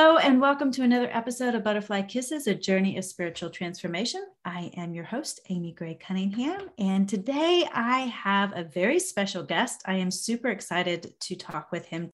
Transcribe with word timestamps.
Hello, 0.00 0.16
and 0.16 0.40
welcome 0.40 0.70
to 0.70 0.84
another 0.84 1.10
episode 1.12 1.56
of 1.56 1.64
Butterfly 1.64 2.02
Kisses, 2.02 2.46
a 2.46 2.54
journey 2.54 2.96
of 2.98 3.04
spiritual 3.04 3.50
transformation. 3.50 4.24
I 4.44 4.70
am 4.76 4.94
your 4.94 5.02
host, 5.02 5.40
Amy 5.48 5.72
Gray 5.72 5.98
Cunningham, 6.00 6.70
and 6.78 7.08
today 7.08 7.68
I 7.74 8.02
have 8.02 8.56
a 8.56 8.62
very 8.62 9.00
special 9.00 9.42
guest. 9.42 9.82
I 9.86 9.94
am 9.94 10.12
super 10.12 10.50
excited 10.50 11.14
to 11.18 11.34
talk 11.34 11.72
with 11.72 11.86
him. 11.86 12.10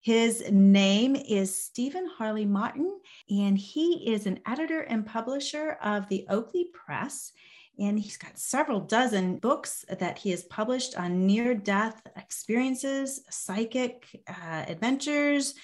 His 0.00 0.50
name 0.50 1.14
is 1.14 1.64
Stephen 1.64 2.10
Hawley 2.18 2.44
Martin, 2.44 2.98
and 3.30 3.56
he 3.56 4.12
is 4.12 4.26
an 4.26 4.40
editor 4.44 4.80
and 4.80 5.06
publisher 5.06 5.78
of 5.80 6.08
the 6.08 6.26
Oaklea 6.28 6.72
Press. 6.72 7.30
And 7.78 8.00
he's 8.00 8.16
got 8.16 8.36
several 8.36 8.80
dozen 8.80 9.36
books 9.36 9.84
that 10.00 10.18
he 10.18 10.30
has 10.30 10.42
published 10.42 10.96
on 10.98 11.24
near 11.24 11.54
death 11.54 12.02
experiences, 12.16 13.20
psychic 13.30 14.24
uh, 14.26 14.64
adventures, 14.66 15.54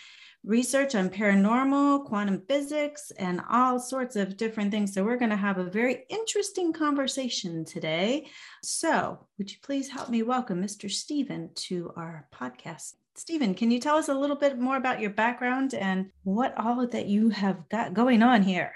research 0.45 0.95
on 0.95 1.09
paranormal, 1.09 2.05
quantum 2.05 2.43
physics, 2.47 3.11
and 3.19 3.41
all 3.51 3.79
sorts 3.79 4.15
of 4.17 4.37
different 4.37 4.71
things. 4.71 4.93
So, 4.93 5.03
we're 5.05 5.17
going 5.17 5.31
to 5.31 5.37
have 5.37 5.59
a 5.59 5.65
very 5.65 6.05
interesting 6.09 6.73
conversation 6.73 7.65
today. 7.65 8.29
So, 8.63 9.27
would 9.39 9.51
you 9.51 9.57
please 9.63 9.89
help 9.89 10.11
me 10.11 10.23
welcome 10.23 10.63
Mr. 10.63 10.91
Stephen 10.91 11.51
to 11.55 11.93
our 11.97 12.29
podcast? 12.35 12.95
Stephen, 13.17 13.55
can 13.55 13.71
you 13.71 13.79
tell 13.79 13.97
us 13.97 14.09
a 14.09 14.15
little 14.15 14.37
bit 14.37 14.59
more 14.59 14.77
about 14.77 15.01
your 15.01 15.11
background 15.11 15.73
and 15.73 16.11
what 16.25 16.53
all 16.59 16.87
that 16.87 17.07
you 17.07 17.31
have 17.31 17.69
got 17.69 17.95
going 17.95 18.23
on 18.23 18.43
here? 18.43 18.75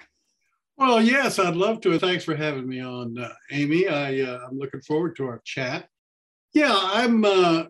Well, 0.76 1.02
yes, 1.02 1.40
I'd 1.40 1.56
love 1.56 1.80
to. 1.80 1.98
Thanks 1.98 2.22
for 2.22 2.36
having 2.36 2.68
me 2.68 2.80
on, 2.80 3.18
uh, 3.18 3.32
Amy. 3.50 3.88
I, 3.88 4.20
uh, 4.20 4.46
I'm 4.48 4.56
looking 4.56 4.80
forward 4.80 5.16
to 5.16 5.26
our 5.26 5.42
chat. 5.44 5.88
Yeah, 6.54 6.72
I'm 6.72 7.24
uh, 7.24 7.64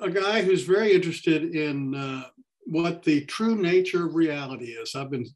a 0.00 0.10
guy 0.10 0.42
who's 0.42 0.64
very 0.64 0.92
interested 0.92 1.54
in 1.54 1.94
uh, 1.94 2.24
what 2.66 3.02
the 3.02 3.24
true 3.26 3.56
nature 3.56 4.06
of 4.06 4.14
reality 4.14 4.66
is. 4.66 4.94
I've 4.94 5.10
been 5.10 5.26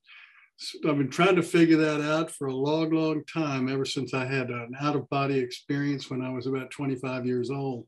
I've 0.88 0.98
been 0.98 1.10
trying 1.10 1.36
to 1.36 1.42
figure 1.42 1.76
that 1.76 2.00
out 2.00 2.32
for 2.32 2.48
a 2.48 2.54
long, 2.54 2.90
long 2.90 3.22
time, 3.32 3.68
ever 3.68 3.84
since 3.84 4.12
I 4.12 4.24
had 4.24 4.50
an 4.50 4.72
out 4.80 4.96
of 4.96 5.08
body 5.08 5.38
experience 5.38 6.10
when 6.10 6.20
I 6.20 6.30
was 6.30 6.48
about 6.48 6.72
25 6.72 7.26
years 7.26 7.48
old. 7.48 7.86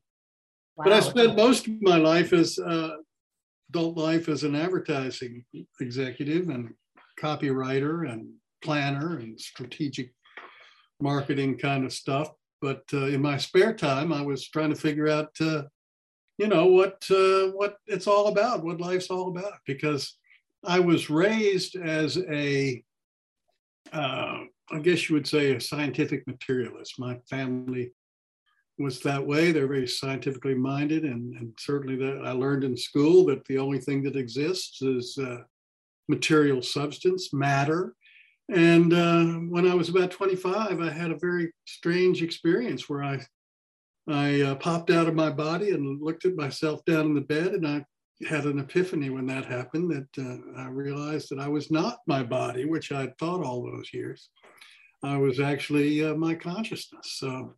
Wow. 0.77 0.85
But 0.85 0.93
I 0.93 0.99
spent 1.01 1.35
most 1.35 1.67
of 1.67 1.81
my 1.81 1.97
life 1.97 2.31
as 2.31 2.57
uh, 2.57 2.91
adult 3.69 3.97
life 3.97 4.29
as 4.29 4.43
an 4.43 4.55
advertising 4.55 5.43
executive 5.81 6.47
and 6.47 6.73
copywriter 7.19 8.09
and 8.09 8.29
planner 8.63 9.17
and 9.17 9.39
strategic 9.39 10.13
marketing 11.01 11.57
kind 11.57 11.83
of 11.83 11.91
stuff. 11.91 12.31
But 12.61 12.83
uh, 12.93 13.07
in 13.07 13.21
my 13.21 13.37
spare 13.37 13.73
time, 13.73 14.13
I 14.13 14.21
was 14.21 14.47
trying 14.47 14.69
to 14.69 14.79
figure 14.79 15.09
out 15.09 15.29
uh, 15.41 15.63
you 16.41 16.47
know 16.47 16.65
what 16.65 17.05
uh, 17.11 17.51
what 17.51 17.77
it's 17.85 18.07
all 18.07 18.25
about, 18.29 18.63
what 18.63 18.81
life's 18.81 19.11
all 19.11 19.27
about. 19.27 19.59
Because 19.67 20.17
I 20.65 20.79
was 20.79 21.07
raised 21.07 21.75
as 21.75 22.17
a, 22.17 22.83
uh, 23.93 24.39
I 24.71 24.79
guess 24.81 25.07
you 25.07 25.13
would 25.13 25.27
say, 25.27 25.53
a 25.53 25.61
scientific 25.61 26.25
materialist. 26.25 26.97
My 26.97 27.19
family 27.29 27.91
was 28.79 29.01
that 29.01 29.23
way. 29.23 29.51
They're 29.51 29.67
very 29.67 29.87
scientifically 29.87 30.55
minded, 30.55 31.03
and, 31.03 31.35
and 31.35 31.53
certainly 31.59 31.95
that 31.97 32.25
I 32.25 32.31
learned 32.31 32.63
in 32.63 32.75
school 32.75 33.23
that 33.27 33.45
the 33.45 33.59
only 33.59 33.79
thing 33.79 34.01
that 34.03 34.15
exists 34.15 34.81
is 34.81 35.19
uh, 35.19 35.43
material 36.09 36.63
substance, 36.63 37.33
matter. 37.33 37.93
And 38.49 38.91
uh, 38.93 39.25
when 39.53 39.69
I 39.69 39.75
was 39.75 39.89
about 39.89 40.09
25, 40.09 40.81
I 40.81 40.89
had 40.89 41.11
a 41.11 41.19
very 41.19 41.53
strange 41.67 42.23
experience 42.23 42.89
where 42.89 43.03
I 43.03 43.19
I 44.09 44.41
uh, 44.41 44.55
popped 44.55 44.89
out 44.89 45.07
of 45.07 45.15
my 45.15 45.29
body 45.29 45.71
and 45.71 46.01
looked 46.01 46.25
at 46.25 46.35
myself 46.35 46.83
down 46.85 47.05
in 47.05 47.13
the 47.13 47.21
bed, 47.21 47.53
and 47.53 47.67
I 47.67 47.85
had 48.27 48.45
an 48.45 48.59
epiphany 48.59 49.09
when 49.09 49.25
that 49.27 49.45
happened 49.45 49.91
that 49.91 50.23
uh, 50.23 50.61
I 50.61 50.67
realized 50.67 51.29
that 51.29 51.39
I 51.39 51.47
was 51.47 51.71
not 51.71 51.99
my 52.07 52.23
body, 52.23 52.65
which 52.65 52.91
I'd 52.91 53.17
thought 53.17 53.43
all 53.43 53.63
those 53.63 53.93
years. 53.93 54.29
I 55.03 55.17
was 55.17 55.39
actually 55.39 56.03
uh, 56.03 56.13
my 56.15 56.35
consciousness. 56.35 57.15
So 57.17 57.55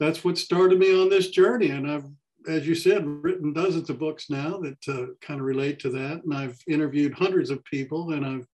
that's 0.00 0.24
what 0.24 0.38
started 0.38 0.78
me 0.78 1.00
on 1.00 1.08
this 1.08 1.28
journey. 1.30 1.70
And 1.70 1.88
I've, 1.88 2.06
as 2.48 2.66
you 2.66 2.74
said, 2.74 3.04
written 3.06 3.52
dozens 3.52 3.90
of 3.90 3.98
books 3.98 4.30
now 4.30 4.58
that 4.58 4.88
uh, 4.88 5.12
kind 5.20 5.40
of 5.40 5.46
relate 5.46 5.78
to 5.80 5.90
that. 5.90 6.22
And 6.24 6.34
I've 6.34 6.58
interviewed 6.66 7.14
hundreds 7.14 7.50
of 7.50 7.64
people, 7.64 8.12
and 8.12 8.26
I've 8.26 8.46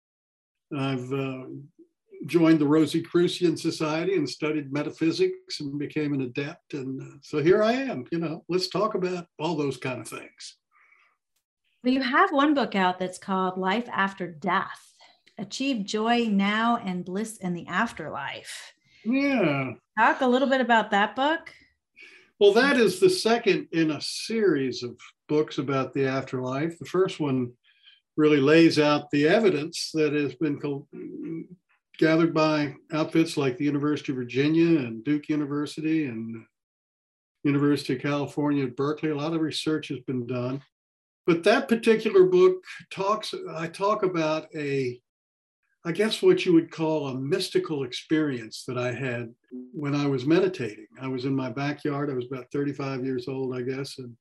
I've 0.77 1.13
uh, 1.13 1.45
joined 2.27 2.59
the 2.59 2.67
Rosicrucian 2.67 3.57
Society 3.57 4.15
and 4.15 4.29
studied 4.29 4.73
metaphysics 4.73 5.61
and 5.61 5.79
became 5.79 6.13
an 6.13 6.23
adept. 6.23 6.75
And 6.75 7.01
uh, 7.01 7.17
so 7.23 7.43
here 7.43 7.63
I 7.63 7.73
am, 7.73 8.05
you 8.11 8.19
know, 8.19 8.45
let's 8.49 8.69
talk 8.69 8.95
about 8.95 9.27
all 9.39 9.57
those 9.57 9.77
kind 9.77 10.01
of 10.01 10.09
things. 10.09 10.57
Well, 11.83 11.95
you 11.95 12.03
have 12.03 12.33
one 12.33 12.55
book 12.55 12.75
out 12.75 12.99
that's 12.99 13.19
called 13.19 13.59
Life 13.59 13.89
After 13.93 14.27
Death 14.27 14.95
Achieve 15.39 15.85
Joy 15.85 16.29
Now 16.31 16.79
and 16.79 17.05
Bliss 17.05 17.37
in 17.37 17.53
the 17.55 17.67
Afterlife. 17.67 18.73
Yeah. 19.05 19.73
Talk 19.99 20.21
a 20.21 20.27
little 20.27 20.49
bit 20.49 20.61
about 20.61 20.91
that 20.91 21.15
book. 21.15 21.53
Well, 22.39 22.53
that 22.55 22.77
is 22.77 23.01
the 23.01 23.11
second 23.11 23.69
in 23.73 23.93
a 23.93 24.01
series 24.01 24.83
of 24.83 24.99
books 25.29 25.59
about 25.59 25.95
the 25.95 26.07
afterlife. 26.07 26.79
The 26.79 26.87
first 26.87 27.21
one 27.21 27.53
really 28.17 28.41
lays 28.41 28.79
out 28.79 29.11
the 29.11 29.29
evidence 29.29 29.91
that 29.95 30.13
has 30.13 30.35
been 30.35 30.59
gathered 31.99 32.35
by 32.35 32.75
outfits 32.93 33.37
like 33.37 33.57
the 33.57 33.65
University 33.65 34.13
of 34.13 34.17
Virginia 34.17 34.79
and 34.81 35.05
Duke 35.05 35.29
University 35.29 36.07
and 36.07 36.45
University 37.45 37.95
of 37.95 38.03
California 38.03 38.65
at 38.65 38.77
Berkeley. 38.77 39.11
A 39.11 39.17
lot 39.17 39.35
of 39.35 39.41
research 39.41 39.89
has 39.89 40.01
been 40.01 40.27
done. 40.27 40.63
But 41.27 41.43
that 41.45 41.69
particular 41.69 42.25
book 42.25 42.63
talks, 42.91 43.35
I 43.55 43.67
talk 43.67 44.03
about 44.03 44.49
a, 44.55 45.01
I 45.85 45.93
guess 45.93 46.23
what 46.23 46.45
you 46.45 46.53
would 46.53 46.71
call 46.71 47.09
a 47.09 47.15
mystical 47.15 47.85
experience 47.85 48.65
that 48.67 48.79
I 48.79 48.93
had 48.93 49.33
when 49.73 49.95
I 49.95 50.07
was 50.07 50.27
meditating. 50.27 50.87
I 51.01 51.09
was 51.09 51.25
in 51.25 51.35
my 51.35 51.51
backyard. 51.51 52.11
I 52.11 52.15
was 52.15 52.27
about 52.27 52.51
35 52.53 53.05
years 53.05 53.29
old, 53.29 53.57
I 53.57 53.63
guess. 53.63 53.99
And, 53.99 54.17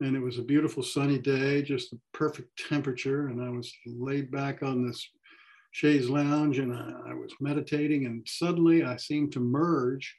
and 0.00 0.16
it 0.16 0.20
was 0.20 0.38
a 0.38 0.42
beautiful 0.42 0.82
sunny 0.82 1.18
day, 1.18 1.62
just 1.62 1.90
the 1.90 1.98
perfect 2.12 2.50
temperature. 2.68 3.28
And 3.28 3.42
I 3.42 3.50
was 3.50 3.72
laid 3.86 4.30
back 4.30 4.62
on 4.62 4.86
this 4.86 5.08
chaise 5.76 6.08
lounge 6.08 6.58
and 6.58 6.72
I, 6.72 7.10
I 7.10 7.12
was 7.12 7.34
meditating 7.38 8.06
and 8.06 8.26
suddenly 8.26 8.82
I 8.82 8.96
seemed 8.96 9.32
to 9.32 9.40
merge 9.40 10.16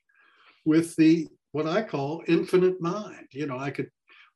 with 0.66 0.96
the 0.98 1.28
what 1.52 1.66
I 1.66 1.82
call 1.82 2.22
infinite 2.28 2.80
mind. 2.80 3.26
You 3.32 3.48
know, 3.48 3.58
I 3.58 3.72
could 3.72 3.90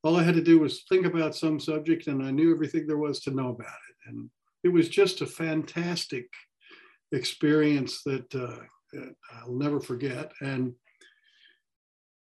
all 0.03 0.17
I 0.17 0.23
had 0.23 0.33
to 0.33 0.41
do 0.41 0.57
was 0.57 0.83
think 0.89 1.05
about 1.05 1.35
some 1.35 1.59
subject 1.59 2.07
and 2.07 2.23
I 2.23 2.31
knew 2.31 2.51
everything 2.51 2.87
there 2.87 2.97
was 2.97 3.19
to 3.21 3.29
know 3.29 3.49
about 3.49 3.67
it. 3.67 4.09
And 4.09 4.31
it 4.63 4.69
was 4.69 4.89
just 4.89 5.21
a 5.21 5.27
fantastic 5.27 6.25
experience 7.11 8.01
that, 8.05 8.33
uh, 8.33 8.63
that 8.93 9.13
I'll 9.35 9.53
never 9.53 9.79
forget. 9.79 10.31
And 10.41 10.73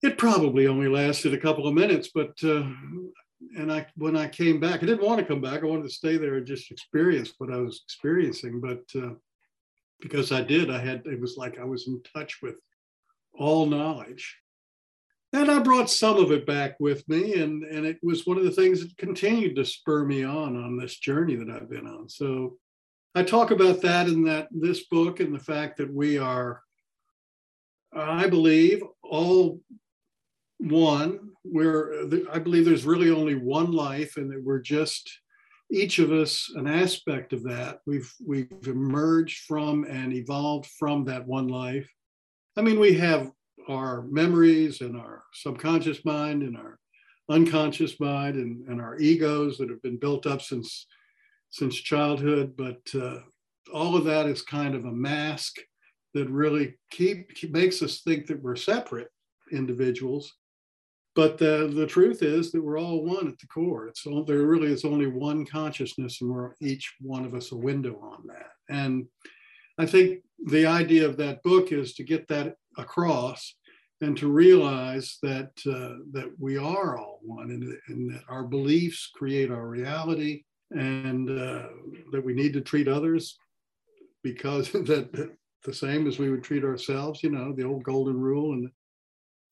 it 0.03 0.17
probably 0.17 0.67
only 0.67 0.87
lasted 0.87 1.33
a 1.33 1.37
couple 1.37 1.67
of 1.67 1.73
minutes, 1.73 2.11
but 2.15 2.31
uh, 2.45 2.63
and 3.57 3.71
I 3.71 3.85
when 3.95 4.15
I 4.15 4.27
came 4.27 4.59
back, 4.59 4.81
I 4.81 4.85
didn't 4.85 5.05
want 5.05 5.19
to 5.19 5.25
come 5.25 5.41
back. 5.41 5.61
I 5.61 5.67
wanted 5.67 5.83
to 5.83 5.89
stay 5.89 6.17
there 6.17 6.35
and 6.35 6.47
just 6.47 6.71
experience 6.71 7.33
what 7.37 7.51
I 7.51 7.57
was 7.57 7.81
experiencing. 7.85 8.61
But 8.61 8.83
uh, 8.95 9.13
because 9.99 10.31
I 10.31 10.41
did, 10.41 10.69
I 10.69 10.79
had 10.79 11.03
it 11.05 11.19
was 11.19 11.37
like 11.37 11.59
I 11.59 11.63
was 11.63 11.87
in 11.87 12.01
touch 12.13 12.39
with 12.41 12.55
all 13.33 13.65
knowledge. 13.65 14.37
And 15.33 15.51
I 15.51 15.59
brought 15.59 15.89
some 15.89 16.17
of 16.17 16.31
it 16.31 16.45
back 16.45 16.77
with 16.79 17.07
me, 17.09 17.41
and, 17.41 17.63
and 17.63 17.85
it 17.85 17.97
was 18.01 18.25
one 18.25 18.37
of 18.37 18.45
the 18.45 18.51
things 18.51 18.79
that 18.79 18.95
continued 18.97 19.57
to 19.57 19.65
spur 19.65 20.05
me 20.05 20.23
on 20.23 20.55
on 20.55 20.77
this 20.77 20.97
journey 20.97 21.35
that 21.35 21.49
I've 21.49 21.69
been 21.69 21.87
on. 21.87 22.07
So 22.07 22.57
I 23.15 23.23
talk 23.23 23.51
about 23.51 23.81
that 23.81 24.07
in 24.07 24.23
that 24.25 24.47
this 24.51 24.85
book 24.85 25.19
and 25.19 25.35
the 25.35 25.39
fact 25.39 25.77
that 25.77 25.93
we 25.93 26.17
are, 26.17 26.61
I 27.93 28.27
believe, 28.27 28.81
all 29.03 29.59
one 30.57 31.31
where 31.43 32.05
I 32.31 32.39
believe 32.39 32.65
there's 32.65 32.85
really 32.85 33.11
only 33.11 33.35
one 33.35 33.71
life, 33.71 34.17
and 34.17 34.31
that 34.31 34.43
we're 34.43 34.61
just 34.61 35.09
each 35.71 35.99
of 35.99 36.11
us 36.11 36.51
an 36.55 36.67
aspect 36.67 37.33
of 37.33 37.43
that. 37.43 37.79
We've 37.85 38.11
we've 38.25 38.67
emerged 38.67 39.45
from 39.45 39.85
and 39.85 40.13
evolved 40.13 40.67
from 40.79 41.05
that 41.05 41.27
one 41.27 41.47
life. 41.47 41.89
I 42.57 42.61
mean, 42.61 42.79
we 42.79 42.93
have 42.95 43.31
our 43.67 44.03
memories 44.03 44.81
and 44.81 44.95
our 44.95 45.23
subconscious 45.33 46.05
mind 46.05 46.43
and 46.43 46.55
our 46.55 46.79
unconscious 47.29 47.99
mind 47.99 48.35
and, 48.35 48.67
and 48.67 48.79
our 48.79 48.99
egos 48.99 49.57
that 49.57 49.69
have 49.69 49.81
been 49.81 49.97
built 49.97 50.25
up 50.25 50.41
since 50.41 50.87
since 51.49 51.75
childhood, 51.75 52.53
but 52.57 52.81
uh, 52.99 53.19
all 53.73 53.95
of 53.95 54.03
that 54.03 54.25
is 54.25 54.41
kind 54.41 54.75
of 54.75 54.85
a 54.85 54.91
mask 54.91 55.55
that 56.13 56.29
really 56.29 56.75
keep, 56.91 57.33
keep 57.33 57.51
makes 57.51 57.81
us 57.81 58.01
think 58.01 58.25
that 58.27 58.41
we're 58.41 58.55
separate 58.55 59.09
individuals 59.51 60.33
but 61.15 61.37
the, 61.37 61.71
the 61.73 61.87
truth 61.87 62.21
is 62.21 62.51
that 62.51 62.61
we're 62.61 62.79
all 62.79 63.03
one 63.03 63.27
at 63.27 63.39
the 63.39 63.47
core. 63.47 63.87
It's 63.87 64.05
all, 64.05 64.25
there 64.25 64.45
really 64.45 64.71
is 64.71 64.83
only 64.83 65.07
one 65.07 65.45
consciousness, 65.45 66.21
and 66.21 66.29
we're 66.29 66.51
each 66.59 66.93
one 66.99 67.23
of 67.25 67.33
us 67.33 67.53
a 67.53 67.57
window 67.57 67.97
on 68.01 68.27
that. 68.27 68.51
And 68.69 69.07
I 69.77 69.85
think 69.85 70.23
the 70.45 70.65
idea 70.65 71.07
of 71.07 71.15
that 71.17 71.41
book 71.43 71.71
is 71.71 71.93
to 71.95 72.03
get 72.03 72.27
that 72.27 72.55
across 72.77 73.55
and 74.01 74.17
to 74.17 74.29
realize 74.29 75.17
that 75.23 75.51
uh, 75.65 76.03
that 76.11 76.29
we 76.37 76.57
are 76.57 76.97
all 76.97 77.19
one, 77.21 77.49
and, 77.49 77.63
and, 77.87 78.13
that 78.13 78.23
our 78.27 78.43
beliefs 78.43 79.09
create 79.15 79.49
our 79.49 79.67
reality, 79.67 80.43
and 80.71 81.29
uh, 81.29 81.67
that 82.11 82.23
we 82.23 82.33
need 82.33 82.51
to 82.53 82.61
treat 82.61 82.89
others 82.89 83.37
because 84.21 84.69
that 84.73 85.31
the 85.63 85.73
same 85.73 86.07
as 86.07 86.19
we 86.19 86.29
would 86.29 86.43
treat 86.43 86.65
ourselves, 86.65 87.23
you 87.23 87.29
know, 87.29 87.53
the 87.53 87.63
old 87.63 87.83
golden 87.83 88.19
rule. 88.19 88.51
And 88.53 88.69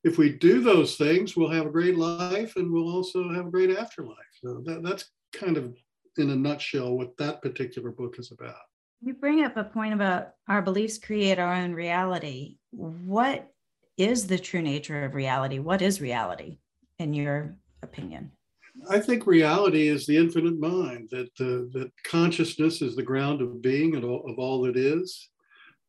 if 0.03 0.17
we 0.17 0.29
do 0.29 0.61
those 0.61 0.95
things, 0.95 1.35
we'll 1.35 1.49
have 1.49 1.65
a 1.65 1.71
great 1.71 1.97
life 1.97 2.55
and 2.55 2.71
we'll 2.71 2.89
also 2.89 3.31
have 3.31 3.47
a 3.47 3.51
great 3.51 3.71
afterlife. 3.71 4.17
So 4.41 4.61
that, 4.65 4.83
that's 4.83 5.09
kind 5.31 5.57
of 5.57 5.73
in 6.17 6.29
a 6.29 6.35
nutshell 6.35 6.95
what 6.95 7.17
that 7.17 7.41
particular 7.41 7.89
book 7.89 8.19
is 8.19 8.31
about. 8.31 8.55
You 9.01 9.13
bring 9.13 9.43
up 9.43 9.57
a 9.57 9.63
point 9.63 9.93
about 9.93 10.29
our 10.47 10.61
beliefs 10.61 10.97
create 10.97 11.39
our 11.39 11.53
own 11.53 11.73
reality. 11.73 12.57
What 12.71 13.49
is 13.97 14.27
the 14.27 14.39
true 14.39 14.61
nature 14.61 15.03
of 15.05 15.13
reality? 15.13 15.59
What 15.59 15.81
is 15.81 16.01
reality, 16.01 16.59
in 16.99 17.13
your 17.13 17.55
opinion? 17.81 18.31
I 18.89 18.99
think 18.99 19.27
reality 19.27 19.87
is 19.87 20.05
the 20.05 20.17
infinite 20.17 20.59
mind, 20.59 21.09
that, 21.11 21.29
uh, 21.39 21.69
that 21.77 21.91
consciousness 22.05 22.81
is 22.81 22.95
the 22.95 23.03
ground 23.03 23.41
of 23.41 23.61
being 23.61 23.95
and 23.95 24.03
all, 24.03 24.27
of 24.27 24.39
all 24.39 24.61
that 24.63 24.75
is. 24.75 25.29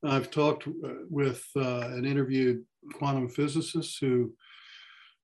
I've 0.05 0.31
talked 0.31 0.67
uh, 0.67 0.89
with 1.09 1.45
uh, 1.57 1.89
and 1.93 2.05
interviewed 2.07 2.63
quantum 2.93 3.29
physicists 3.29 3.99
who 3.99 4.33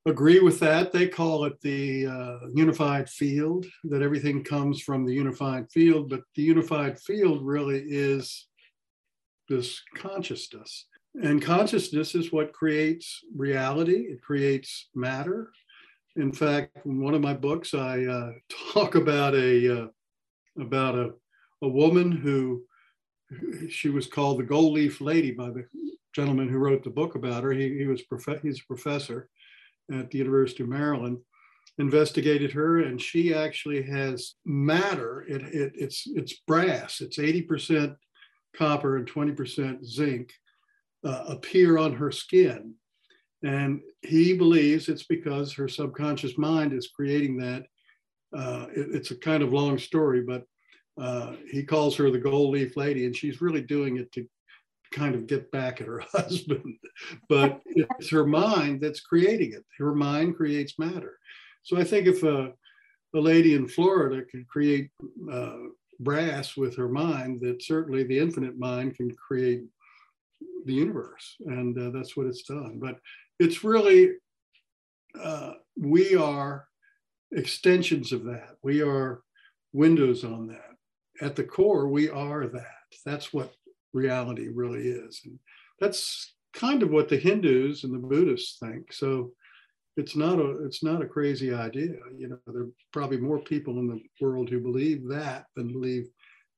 agree 0.06 0.40
with 0.40 0.58
that. 0.60 0.92
They 0.92 1.08
call 1.08 1.44
it 1.44 1.60
the 1.60 2.06
uh, 2.06 2.38
unified 2.54 3.08
field, 3.08 3.66
that 3.84 4.02
everything 4.02 4.42
comes 4.42 4.80
from 4.80 5.04
the 5.04 5.12
unified 5.12 5.70
field, 5.70 6.08
but 6.08 6.22
the 6.34 6.42
unified 6.42 6.98
field 6.98 7.44
really 7.44 7.82
is 7.86 8.46
this 9.48 9.82
consciousness. 9.96 10.86
And 11.22 11.42
consciousness 11.42 12.14
is 12.14 12.32
what 12.32 12.52
creates 12.52 13.20
reality, 13.34 14.06
it 14.12 14.22
creates 14.22 14.88
matter. 14.94 15.50
In 16.16 16.32
fact, 16.32 16.78
in 16.84 17.00
one 17.00 17.14
of 17.14 17.20
my 17.20 17.34
books, 17.34 17.74
I 17.74 18.04
uh, 18.04 18.32
talk 18.72 18.94
about 18.94 19.34
a 19.34 19.82
uh, 19.82 19.86
about 20.58 20.94
a, 20.94 21.12
a 21.62 21.68
woman 21.68 22.10
who 22.10 22.64
she 23.68 23.88
was 23.88 24.06
called 24.06 24.38
the 24.38 24.44
gold 24.44 24.72
leaf 24.72 25.00
lady 25.00 25.30
by 25.30 25.50
the 25.50 25.64
gentleman 26.14 26.48
who 26.48 26.58
wrote 26.58 26.84
the 26.84 26.90
book 26.90 27.14
about 27.14 27.42
her. 27.42 27.52
He, 27.52 27.78
he 27.78 27.86
was 27.86 28.02
prof- 28.02 28.42
he's 28.42 28.60
a 28.60 28.66
professor 28.66 29.28
at 29.92 30.10
the 30.10 30.18
University 30.18 30.62
of 30.62 30.68
Maryland, 30.68 31.18
investigated 31.78 32.52
her, 32.52 32.80
and 32.80 33.00
she 33.00 33.34
actually 33.34 33.82
has 33.82 34.34
matter. 34.44 35.24
It, 35.28 35.42
it, 35.42 35.72
it's, 35.74 36.04
it's 36.06 36.40
brass, 36.46 37.00
it's 37.00 37.18
80% 37.18 37.96
copper 38.56 38.96
and 38.96 39.06
20% 39.06 39.84
zinc 39.84 40.32
uh, 41.04 41.24
appear 41.28 41.78
on 41.78 41.94
her 41.94 42.10
skin. 42.10 42.74
And 43.42 43.80
he 44.02 44.36
believes 44.36 44.88
it's 44.88 45.04
because 45.04 45.52
her 45.54 45.68
subconscious 45.68 46.36
mind 46.36 46.72
is 46.72 46.90
creating 46.94 47.38
that. 47.38 47.64
Uh, 48.36 48.66
it, 48.74 48.88
it's 48.94 49.10
a 49.10 49.16
kind 49.16 49.42
of 49.42 49.52
long 49.52 49.78
story, 49.78 50.22
but 50.22 50.44
uh, 51.00 51.36
he 51.50 51.62
calls 51.62 51.96
her 51.96 52.10
the 52.10 52.18
gold 52.18 52.52
leaf 52.52 52.76
lady, 52.76 53.06
and 53.06 53.16
she's 53.16 53.40
really 53.40 53.62
doing 53.62 53.96
it 53.96 54.12
to 54.12 54.26
kind 54.92 55.14
of 55.14 55.26
get 55.26 55.50
back 55.50 55.80
at 55.80 55.86
her 55.86 56.02
husband. 56.12 56.76
but 57.28 57.60
it's 57.66 58.10
her 58.10 58.26
mind 58.26 58.80
that's 58.80 59.00
creating 59.00 59.52
it. 59.52 59.64
Her 59.78 59.94
mind 59.94 60.36
creates 60.36 60.78
matter. 60.78 61.18
So 61.62 61.78
I 61.78 61.84
think 61.84 62.06
if 62.06 62.22
a, 62.22 62.52
a 63.14 63.18
lady 63.18 63.54
in 63.54 63.68
Florida 63.68 64.24
can 64.24 64.44
create 64.44 64.90
uh, 65.30 65.56
brass 66.00 66.56
with 66.56 66.76
her 66.76 66.88
mind, 66.88 67.40
that 67.42 67.62
certainly 67.62 68.04
the 68.04 68.18
infinite 68.18 68.58
mind 68.58 68.96
can 68.96 69.14
create 69.14 69.64
the 70.64 70.72
universe. 70.72 71.36
And 71.46 71.76
uh, 71.78 71.90
that's 71.90 72.16
what 72.16 72.26
it's 72.26 72.42
done. 72.42 72.78
But 72.80 72.98
it's 73.38 73.62
really, 73.64 74.12
uh, 75.20 75.54
we 75.76 76.14
are 76.16 76.66
extensions 77.32 78.12
of 78.12 78.24
that. 78.24 78.56
We 78.62 78.82
are 78.82 79.22
windows 79.72 80.24
on 80.24 80.48
that 80.48 80.70
at 81.20 81.36
the 81.36 81.44
core, 81.44 81.88
we 81.88 82.08
are 82.08 82.46
that. 82.46 82.66
That's 83.04 83.32
what 83.32 83.52
reality 83.92 84.48
really 84.48 84.88
is. 84.88 85.20
And 85.24 85.38
that's 85.80 86.34
kind 86.52 86.82
of 86.82 86.90
what 86.90 87.08
the 87.08 87.16
Hindus 87.16 87.84
and 87.84 87.94
the 87.94 87.98
Buddhists 87.98 88.58
think. 88.58 88.92
So 88.92 89.32
it's 89.96 90.16
not 90.16 90.38
a 90.38 90.64
it's 90.64 90.82
not 90.82 91.02
a 91.02 91.06
crazy 91.06 91.52
idea. 91.52 91.94
You 92.16 92.28
know, 92.28 92.38
there 92.46 92.62
are 92.62 92.70
probably 92.92 93.18
more 93.18 93.40
people 93.40 93.78
in 93.78 93.88
the 93.88 94.00
world 94.20 94.48
who 94.48 94.60
believe 94.60 95.08
that 95.08 95.46
than 95.56 95.68
believe 95.68 96.08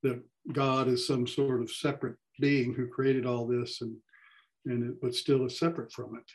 that 0.02 0.22
God 0.52 0.88
is 0.88 1.06
some 1.06 1.26
sort 1.26 1.60
of 1.60 1.70
separate 1.70 2.16
being 2.40 2.74
who 2.74 2.86
created 2.86 3.26
all 3.26 3.46
this 3.46 3.80
and 3.80 3.96
and 4.66 4.90
it, 4.90 5.00
but 5.00 5.14
still 5.14 5.44
is 5.44 5.58
separate 5.58 5.92
from 5.92 6.16
it. 6.16 6.30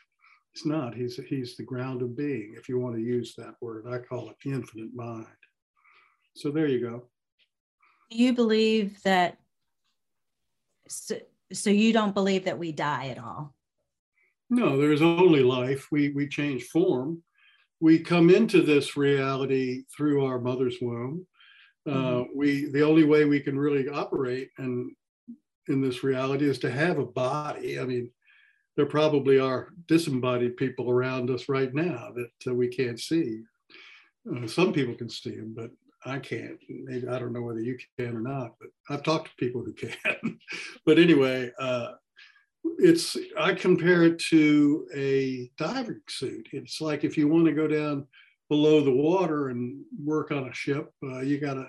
It's 0.54 0.66
not. 0.66 0.94
He's 0.94 1.16
he's 1.28 1.56
the 1.56 1.64
ground 1.64 2.02
of 2.02 2.16
being, 2.16 2.54
if 2.56 2.68
you 2.68 2.78
want 2.78 2.96
to 2.96 3.02
use 3.02 3.34
that 3.36 3.54
word. 3.60 3.86
I 3.88 3.98
call 3.98 4.28
it 4.30 4.36
the 4.44 4.52
infinite 4.52 4.94
mind. 4.94 5.26
So 6.34 6.50
there 6.50 6.66
you 6.66 6.80
go 6.80 7.04
do 8.10 8.16
you 8.16 8.32
believe 8.32 9.02
that 9.02 9.38
so, 10.88 11.16
so 11.52 11.70
you 11.70 11.92
don't 11.92 12.14
believe 12.14 12.44
that 12.44 12.58
we 12.58 12.72
die 12.72 13.08
at 13.08 13.18
all? 13.18 13.54
No 14.50 14.78
there's 14.78 15.02
only 15.02 15.42
life. 15.42 15.88
We 15.90 16.10
we 16.10 16.28
change 16.28 16.64
form. 16.64 17.22
We 17.80 17.98
come 18.00 18.30
into 18.30 18.62
this 18.62 18.96
reality 18.96 19.84
through 19.94 20.24
our 20.24 20.40
mother's 20.40 20.76
womb. 20.80 21.26
Uh, 21.86 21.90
mm-hmm. 21.90 22.20
uh, 22.20 22.24
we 22.34 22.70
the 22.70 22.82
only 22.82 23.04
way 23.04 23.24
we 23.24 23.40
can 23.40 23.58
really 23.58 23.88
operate 23.88 24.50
and 24.58 24.90
in 25.68 25.82
this 25.82 26.02
reality 26.02 26.48
is 26.48 26.58
to 26.60 26.70
have 26.70 26.98
a 26.98 27.04
body. 27.04 27.78
I 27.78 27.84
mean 27.84 28.10
there 28.76 28.86
probably 28.86 29.40
are 29.40 29.70
disembodied 29.86 30.56
people 30.56 30.88
around 30.88 31.30
us 31.30 31.48
right 31.48 31.74
now 31.74 32.12
that 32.14 32.50
uh, 32.50 32.54
we 32.54 32.68
can't 32.68 33.00
see. 33.00 33.42
Uh, 34.30 34.46
some 34.46 34.72
people 34.72 34.94
can 34.94 35.08
see 35.08 35.36
them 35.36 35.54
but 35.54 35.70
I 36.04 36.18
can't. 36.18 36.58
Maybe 36.68 37.08
I 37.08 37.18
don't 37.18 37.32
know 37.32 37.42
whether 37.42 37.60
you 37.60 37.76
can 37.98 38.16
or 38.16 38.20
not, 38.20 38.54
but 38.60 38.68
I've 38.88 39.02
talked 39.02 39.28
to 39.28 39.44
people 39.44 39.62
who 39.62 39.72
can. 39.72 40.38
but 40.86 40.98
anyway, 40.98 41.50
uh, 41.58 41.92
it's 42.78 43.16
I 43.38 43.54
compare 43.54 44.04
it 44.04 44.18
to 44.30 44.86
a 44.94 45.50
diving 45.58 46.00
suit. 46.08 46.48
It's 46.52 46.80
like 46.80 47.04
if 47.04 47.16
you 47.16 47.28
want 47.28 47.46
to 47.46 47.52
go 47.52 47.66
down 47.66 48.06
below 48.48 48.82
the 48.82 48.92
water 48.92 49.48
and 49.48 49.82
work 50.02 50.30
on 50.30 50.48
a 50.48 50.54
ship, 50.54 50.90
uh, 51.02 51.20
you 51.20 51.38
got 51.38 51.54
to, 51.54 51.66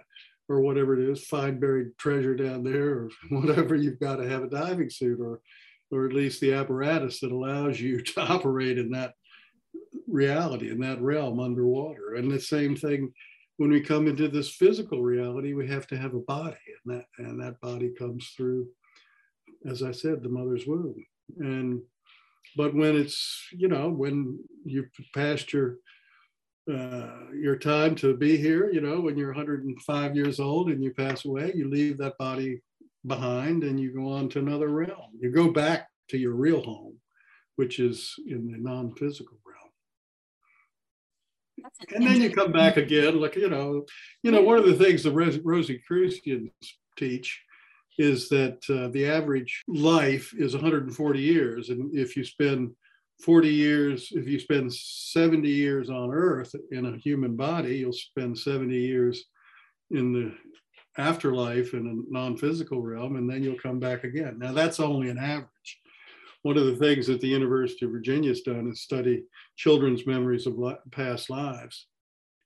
or 0.48 0.62
whatever 0.62 1.00
it 1.00 1.10
is, 1.10 1.24
find 1.26 1.60
buried 1.60 1.98
treasure 1.98 2.36
down 2.36 2.64
there, 2.64 2.90
or 2.90 3.10
whatever. 3.30 3.76
You've 3.76 4.00
got 4.00 4.18
to 4.18 4.30
have 4.30 4.44
a 4.44 4.50
diving 4.50 4.90
suit, 4.90 5.20
or 5.20 5.42
or 5.92 6.06
at 6.06 6.14
least 6.14 6.40
the 6.40 6.54
apparatus 6.54 7.20
that 7.20 7.32
allows 7.32 7.80
you 7.80 8.02
to 8.04 8.22
operate 8.22 8.78
in 8.78 8.92
that 8.92 9.14
reality 10.08 10.70
in 10.70 10.80
that 10.80 11.02
realm 11.02 11.40
underwater. 11.40 12.16
And 12.16 12.32
the 12.32 12.40
same 12.40 12.76
thing 12.76 13.12
when 13.60 13.72
we 13.72 13.82
come 13.82 14.08
into 14.08 14.30
this 14.30 14.50
physical 14.50 15.02
reality, 15.02 15.54
we 15.54 15.68
have 15.68 15.86
to 15.88 15.98
have 15.98 16.14
a 16.14 16.20
body, 16.20 16.56
and 16.86 16.96
that 16.96 17.06
and 17.18 17.42
that 17.42 17.60
body 17.60 17.90
comes 17.90 18.32
through, 18.36 18.70
as 19.68 19.84
I 19.84 19.92
said, 19.92 20.24
the 20.24 20.30
mother's 20.30 20.66
womb. 20.66 20.96
And 21.40 21.82
but 22.56 22.74
when 22.74 22.96
it's 22.96 23.50
you 23.52 23.68
know 23.68 23.90
when 23.90 24.40
you've 24.64 24.90
passed 25.14 25.52
your 25.52 25.76
uh, 26.74 27.26
your 27.38 27.58
time 27.58 27.96
to 27.96 28.16
be 28.16 28.38
here, 28.38 28.72
you 28.72 28.80
know, 28.80 29.02
when 29.02 29.18
you're 29.18 29.34
105 29.34 30.16
years 30.16 30.40
old 30.40 30.70
and 30.70 30.82
you 30.82 30.94
pass 30.94 31.26
away, 31.26 31.52
you 31.54 31.70
leave 31.70 31.98
that 31.98 32.18
body 32.18 32.62
behind 33.08 33.66
and 33.66 33.78
you 33.78 33.94
go 33.94 34.10
on 34.10 34.30
to 34.30 34.40
another 34.40 34.70
realm. 34.70 35.12
You 35.20 35.32
go 35.32 35.52
back 35.52 35.90
to 36.12 36.18
your 36.18 36.34
real 36.34 36.64
home, 36.64 36.96
which 37.58 37.80
is 37.80 38.16
in 38.26 38.50
the 38.50 38.58
non-physical 38.58 39.38
and 41.96 42.06
then 42.06 42.22
you 42.22 42.30
come 42.32 42.52
back 42.52 42.78
again 42.78 43.20
like 43.20 43.36
you 43.36 43.50
know 43.50 43.86
you 44.24 44.32
know 44.32 44.42
one 44.42 44.58
of 44.58 44.66
the 44.66 44.76
things 44.76 45.04
the 45.04 45.12
rosicrucians 45.12 46.52
teach 46.98 47.42
is 48.00 48.30
that 48.30 48.60
uh, 48.70 48.88
the 48.90 49.06
average 49.06 49.64
life 49.68 50.34
is 50.38 50.54
140 50.54 51.20
years. 51.20 51.70
And 51.70 51.94
if 51.94 52.16
you 52.16 52.24
spend 52.24 52.72
40 53.22 53.50
years 53.50 54.14
if 54.14 54.28
you 54.28 54.40
spend 54.40 54.74
70 54.74 55.50
years 55.50 55.90
on 55.90 56.10
earth 56.12 56.56
in 56.72 56.86
a 56.86 56.98
human 56.98 57.36
body 57.36 57.80
you'll 57.80 57.92
spend 57.92 58.38
70 58.38 58.74
years 58.74 59.26
in 59.92 60.14
the 60.14 60.34
afterlife 60.98 61.74
in 61.74 61.86
a 61.86 62.14
non-physical 62.14 62.82
realm 62.82 63.18
and 63.18 63.30
then 63.30 63.44
you'll 63.44 63.60
come 63.60 63.78
back 63.78 64.06
again. 64.06 64.40
Now 64.40 64.54
that's 64.54 64.80
only 64.80 65.10
an 65.10 65.18
average 65.18 65.80
one 66.44 66.58
of 66.58 66.66
the 66.66 66.76
things 66.76 67.08
that 67.08 67.22
the 67.22 67.28
University 67.28 67.86
of 67.86 67.92
Virginia 67.92 68.30
has 68.30 68.42
done 68.42 68.70
is 68.70 68.82
study 68.82 69.24
children's 69.58 70.06
memories 70.06 70.48
of 70.48 70.58
past 70.92 71.30
lives. 71.30 71.88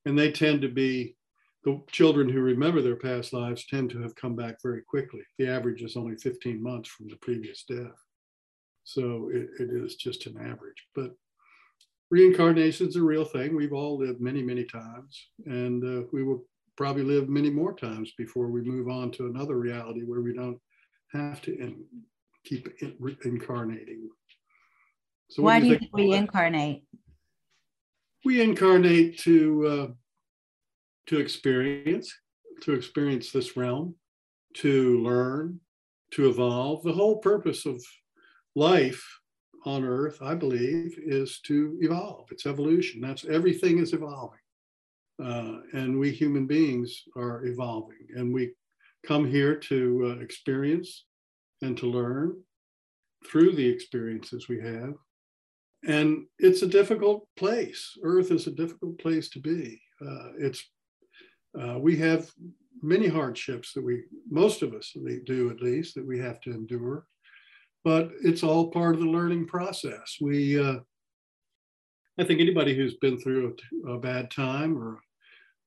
And 0.06 0.18
they 0.18 0.32
tend 0.32 0.62
to 0.62 0.70
be, 0.70 1.16
the 1.64 1.82
children 1.92 2.28
who 2.28 2.42
remember 2.42 2.82
their 2.82 2.96
past 2.96 3.32
lives 3.32 3.66
tend 3.68 3.90
to 3.92 4.02
have 4.02 4.16
come 4.16 4.36
back 4.36 4.58
very 4.62 4.82
quickly. 4.82 5.22
The 5.38 5.48
average 5.48 5.82
is 5.82 5.96
only 5.96 6.18
15 6.18 6.62
months 6.62 6.90
from 6.90 7.08
the 7.08 7.16
previous 7.18 7.64
death. 7.70 7.96
So 8.84 9.30
it, 9.34 9.48
it 9.60 9.70
is 9.70 9.96
just 9.96 10.26
an 10.26 10.38
average. 10.38 10.84
But 10.94 11.12
reincarnation 12.10 12.88
is 12.88 12.96
a 12.98 13.02
real 13.02 13.24
thing. 13.24 13.56
We've 13.56 13.74
all 13.74 13.98
lived 13.98 14.20
many, 14.20 14.42
many 14.42 14.66
times. 14.66 15.28
And 15.46 15.84
uh, 15.84 16.08
we 16.12 16.24
will 16.24 16.44
probably 16.76 17.04
live 17.04 17.30
many 17.30 17.50
more 17.50 17.74
times 17.74 18.12
before 18.18 18.48
we 18.48 18.62
move 18.62 18.90
on 18.90 19.12
to 19.12 19.28
another 19.28 19.58
reality 19.58 20.02
where 20.02 20.22
we 20.22 20.34
don't 20.34 20.60
have 21.14 21.42
to 21.44 21.58
in, 22.50 22.58
keep 22.58 23.26
incarnating. 23.26 24.10
So 25.30 25.44
why 25.44 25.60
do 25.60 25.68
you 25.68 25.80
think, 25.80 25.92
we 25.94 26.14
incarnate? 26.14 26.84
We 28.26 28.42
incarnate 28.42 29.20
to 29.20 29.68
uh, 29.68 29.88
to 31.08 31.20
experience. 31.20 32.14
to 32.62 32.74
experience 32.74 33.32
this 33.32 33.58
realm, 33.58 33.96
to 34.54 35.04
learn, 35.04 35.60
to 36.12 36.30
evolve. 36.30 36.84
The 36.84 36.94
whole 36.94 37.18
purpose 37.18 37.66
of 37.66 37.84
life 38.56 39.04
on 39.66 39.84
Earth, 39.84 40.20
I 40.22 40.36
believe, 40.36 40.98
is 41.04 41.40
to 41.48 41.78
evolve. 41.82 42.28
It's 42.32 42.46
evolution. 42.46 43.02
That's 43.02 43.26
everything 43.26 43.80
is 43.80 43.92
evolving. 43.94 44.40
Uh, 45.22 45.58
and 45.74 46.00
we 46.00 46.12
human 46.12 46.46
beings 46.48 47.04
are 47.18 47.46
evolving. 47.46 48.08
And 48.16 48.34
we 48.34 48.54
come 49.06 49.26
here 49.26 49.56
to 49.56 49.78
uh, 50.06 50.24
experience 50.24 51.06
and 51.64 51.78
to 51.78 51.88
learn 51.88 52.36
through 53.26 53.54
the 53.54 53.68
experiences 53.68 54.48
we 54.48 54.60
have. 54.62 54.94
And 55.86 56.26
it's 56.40 56.62
a 56.62 56.68
difficult 56.68 57.28
place. 57.36 57.98
Earth 58.04 58.32
is 58.32 58.48
a 58.48 58.52
difficult 58.52 58.98
place 59.00 59.30
to 59.30 59.40
be. 59.40 59.82
Uh, 60.06 60.30
it's 60.40 60.64
uh, 61.60 61.78
we 61.80 61.96
have 61.98 62.32
many 62.82 63.08
hardships 63.08 63.74
that 63.74 63.84
we, 63.84 64.04
most 64.30 64.62
of 64.62 64.74
us 64.74 64.96
do 65.26 65.52
at 65.52 65.62
least, 65.62 65.96
that 65.96 66.06
we 66.06 66.20
have 66.20 66.42
to 66.42 66.52
endure. 66.52 67.06
But 67.84 68.12
it's 68.24 68.44
all 68.44 68.72
part 68.72 68.96
of 68.96 69.02
the 69.02 69.08
learning 69.08 69.46
process. 69.48 70.18
We, 70.20 70.60
uh, 70.60 70.80
I 72.18 72.24
think 72.24 72.40
anybody 72.40 72.76
who's 72.76 72.96
been 72.96 73.20
through 73.20 73.56
a, 73.86 73.92
a 73.92 74.00
bad 74.00 74.32
time 74.32 74.78
or 74.78 75.00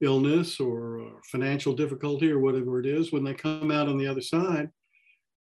illness 0.00 0.60
or 0.60 1.20
financial 1.30 1.74
difficulty 1.74 2.30
or 2.30 2.40
whatever 2.40 2.80
it 2.80 2.86
is, 2.86 3.12
when 3.12 3.24
they 3.24 3.34
come 3.34 3.70
out 3.70 3.88
on 3.88 3.98
the 3.98 4.08
other 4.08 4.20
side, 4.20 4.70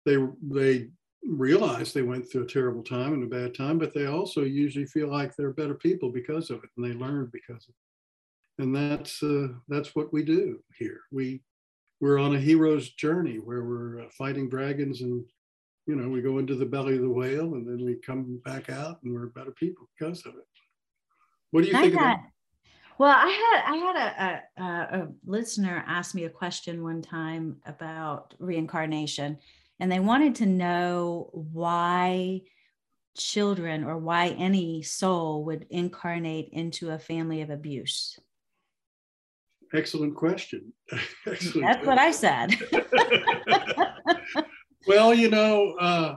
they 0.06 0.18
they 0.50 0.88
realize 1.24 1.94
they 1.94 2.02
went 2.02 2.30
through 2.30 2.44
a 2.44 2.48
terrible 2.48 2.84
time 2.84 3.14
and 3.14 3.24
a 3.24 3.28
bad 3.28 3.56
time, 3.56 3.78
but 3.78 3.94
they 3.94 4.08
also 4.08 4.44
usually 4.44 4.86
feel 4.86 5.10
like 5.10 5.36
they're 5.36 5.54
better 5.54 5.76
people 5.76 6.10
because 6.10 6.50
of 6.50 6.64
it, 6.64 6.70
and 6.78 6.86
they 6.86 6.98
learn 6.98 7.30
because 7.32 7.66
of 7.68 7.70
it. 7.70 8.64
And 8.64 8.76
that's 8.76 9.24
uh, 9.24 9.48
that's 9.68 9.96
what 9.96 10.14
we 10.14 10.24
do 10.24 10.60
here. 10.78 11.02
We 11.12 11.42
we're 12.00 12.20
on 12.20 12.36
a 12.36 12.40
hero's 12.40 12.90
journey 12.92 13.38
where 13.38 13.64
we're 13.64 14.02
uh, 14.02 14.10
fighting 14.18 14.50
dragons, 14.50 15.02
and 15.02 15.24
you 15.88 15.96
know 15.96 16.10
we 16.10 16.22
go 16.22 16.38
into 16.38 16.56
the 16.56 16.66
belly 16.66 16.96
of 16.96 17.02
the 17.02 17.10
whale, 17.10 17.56
and 17.56 17.68
then 17.68 17.86
we 17.86 17.96
come 17.96 18.42
back 18.46 18.70
out, 18.70 19.02
and 19.04 19.14
we're 19.14 19.28
better 19.28 19.52
people 19.52 19.90
because 19.98 20.26
of 20.26 20.34
it. 20.36 20.48
What 21.52 21.62
do 21.62 21.68
you 21.68 21.74
think? 21.74 21.94
About- 21.94 22.18
that? 22.18 22.24
well, 23.00 23.16
I 23.16 23.30
had 23.30 23.74
I 23.74 23.76
had 23.78 23.96
a, 23.96 24.62
a, 24.64 25.02
a 25.02 25.08
listener 25.26 25.84
ask 25.88 26.14
me 26.14 26.26
a 26.26 26.30
question 26.30 26.84
one 26.84 27.02
time 27.02 27.58
about 27.66 28.36
reincarnation, 28.38 29.40
and 29.80 29.92
they 29.92 30.00
wanted 30.00 30.36
to 30.36 30.46
know 30.46 31.30
why 31.34 32.42
children 33.18 33.84
or 33.84 33.98
why 33.98 34.30
any 34.30 34.82
soul 34.82 35.46
would 35.46 35.66
incarnate 35.70 36.50
into 36.52 36.90
a 36.90 37.00
family 37.00 37.42
of 37.42 37.50
abuse. 37.50 38.18
Excellent 39.74 40.16
question. 40.16 40.74
Excellent 41.26 41.66
That's 41.66 41.84
question. 41.84 41.88
what 41.88 41.98
I 41.98 42.12
said. 42.12 42.56
well, 44.88 45.14
you 45.14 45.30
know, 45.30 45.76
uh, 45.80 46.16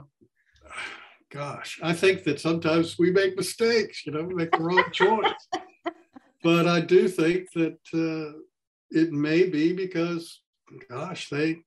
gosh, 1.31 1.79
I 1.83 1.93
think 1.93 2.23
that 2.23 2.39
sometimes 2.39 2.97
we 2.99 3.11
make 3.11 3.35
mistakes, 3.35 4.05
you 4.05 4.11
know, 4.11 4.23
we 4.23 4.35
make 4.35 4.51
the 4.51 4.59
wrong 4.59 4.83
choice 4.91 5.33
but 6.43 6.67
I 6.67 6.81
do 6.81 7.07
think 7.07 7.51
that 7.55 7.79
uh, 7.93 8.37
it 8.91 9.11
may 9.11 9.49
be 9.49 9.73
because, 9.73 10.41
gosh, 10.89 11.29
they 11.29 11.57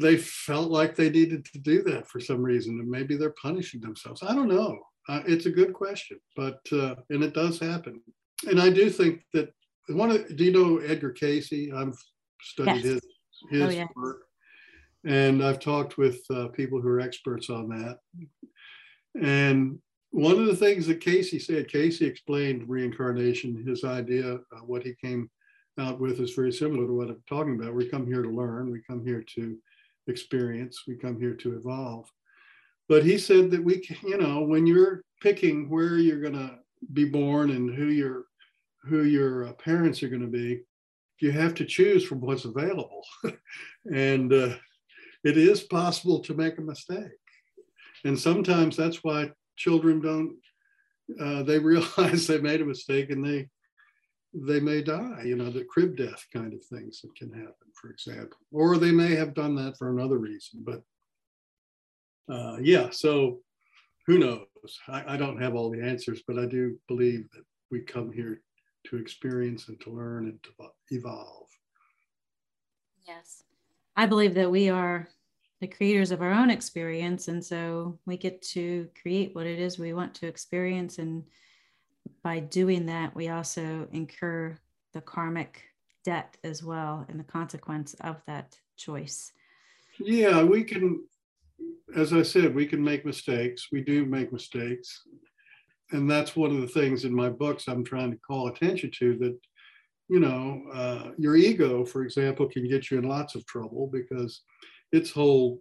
they 0.00 0.16
felt 0.16 0.70
like 0.70 0.94
they 0.94 1.10
needed 1.10 1.44
to 1.46 1.58
do 1.58 1.82
that 1.84 2.08
for 2.08 2.20
some 2.20 2.42
reason, 2.42 2.78
and 2.80 2.88
maybe 2.88 3.16
they're 3.16 3.34
punishing 3.40 3.80
themselves. 3.80 4.22
I 4.22 4.34
don't 4.34 4.48
know. 4.48 4.78
Uh, 5.08 5.22
it's 5.26 5.46
a 5.46 5.50
good 5.50 5.72
question, 5.72 6.18
but 6.34 6.60
uh, 6.72 6.96
and 7.10 7.22
it 7.22 7.34
does 7.34 7.58
happen. 7.58 8.00
And 8.48 8.60
I 8.60 8.70
do 8.70 8.90
think 8.90 9.22
that 9.32 9.52
one 9.88 10.10
of 10.10 10.36
do 10.36 10.44
you 10.44 10.52
know 10.52 10.78
Edgar 10.78 11.10
Cayce? 11.10 11.52
I've 11.74 11.98
studied 12.42 12.84
yes. 12.84 12.84
his 12.84 13.00
his 13.50 13.76
oh, 13.78 13.86
work, 13.94 14.22
and 15.04 15.44
I've 15.44 15.60
talked 15.60 15.96
with 15.98 16.20
uh, 16.30 16.48
people 16.48 16.80
who 16.80 16.88
are 16.88 17.00
experts 17.00 17.50
on 17.50 17.68
that. 17.68 17.98
And 19.20 19.78
one 20.10 20.38
of 20.38 20.46
the 20.46 20.56
things 20.56 20.86
that 20.86 21.00
Cayce 21.00 21.46
said, 21.46 21.68
Cayce 21.68 22.00
explained 22.00 22.68
reincarnation, 22.68 23.64
his 23.66 23.84
idea, 23.84 24.34
uh, 24.34 24.60
what 24.66 24.82
he 24.82 24.94
came 24.94 25.30
out 25.78 26.00
with 26.00 26.20
is 26.20 26.32
very 26.32 26.52
similar 26.52 26.86
to 26.86 26.92
what 26.92 27.08
I'm 27.08 27.22
talking 27.28 27.54
about. 27.54 27.74
We 27.74 27.88
come 27.88 28.06
here 28.06 28.22
to 28.22 28.30
learn, 28.30 28.70
we 28.70 28.82
come 28.88 29.04
here 29.04 29.24
to 29.34 29.58
experience, 30.06 30.82
we 30.86 30.96
come 30.96 31.18
here 31.18 31.34
to 31.34 31.56
evolve. 31.56 32.10
But 32.88 33.04
he 33.04 33.18
said 33.18 33.50
that 33.50 33.64
we, 33.64 33.86
you 34.02 34.18
know, 34.18 34.42
when 34.42 34.66
you're 34.66 35.02
picking 35.20 35.68
where 35.68 35.98
you're 35.98 36.20
going 36.20 36.34
to 36.34 36.58
be 36.92 37.04
born 37.04 37.50
and 37.50 37.74
who 37.74 37.86
your 37.86 38.24
who 38.84 39.02
your 39.02 39.48
uh, 39.48 39.52
parents 39.54 40.02
are 40.02 40.08
going 40.08 40.20
to 40.22 40.28
be, 40.28 40.60
you 41.18 41.32
have 41.32 41.54
to 41.54 41.64
choose 41.64 42.04
from 42.04 42.20
what's 42.20 42.44
available, 42.44 43.02
and 43.92 44.32
uh, 44.32 44.54
it 45.24 45.36
is 45.36 45.62
possible 45.62 46.20
to 46.20 46.34
make 46.34 46.58
a 46.58 46.62
mistake. 46.62 47.10
And 48.04 48.16
sometimes 48.16 48.76
that's 48.76 49.02
why 49.02 49.32
children 49.56 50.00
don't 50.00 50.36
uh, 51.20 51.42
they 51.42 51.58
realize 51.72 52.26
they 52.26 52.38
made 52.38 52.60
a 52.60 52.64
mistake 52.64 53.10
and 53.10 53.24
they 53.24 53.48
they 54.44 54.60
may 54.60 54.82
die 54.82 55.22
you 55.24 55.36
know 55.36 55.50
the 55.50 55.64
crib 55.64 55.96
death 55.96 56.26
kind 56.32 56.52
of 56.52 56.62
things 56.64 57.00
that 57.00 57.14
can 57.16 57.30
happen 57.30 57.54
for 57.80 57.90
example 57.90 58.38
or 58.52 58.76
they 58.76 58.92
may 58.92 59.14
have 59.14 59.34
done 59.34 59.54
that 59.54 59.76
for 59.78 59.90
another 59.90 60.18
reason 60.18 60.64
but 60.64 60.82
uh, 62.32 62.56
yeah 62.60 62.88
so 62.90 63.38
who 64.06 64.18
knows 64.18 64.46
I, 64.88 65.14
I 65.14 65.16
don't 65.16 65.40
have 65.40 65.54
all 65.54 65.70
the 65.70 65.82
answers 65.82 66.22
but 66.26 66.38
i 66.38 66.46
do 66.46 66.78
believe 66.88 67.28
that 67.32 67.44
we 67.70 67.80
come 67.80 68.12
here 68.12 68.42
to 68.88 68.96
experience 68.96 69.68
and 69.68 69.80
to 69.80 69.90
learn 69.90 70.26
and 70.26 70.42
to 70.42 70.50
evolve 70.90 71.48
yes 73.06 73.42
i 73.96 74.06
believe 74.06 74.34
that 74.34 74.50
we 74.50 74.68
are 74.68 75.08
the 75.60 75.66
creators 75.66 76.10
of 76.10 76.20
our 76.20 76.32
own 76.32 76.50
experience. 76.50 77.28
And 77.28 77.44
so 77.44 77.98
we 78.06 78.16
get 78.16 78.42
to 78.42 78.88
create 79.00 79.34
what 79.34 79.46
it 79.46 79.58
is 79.58 79.78
we 79.78 79.94
want 79.94 80.14
to 80.16 80.26
experience. 80.26 80.98
And 80.98 81.24
by 82.22 82.40
doing 82.40 82.86
that, 82.86 83.14
we 83.14 83.28
also 83.28 83.88
incur 83.92 84.56
the 84.92 85.00
karmic 85.00 85.62
debt 86.04 86.36
as 86.44 86.62
well 86.62 87.04
and 87.08 87.18
the 87.18 87.24
consequence 87.24 87.94
of 88.00 88.16
that 88.26 88.58
choice. 88.76 89.32
Yeah, 89.98 90.42
we 90.42 90.62
can, 90.64 91.04
as 91.96 92.12
I 92.12 92.22
said, 92.22 92.54
we 92.54 92.66
can 92.66 92.82
make 92.82 93.04
mistakes. 93.04 93.68
We 93.72 93.82
do 93.82 94.04
make 94.04 94.32
mistakes. 94.32 95.02
And 95.92 96.10
that's 96.10 96.36
one 96.36 96.50
of 96.50 96.60
the 96.60 96.68
things 96.68 97.04
in 97.04 97.14
my 97.14 97.28
books 97.28 97.68
I'm 97.68 97.84
trying 97.84 98.10
to 98.10 98.18
call 98.18 98.48
attention 98.48 98.90
to 98.98 99.16
that, 99.18 99.38
you 100.08 100.20
know, 100.20 100.62
uh, 100.72 101.10
your 101.18 101.36
ego, 101.36 101.84
for 101.84 102.02
example, 102.02 102.48
can 102.48 102.68
get 102.68 102.90
you 102.90 102.98
in 102.98 103.08
lots 103.08 103.34
of 103.34 103.46
trouble 103.46 103.88
because 103.92 104.42
its 104.92 105.10
whole 105.10 105.60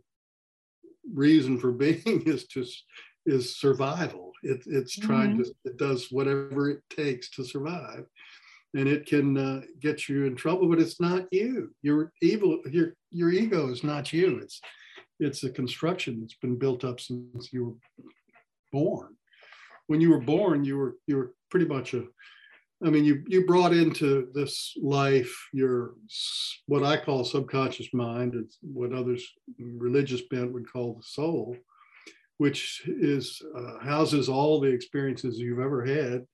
reason 1.14 1.60
for 1.60 1.72
being 1.84 2.24
is 2.26 2.46
just 2.46 2.84
is 3.26 3.58
survival. 3.58 4.32
It, 4.46 4.64
it's 4.68 4.96
trying 4.96 5.32
mm-hmm. 5.32 5.44
to 5.44 5.56
it 5.66 5.78
does 5.78 6.12
whatever 6.12 6.70
it 6.70 6.82
takes 6.90 7.30
to 7.32 7.44
survive, 7.44 8.06
and 8.74 8.88
it 8.88 9.06
can 9.06 9.38
uh, 9.38 9.62
get 9.82 10.08
you 10.08 10.26
in 10.26 10.36
trouble. 10.36 10.70
But 10.70 10.80
it's 10.80 11.02
not 11.02 11.26
you. 11.32 11.74
Your 11.82 12.14
evil. 12.22 12.62
Your 12.70 12.94
your 13.12 13.32
ego 13.32 13.70
is 13.70 13.84
not 13.84 14.14
you. 14.14 14.40
It's 14.40 14.62
it's 15.20 15.44
a 15.44 15.50
construction 15.50 16.22
that's 16.22 16.36
been 16.36 16.58
built 16.58 16.84
up 16.84 17.00
since 17.00 17.52
you 17.52 17.66
were 17.66 18.06
born. 18.72 19.16
When 19.88 20.02
you 20.02 20.10
were 20.12 20.22
born, 20.22 20.64
you 20.64 20.78
were 20.78 20.96
you 21.08 21.18
were 21.18 21.34
pretty 21.50 21.66
much 21.66 21.94
a 21.94 22.06
I 22.86 22.90
mean, 22.90 23.06
you 23.06 23.24
you 23.28 23.46
brought 23.46 23.74
into 23.74 24.30
this 24.34 24.74
life 24.82 25.34
your 25.54 25.96
what 26.68 26.84
I 26.84 26.98
call 26.98 27.24
subconscious 27.24 27.94
mind, 27.94 28.36
it's 28.36 28.58
what 28.62 28.94
others 28.94 29.26
religious 29.58 30.22
bent 30.30 30.52
would 30.52 30.72
call 30.72 30.96
the 30.96 31.04
soul, 31.04 31.56
which 32.38 32.84
is 32.86 33.42
uh, 33.56 33.80
houses 33.80 34.30
all 34.30 34.60
the 34.60 34.70
experiences 34.70 35.38
you've 35.38 35.60
ever 35.60 35.86
had 35.86 36.26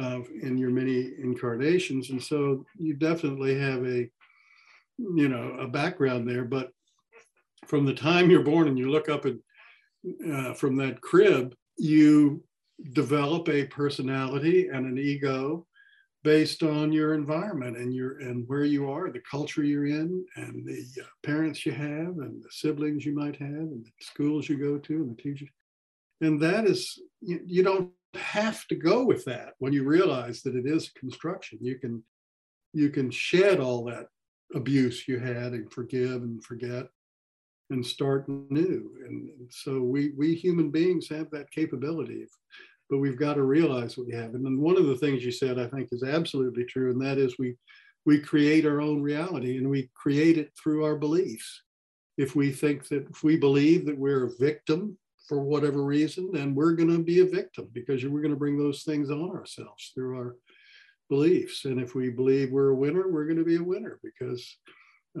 uh, 0.00 0.20
in 0.42 0.58
your 0.58 0.70
many 0.70 1.12
incarnations, 1.18 2.10
and 2.10 2.22
so 2.22 2.64
you 2.78 2.94
definitely 2.94 3.58
have 3.58 3.84
a 3.84 4.10
you 4.98 5.28
know 5.28 5.56
a 5.60 5.68
background 5.68 6.28
there. 6.28 6.44
But 6.44 6.70
from 7.66 7.84
the 7.84 7.94
time 7.94 8.30
you're 8.30 8.42
born 8.42 8.68
and 8.68 8.78
you 8.78 8.90
look 8.90 9.08
up 9.08 9.24
and 9.24 9.40
uh, 10.32 10.54
from 10.54 10.76
that 10.76 11.00
crib, 11.00 11.54
you 11.76 12.42
develop 12.92 13.48
a 13.48 13.66
personality 13.66 14.68
and 14.68 14.86
an 14.86 14.98
ego 14.98 15.66
based 16.24 16.62
on 16.62 16.92
your 16.92 17.14
environment 17.14 17.76
and 17.76 17.94
your 17.94 18.18
and 18.18 18.44
where 18.48 18.64
you 18.64 18.90
are 18.90 19.10
the 19.10 19.22
culture 19.30 19.62
you're 19.62 19.86
in 19.86 20.24
and 20.36 20.66
the 20.66 20.84
uh, 21.00 21.06
parents 21.24 21.64
you 21.64 21.72
have 21.72 22.18
and 22.18 22.42
the 22.42 22.48
siblings 22.50 23.04
you 23.06 23.14
might 23.14 23.36
have 23.36 23.48
and 23.48 23.84
the 23.84 23.90
schools 24.00 24.48
you 24.48 24.58
go 24.58 24.78
to 24.78 24.94
and 24.94 25.16
the 25.16 25.22
teachers. 25.22 25.48
And 26.20 26.40
that 26.40 26.64
is 26.64 26.98
you, 27.20 27.40
you 27.46 27.62
don't 27.62 27.90
have 28.14 28.66
to 28.68 28.74
go 28.74 29.04
with 29.04 29.24
that 29.26 29.52
when 29.58 29.72
you 29.72 29.84
realize 29.84 30.42
that 30.42 30.56
it 30.56 30.66
is 30.66 30.90
construction. 30.90 31.58
You 31.60 31.78
can 31.78 32.02
you 32.72 32.90
can 32.90 33.10
shed 33.10 33.60
all 33.60 33.84
that 33.84 34.06
abuse 34.54 35.06
you 35.06 35.18
had 35.18 35.52
and 35.52 35.72
forgive 35.72 36.22
and 36.22 36.42
forget 36.42 36.86
and 37.70 37.84
start 37.84 38.28
new. 38.28 38.90
And, 39.06 39.28
and 39.28 39.48
so 39.50 39.80
we 39.82 40.12
we 40.16 40.34
human 40.34 40.70
beings 40.70 41.08
have 41.10 41.30
that 41.30 41.50
capability 41.52 42.26
but 42.88 42.98
we've 42.98 43.18
got 43.18 43.34
to 43.34 43.42
realize 43.42 43.96
what 43.96 44.06
we 44.06 44.14
have. 44.14 44.34
And 44.34 44.44
then 44.44 44.60
one 44.60 44.76
of 44.76 44.86
the 44.86 44.96
things 44.96 45.24
you 45.24 45.30
said, 45.30 45.58
I 45.58 45.66
think, 45.66 45.88
is 45.92 46.02
absolutely 46.02 46.64
true, 46.64 46.90
and 46.90 47.00
that 47.00 47.18
is 47.18 47.38
we 47.38 47.56
we 48.04 48.18
create 48.18 48.64
our 48.64 48.80
own 48.80 49.02
reality 49.02 49.58
and 49.58 49.68
we 49.68 49.90
create 49.94 50.38
it 50.38 50.50
through 50.56 50.84
our 50.84 50.96
beliefs. 50.96 51.62
If 52.16 52.34
we 52.34 52.50
think 52.50 52.88
that 52.88 53.06
if 53.10 53.22
we 53.22 53.36
believe 53.36 53.84
that 53.86 53.98
we're 53.98 54.24
a 54.24 54.36
victim 54.38 54.96
for 55.28 55.40
whatever 55.40 55.84
reason, 55.84 56.30
then 56.32 56.54
we're 56.54 56.72
going 56.72 56.90
to 56.90 57.02
be 57.02 57.20
a 57.20 57.26
victim 57.26 57.68
because 57.74 58.02
we're 58.04 58.22
going 58.22 58.32
to 58.32 58.38
bring 58.38 58.56
those 58.56 58.82
things 58.82 59.10
on 59.10 59.30
ourselves 59.30 59.92
through 59.94 60.16
our 60.16 60.36
beliefs. 61.10 61.66
And 61.66 61.78
if 61.78 61.94
we 61.94 62.08
believe 62.08 62.50
we're 62.50 62.70
a 62.70 62.74
winner, 62.74 63.08
we're 63.08 63.26
going 63.26 63.38
to 63.38 63.44
be 63.44 63.56
a 63.56 63.62
winner 63.62 64.00
because 64.02 64.56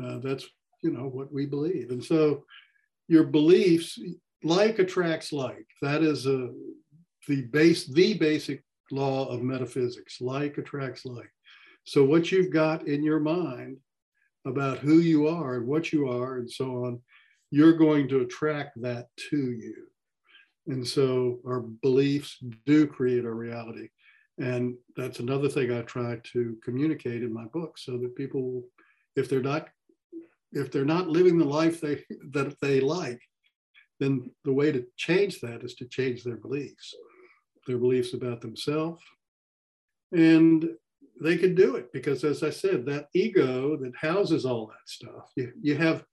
uh, 0.02 0.18
that's 0.18 0.46
you 0.82 0.90
know 0.90 1.08
what 1.08 1.30
we 1.30 1.44
believe. 1.44 1.90
And 1.90 2.02
so 2.02 2.44
your 3.08 3.24
beliefs, 3.24 3.98
like 4.42 4.78
attracts 4.78 5.32
like. 5.32 5.66
That 5.82 6.02
is 6.02 6.26
a 6.26 6.50
the 7.28 7.42
base 7.42 7.86
the 7.86 8.14
basic 8.14 8.64
law 8.90 9.28
of 9.28 9.42
metaphysics. 9.42 10.20
Like 10.20 10.58
attracts 10.58 11.04
like. 11.04 11.30
So 11.84 12.04
what 12.04 12.32
you've 12.32 12.52
got 12.52 12.88
in 12.88 13.02
your 13.02 13.20
mind 13.20 13.78
about 14.46 14.78
who 14.78 14.98
you 14.98 15.28
are 15.28 15.56
and 15.56 15.66
what 15.66 15.92
you 15.92 16.08
are 16.08 16.38
and 16.38 16.50
so 16.50 16.84
on, 16.84 17.00
you're 17.50 17.76
going 17.76 18.08
to 18.08 18.20
attract 18.20 18.80
that 18.82 19.06
to 19.30 19.36
you. 19.36 19.86
And 20.66 20.86
so 20.86 21.40
our 21.46 21.60
beliefs 21.60 22.36
do 22.66 22.86
create 22.86 23.24
our 23.24 23.34
reality. 23.34 23.88
And 24.38 24.76
that's 24.96 25.18
another 25.18 25.48
thing 25.48 25.72
I 25.72 25.82
try 25.82 26.18
to 26.32 26.56
communicate 26.62 27.22
in 27.22 27.32
my 27.32 27.46
book 27.46 27.78
so 27.78 27.96
that 27.98 28.16
people, 28.16 28.64
if 29.16 29.28
they're 29.28 29.40
not, 29.40 29.68
if 30.52 30.70
they're 30.70 30.84
not 30.84 31.08
living 31.08 31.38
the 31.38 31.44
life 31.44 31.80
they 31.80 32.04
that 32.32 32.54
they 32.60 32.80
like, 32.80 33.20
then 33.98 34.30
the 34.44 34.52
way 34.52 34.70
to 34.70 34.86
change 34.96 35.40
that 35.40 35.64
is 35.64 35.74
to 35.76 35.86
change 35.86 36.22
their 36.22 36.36
beliefs, 36.36 36.94
their 37.68 37.78
beliefs 37.78 38.14
about 38.14 38.40
themselves. 38.40 39.00
And 40.12 40.70
they 41.20 41.36
can 41.36 41.54
do 41.54 41.76
it 41.76 41.92
because 41.92 42.24
as 42.24 42.42
I 42.42 42.50
said, 42.50 42.86
that 42.86 43.08
ego 43.14 43.76
that 43.76 43.92
houses 43.96 44.44
all 44.44 44.66
that 44.66 44.88
stuff, 44.88 45.30
you, 45.36 45.52
you 45.60 45.76
have 45.76 46.04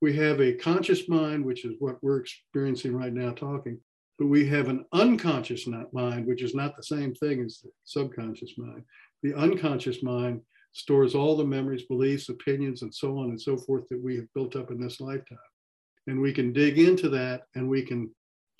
we 0.00 0.14
have 0.16 0.40
a 0.40 0.54
conscious 0.54 1.08
mind, 1.08 1.44
which 1.44 1.64
is 1.64 1.76
what 1.78 2.02
we're 2.02 2.18
experiencing 2.18 2.94
right 2.94 3.12
now 3.12 3.30
talking, 3.30 3.78
but 4.18 4.26
we 4.26 4.46
have 4.46 4.68
an 4.68 4.84
unconscious 4.92 5.66
mind, 5.92 6.26
which 6.26 6.42
is 6.42 6.54
not 6.54 6.76
the 6.76 6.82
same 6.82 7.14
thing 7.14 7.42
as 7.42 7.60
the 7.60 7.70
subconscious 7.84 8.58
mind. 8.58 8.82
The 9.22 9.34
unconscious 9.34 10.02
mind 10.02 10.42
stores 10.72 11.14
all 11.14 11.36
the 11.36 11.44
memories, 11.44 11.84
beliefs, 11.84 12.28
opinions, 12.28 12.82
and 12.82 12.94
so 12.94 13.16
on 13.18 13.30
and 13.30 13.40
so 13.40 13.56
forth 13.56 13.88
that 13.88 14.02
we 14.02 14.16
have 14.16 14.32
built 14.34 14.56
up 14.56 14.70
in 14.70 14.80
this 14.80 15.00
lifetime. 15.00 15.38
And 16.06 16.20
we 16.20 16.32
can 16.32 16.52
dig 16.52 16.78
into 16.78 17.08
that 17.10 17.44
and 17.54 17.68
we 17.68 17.82
can 17.82 18.10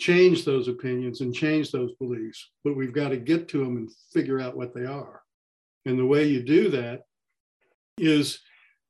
change 0.05 0.45
those 0.45 0.69
opinions 0.69 1.23
and 1.23 1.35
change 1.35 1.71
those 1.71 1.95
beliefs, 1.95 2.51
but 2.63 2.77
we've 2.77 2.93
got 2.93 3.09
to 3.09 3.17
get 3.17 3.49
to 3.49 3.65
them 3.65 3.79
and 3.79 3.91
figure 4.13 4.39
out 4.39 4.55
what 4.55 4.75
they 4.75 4.85
are. 4.85 5.23
And 5.87 5.99
the 5.99 6.05
way 6.05 6.25
you 6.25 6.43
do 6.43 6.69
that 6.71 7.05
is 7.97 8.41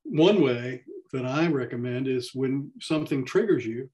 one 0.02 0.42
way 0.42 0.82
that 1.12 1.24
I 1.24 1.46
recommend 1.46 2.08
is 2.08 2.34
when 2.34 2.72
something 2.80 3.24
triggers 3.24 3.64
you, 3.64 3.88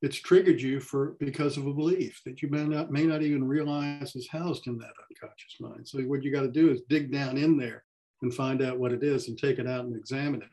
it's 0.00 0.16
triggered 0.16 0.62
you 0.62 0.80
for 0.80 1.14
because 1.20 1.58
of 1.58 1.66
a 1.66 1.74
belief 1.74 2.22
that 2.24 2.40
you 2.40 2.48
may 2.48 2.64
not 2.64 2.90
may 2.90 3.04
not 3.04 3.20
even 3.20 3.46
realize 3.46 4.16
is 4.16 4.28
housed 4.28 4.66
in 4.66 4.78
that 4.78 4.94
unconscious 5.10 5.56
mind. 5.60 5.86
So 5.86 6.00
what 6.00 6.22
you 6.22 6.32
got 6.32 6.42
to 6.42 6.48
do 6.48 6.70
is 6.70 6.80
dig 6.88 7.12
down 7.12 7.36
in 7.36 7.58
there 7.58 7.84
and 8.22 8.32
find 8.32 8.62
out 8.62 8.78
what 8.78 8.92
it 8.92 9.02
is 9.02 9.28
and 9.28 9.36
take 9.36 9.58
it 9.58 9.68
out 9.68 9.84
and 9.84 9.94
examine 9.94 10.40
it. 10.40 10.48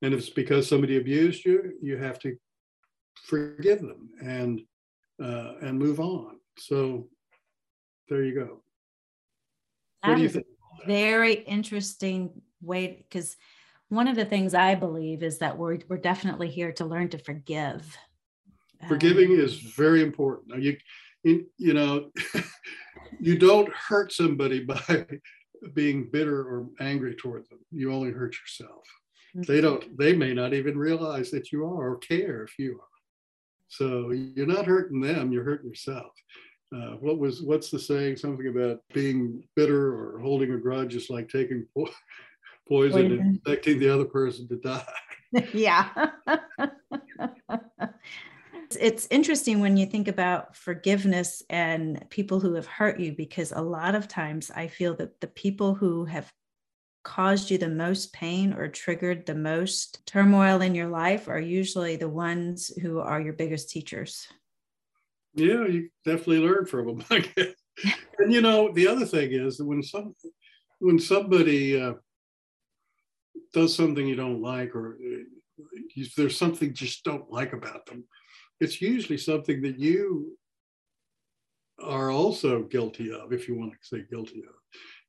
And 0.00 0.14
if 0.14 0.20
it's 0.20 0.30
because 0.30 0.66
somebody 0.66 0.96
abused 0.96 1.44
you, 1.44 1.74
you 1.82 1.98
have 1.98 2.18
to 2.20 2.34
forgive 3.26 3.82
them 3.82 4.08
and 4.22 4.62
uh, 5.22 5.54
and 5.62 5.78
move 5.78 6.00
on. 6.00 6.36
So 6.58 7.08
there 8.08 8.24
you 8.24 8.34
go. 8.34 8.62
That 10.02 10.10
what 10.10 10.20
you 10.20 10.28
think? 10.28 10.46
Very 10.86 11.34
interesting 11.34 12.30
way 12.60 13.06
because 13.08 13.36
one 13.88 14.08
of 14.08 14.16
the 14.16 14.24
things 14.24 14.54
I 14.54 14.74
believe 14.74 15.22
is 15.22 15.38
that 15.38 15.56
we're 15.56 15.78
we're 15.88 15.98
definitely 15.98 16.48
here 16.48 16.72
to 16.72 16.84
learn 16.84 17.08
to 17.10 17.18
forgive 17.18 17.96
Forgiving 18.88 19.32
um, 19.32 19.40
is 19.40 19.56
very 19.56 20.02
important. 20.02 20.48
Now 20.48 20.56
you, 20.56 20.76
you, 21.22 21.46
you 21.56 21.74
know, 21.74 22.10
you 23.20 23.38
don't 23.38 23.72
hurt 23.72 24.12
somebody 24.12 24.64
by 24.64 25.06
being 25.74 26.08
bitter 26.10 26.40
or 26.40 26.68
angry 26.80 27.14
toward 27.14 27.48
them. 27.48 27.60
You 27.70 27.92
only 27.92 28.10
hurt 28.10 28.34
yourself. 28.34 28.84
Mm-hmm. 29.36 29.52
They 29.52 29.60
don't. 29.60 29.98
They 29.98 30.14
may 30.14 30.34
not 30.34 30.54
even 30.54 30.78
realize 30.78 31.30
that 31.30 31.52
you 31.52 31.64
are 31.64 31.92
or 31.92 31.98
care 31.98 32.44
if 32.44 32.58
you 32.58 32.80
are. 32.80 32.93
So 33.76 34.12
you're 34.12 34.46
not 34.46 34.66
hurting 34.66 35.00
them. 35.00 35.32
You're 35.32 35.44
hurting 35.44 35.68
yourself. 35.68 36.12
Uh, 36.74 36.96
what 37.00 37.18
was 37.18 37.42
what's 37.42 37.70
the 37.70 37.78
saying? 37.78 38.16
Something 38.16 38.48
about 38.48 38.78
being 38.92 39.42
bitter 39.56 39.94
or 39.94 40.20
holding 40.20 40.52
a 40.52 40.58
grudge 40.58 40.94
is 40.94 41.10
like 41.10 41.28
taking 41.28 41.66
po- 41.76 41.90
poison, 42.68 42.92
poison 42.92 43.20
and 43.20 43.36
expecting 43.36 43.80
the 43.80 43.92
other 43.92 44.04
person 44.04 44.46
to 44.48 44.56
die. 44.56 44.86
yeah. 45.52 45.88
it's 48.80 49.08
interesting 49.10 49.58
when 49.58 49.76
you 49.76 49.86
think 49.86 50.06
about 50.06 50.54
forgiveness 50.54 51.42
and 51.50 52.04
people 52.10 52.38
who 52.38 52.54
have 52.54 52.66
hurt 52.66 53.00
you 53.00 53.12
because 53.12 53.50
a 53.50 53.60
lot 53.60 53.96
of 53.96 54.06
times 54.06 54.52
I 54.54 54.68
feel 54.68 54.94
that 54.96 55.20
the 55.20 55.26
people 55.26 55.74
who 55.74 56.04
have 56.04 56.32
caused 57.04 57.50
you 57.50 57.58
the 57.58 57.68
most 57.68 58.12
pain 58.12 58.52
or 58.52 58.66
triggered 58.66 59.26
the 59.26 59.34
most 59.34 60.04
turmoil 60.06 60.62
in 60.62 60.74
your 60.74 60.88
life 60.88 61.28
are 61.28 61.40
usually 61.40 61.96
the 61.96 62.08
ones 62.08 62.72
who 62.82 62.98
are 62.98 63.20
your 63.20 63.34
biggest 63.34 63.70
teachers. 63.70 64.26
Yeah, 65.34 65.66
you 65.66 65.90
definitely 66.04 66.40
learn 66.40 66.66
from 66.66 66.98
them. 66.98 67.04
and 68.18 68.32
you 68.32 68.40
know, 68.40 68.72
the 68.72 68.88
other 68.88 69.04
thing 69.06 69.32
is 69.32 69.58
that 69.58 69.66
when 69.66 69.82
some 69.82 70.14
when 70.78 70.98
somebody 70.98 71.80
uh, 71.80 71.94
does 73.52 73.74
something 73.74 74.06
you 74.06 74.16
don't 74.16 74.42
like 74.42 74.74
or 74.74 74.96
uh, 74.96 76.00
there's 76.16 76.38
something 76.38 76.68
you 76.68 76.74
just 76.74 77.04
don't 77.04 77.30
like 77.30 77.52
about 77.52 77.86
them, 77.86 78.04
it's 78.60 78.80
usually 78.80 79.18
something 79.18 79.62
that 79.62 79.78
you 79.78 80.36
are 81.82 82.10
also 82.10 82.62
guilty 82.62 83.12
of, 83.12 83.32
if 83.32 83.48
you 83.48 83.56
want 83.56 83.72
to 83.72 83.78
say 83.82 84.04
guilty 84.08 84.40
of. 84.40 84.54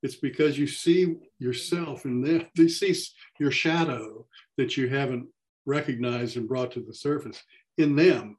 It's 0.03 0.15
because 0.15 0.57
you 0.57 0.67
see 0.67 1.15
yourself 1.39 2.05
in 2.05 2.21
them, 2.21 2.47
you 2.55 2.69
see 2.69 2.95
your 3.39 3.51
shadow 3.51 4.25
that 4.57 4.77
you 4.77 4.87
haven't 4.87 5.27
recognized 5.65 6.37
and 6.37 6.47
brought 6.47 6.71
to 6.71 6.81
the 6.81 6.93
surface 6.93 7.41
in 7.77 7.95
them, 7.95 8.37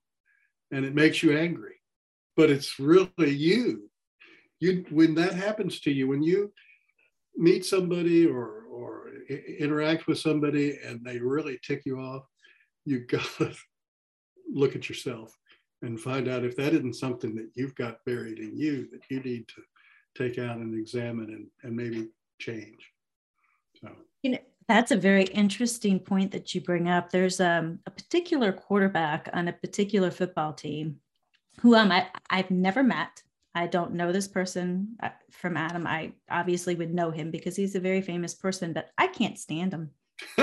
and 0.71 0.85
it 0.85 0.95
makes 0.95 1.23
you 1.23 1.37
angry. 1.37 1.75
But 2.37 2.51
it's 2.51 2.79
really 2.79 3.31
you. 3.31 3.91
You 4.61 4.85
when 4.91 5.15
that 5.17 5.35
happens 5.35 5.81
to 5.81 5.91
you, 5.91 6.09
when 6.09 6.23
you 6.23 6.53
meet 7.37 7.65
somebody 7.65 8.27
or 8.27 8.65
or 8.71 9.11
interact 9.59 10.07
with 10.07 10.19
somebody 10.19 10.79
and 10.85 11.05
they 11.05 11.19
really 11.19 11.59
tick 11.63 11.83
you 11.85 11.99
off, 11.99 12.25
you 12.85 13.01
gotta 13.09 13.55
look 14.51 14.77
at 14.77 14.89
yourself 14.89 15.37
and 15.83 16.01
find 16.01 16.29
out 16.29 16.45
if 16.45 16.57
that 16.57 16.73
isn't 16.73 16.95
something 16.95 17.35
that 17.35 17.51
you've 17.55 17.75
got 17.75 18.05
buried 18.07 18.39
in 18.39 18.57
you 18.57 18.89
that 18.91 19.03
you 19.11 19.21
need 19.21 19.47
to 19.49 19.63
take 20.17 20.39
out 20.39 20.57
and 20.57 20.79
examine 20.79 21.31
and, 21.31 21.47
and 21.63 21.77
maybe 21.77 22.09
change. 22.39 22.91
So 23.81 23.91
you 24.23 24.33
know 24.33 24.39
that's 24.69 24.91
a 24.91 24.97
very 24.97 25.25
interesting 25.25 26.01
point 26.01 26.33
that 26.33 26.55
you 26.55 26.61
bring 26.61 26.89
up. 26.89 27.11
There's 27.11 27.41
um, 27.41 27.79
a 27.87 27.91
particular 27.91 28.53
quarterback 28.53 29.29
on 29.33 29.49
a 29.49 29.53
particular 29.53 30.11
football 30.11 30.53
team 30.53 30.97
who 31.61 31.75
um, 31.75 31.93
I, 31.93 32.09
I've 32.31 32.51
never 32.51 32.83
met. 32.83 33.23
I 33.55 33.67
don't 33.67 33.95
know 33.95 34.13
this 34.13 34.29
person 34.29 34.97
uh, 35.03 35.11
from 35.31 35.57
Adam. 35.57 35.87
I 35.87 36.13
obviously 36.31 36.75
would 36.75 36.93
know 36.93 37.11
him 37.11 37.31
because 37.31 37.57
he's 37.57 37.75
a 37.75 37.81
very 37.81 38.03
famous 38.03 38.35
person, 38.35 38.73
but 38.73 38.91
I 38.99 39.07
can't 39.07 39.39
stand 39.39 39.73
him. 39.73 39.91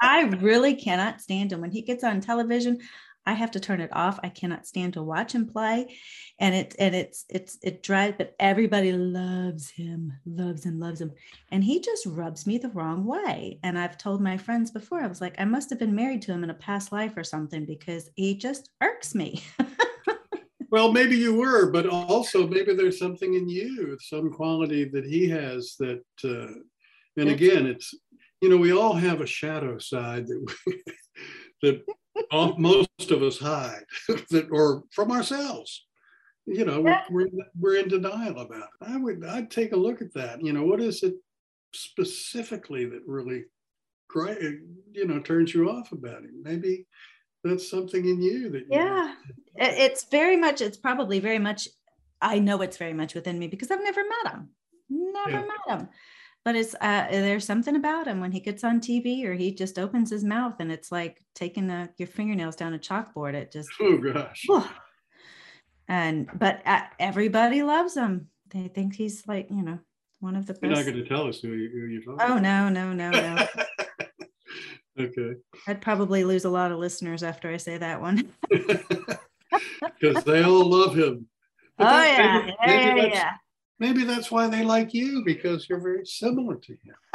I 0.00 0.22
really 0.40 0.74
cannot 0.74 1.20
stand 1.20 1.52
him. 1.52 1.60
When 1.60 1.70
he 1.70 1.82
gets 1.82 2.04
on 2.04 2.20
television, 2.20 2.78
I 3.26 3.32
have 3.32 3.50
to 3.52 3.60
turn 3.60 3.80
it 3.80 3.90
off. 3.92 4.20
I 4.22 4.28
cannot 4.28 4.66
stand 4.66 4.94
to 4.94 5.02
watch 5.02 5.34
him 5.34 5.46
play. 5.46 5.98
And 6.38 6.54
it 6.54 6.76
and 6.78 6.94
it's 6.94 7.24
it's 7.28 7.58
it 7.62 7.82
drives, 7.82 8.14
but 8.18 8.34
everybody 8.38 8.92
loves 8.92 9.70
him, 9.70 10.12
loves 10.24 10.66
and 10.66 10.78
loves 10.78 11.00
him. 11.00 11.12
And 11.50 11.64
he 11.64 11.80
just 11.80 12.06
rubs 12.06 12.46
me 12.46 12.58
the 12.58 12.70
wrong 12.70 13.04
way. 13.04 13.58
And 13.62 13.78
I've 13.78 13.98
told 13.98 14.22
my 14.22 14.36
friends 14.36 14.70
before, 14.70 15.00
I 15.00 15.06
was 15.06 15.20
like, 15.20 15.34
I 15.38 15.44
must 15.44 15.70
have 15.70 15.78
been 15.78 15.94
married 15.94 16.22
to 16.22 16.32
him 16.32 16.44
in 16.44 16.50
a 16.50 16.54
past 16.54 16.92
life 16.92 17.16
or 17.16 17.24
something 17.24 17.64
because 17.64 18.10
he 18.14 18.36
just 18.36 18.70
irks 18.80 19.14
me. 19.14 19.42
well, 20.70 20.92
maybe 20.92 21.16
you 21.16 21.34
were, 21.34 21.70
but 21.70 21.86
also 21.86 22.46
maybe 22.46 22.74
there's 22.74 22.98
something 22.98 23.34
in 23.34 23.48
you, 23.48 23.98
some 24.00 24.30
quality 24.30 24.84
that 24.84 25.04
he 25.04 25.28
has 25.28 25.74
that 25.78 26.04
uh, 26.24 26.52
and 27.18 27.30
again, 27.30 27.66
it's 27.66 27.94
you 28.40 28.50
know, 28.50 28.56
we 28.56 28.72
all 28.72 28.92
have 28.92 29.20
a 29.20 29.26
shadow 29.26 29.78
side 29.78 30.26
that 30.26 30.52
we, 30.66 30.82
that 31.62 31.82
most 32.58 33.10
of 33.10 33.22
us 33.22 33.38
hide 33.38 33.84
that, 34.30 34.48
or 34.50 34.84
from 34.90 35.10
ourselves. 35.10 35.86
You 36.46 36.64
know, 36.64 36.84
yeah. 36.84 37.02
we're, 37.10 37.26
we're 37.58 37.76
in 37.76 37.88
denial 37.88 38.38
about 38.38 38.68
it. 38.80 38.88
I 38.88 38.96
would, 38.96 39.24
I'd 39.24 39.50
take 39.50 39.72
a 39.72 39.76
look 39.76 40.00
at 40.00 40.14
that. 40.14 40.40
You 40.44 40.52
know, 40.52 40.62
what 40.62 40.80
is 40.80 41.02
it 41.02 41.14
specifically 41.74 42.84
that 42.84 43.02
really, 43.04 43.44
uh, 44.16 44.34
you 44.92 45.06
know, 45.06 45.18
turns 45.18 45.52
you 45.52 45.68
off 45.68 45.90
about 45.90 46.22
it? 46.22 46.30
Maybe 46.40 46.86
that's 47.42 47.68
something 47.68 48.08
in 48.08 48.22
you 48.22 48.48
that. 48.50 48.66
Yeah, 48.70 49.14
it's 49.56 50.04
very 50.04 50.36
much. 50.36 50.60
It's 50.60 50.76
probably 50.76 51.18
very 51.18 51.40
much. 51.40 51.66
I 52.22 52.38
know 52.38 52.62
it's 52.62 52.76
very 52.76 52.94
much 52.94 53.14
within 53.14 53.40
me 53.40 53.48
because 53.48 53.72
I've 53.72 53.82
never 53.82 54.02
met 54.02 54.32
him. 54.32 54.48
Never 54.88 55.30
yeah. 55.30 55.40
met 55.40 55.80
him 55.80 55.88
but 56.46 56.54
it's 56.54 56.76
uh, 56.80 57.08
there's 57.10 57.44
something 57.44 57.74
about 57.74 58.06
him 58.06 58.20
when 58.20 58.30
he 58.30 58.38
gets 58.38 58.62
on 58.62 58.80
TV 58.80 59.24
or 59.24 59.34
he 59.34 59.52
just 59.52 59.80
opens 59.80 60.10
his 60.10 60.22
mouth 60.22 60.54
and 60.60 60.70
it's 60.70 60.92
like 60.92 61.20
taking 61.34 61.68
a, 61.70 61.90
your 61.98 62.06
fingernails 62.06 62.54
down 62.54 62.72
a 62.72 62.78
chalkboard. 62.78 63.34
It 63.34 63.50
just 63.50 63.68
oh 63.80 63.98
gosh. 63.98 64.46
And 65.88 66.28
but 66.32 66.62
uh, 66.64 66.82
everybody 67.00 67.64
loves 67.64 67.96
him. 67.96 68.28
They 68.50 68.68
think 68.68 68.94
he's 68.94 69.26
like 69.26 69.48
you 69.50 69.60
know 69.60 69.80
one 70.20 70.36
of 70.36 70.46
the 70.46 70.52
best. 70.52 70.62
You're 70.62 70.70
not 70.70 70.84
going 70.84 71.02
to 71.02 71.08
tell 71.08 71.26
us 71.26 71.40
who, 71.40 71.48
you, 71.48 71.68
who 71.68 71.86
you're 71.86 72.02
talking. 72.02 72.32
Oh 72.32 72.38
no 72.38 72.68
no 72.68 72.92
no 72.92 73.10
no. 73.10 73.46
okay. 75.00 75.34
I'd 75.66 75.80
probably 75.80 76.22
lose 76.22 76.44
a 76.44 76.50
lot 76.50 76.70
of 76.70 76.78
listeners 76.78 77.24
after 77.24 77.50
I 77.50 77.56
say 77.56 77.76
that 77.76 78.00
one. 78.00 78.30
Because 80.00 80.24
they 80.24 80.42
all 80.42 80.68
love 80.68 80.94
him. 80.94 81.26
But 81.78 81.86
oh 81.86 82.02
yeah, 82.02 82.50
yeah, 82.66 82.96
yeah, 82.96 83.06
yeah. 83.06 83.30
Maybe 83.78 84.04
that's 84.04 84.30
why 84.30 84.48
they 84.48 84.64
like 84.64 84.94
you 84.94 85.22
because 85.24 85.68
you're 85.68 85.80
very 85.80 86.06
similar 86.06 86.56
to 86.56 86.72
him. 86.72 86.94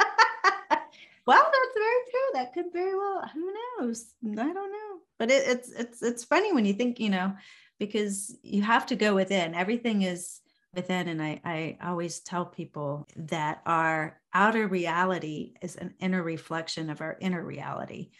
well, 1.26 1.42
that's 1.42 1.74
very 1.74 2.02
true. 2.10 2.30
That 2.34 2.52
could 2.54 2.72
very 2.72 2.94
well. 2.94 3.28
Who 3.34 3.52
knows? 3.80 4.14
I 4.24 4.52
don't 4.52 4.72
know. 4.72 4.98
But 5.18 5.30
it, 5.30 5.42
it's 5.46 5.72
it's 5.72 6.02
it's 6.02 6.24
funny 6.24 6.52
when 6.52 6.64
you 6.64 6.74
think, 6.74 7.00
you 7.00 7.10
know, 7.10 7.34
because 7.78 8.36
you 8.42 8.62
have 8.62 8.86
to 8.86 8.96
go 8.96 9.14
within. 9.14 9.54
Everything 9.54 10.02
is 10.02 10.40
within, 10.74 11.08
and 11.08 11.20
I 11.20 11.40
I 11.44 11.78
always 11.82 12.20
tell 12.20 12.46
people 12.46 13.06
that 13.16 13.62
our 13.66 14.20
outer 14.32 14.68
reality 14.68 15.54
is 15.62 15.76
an 15.76 15.94
inner 16.00 16.22
reflection 16.22 16.90
of 16.90 17.00
our 17.00 17.16
inner 17.20 17.44
reality 17.44 18.10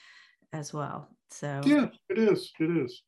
as 0.52 0.72
well. 0.72 1.08
So 1.30 1.60
yeah, 1.64 1.86
it 2.08 2.18
is. 2.18 2.52
It 2.58 2.76
is. 2.76 3.02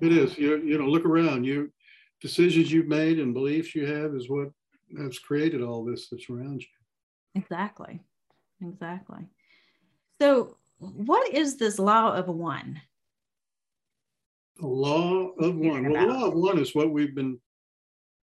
It 0.00 0.12
is. 0.12 0.36
You 0.36 0.58
you 0.58 0.78
know, 0.78 0.86
look 0.86 1.04
around. 1.04 1.44
You 1.44 1.72
decisions 2.20 2.72
you've 2.72 2.88
made 2.88 3.18
and 3.18 3.34
beliefs 3.34 3.74
you 3.74 3.86
have 3.86 4.14
is 4.14 4.28
what 4.28 4.48
has 4.98 5.18
created 5.18 5.62
all 5.62 5.84
this 5.84 6.08
that's 6.08 6.30
around 6.30 6.62
you. 6.62 7.40
Exactly. 7.40 8.00
Exactly. 8.62 9.24
So, 10.20 10.56
what 10.78 11.32
is 11.32 11.56
this 11.56 11.78
law 11.78 12.12
of 12.12 12.28
one? 12.28 12.80
The 14.56 14.66
law 14.66 15.28
of 15.38 15.56
one. 15.56 15.90
Well, 15.90 16.06
the 16.06 16.12
law 16.12 16.26
of 16.26 16.34
one 16.34 16.58
is 16.58 16.74
what 16.74 16.90
we've 16.90 17.14
been 17.14 17.38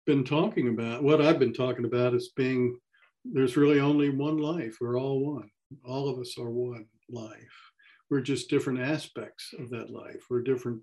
been 0.06 0.23
talking 0.23 0.69
about. 0.69 1.03
What 1.03 1.21
I've 1.21 1.39
been 1.39 1.53
talking 1.53 1.86
about 1.86 2.13
is 2.13 2.32
being 2.36 2.77
there's 3.25 3.58
really 3.58 3.79
only 3.79 4.10
one 4.10 4.38
life. 4.38 4.77
We're 4.82 4.99
all 4.99 5.36
one. 5.36 5.49
All 5.86 6.10
of 6.10 6.19
us 6.19 6.38
are 6.38 6.49
one 6.49 6.86
life. 7.10 7.71
We're 8.10 8.21
just 8.21 8.49
different 8.49 8.79
aspects 8.79 9.53
of 9.58 9.69
that 9.69 9.89
life. 9.89 10.25
We're 10.29 10.41
different. 10.41 10.82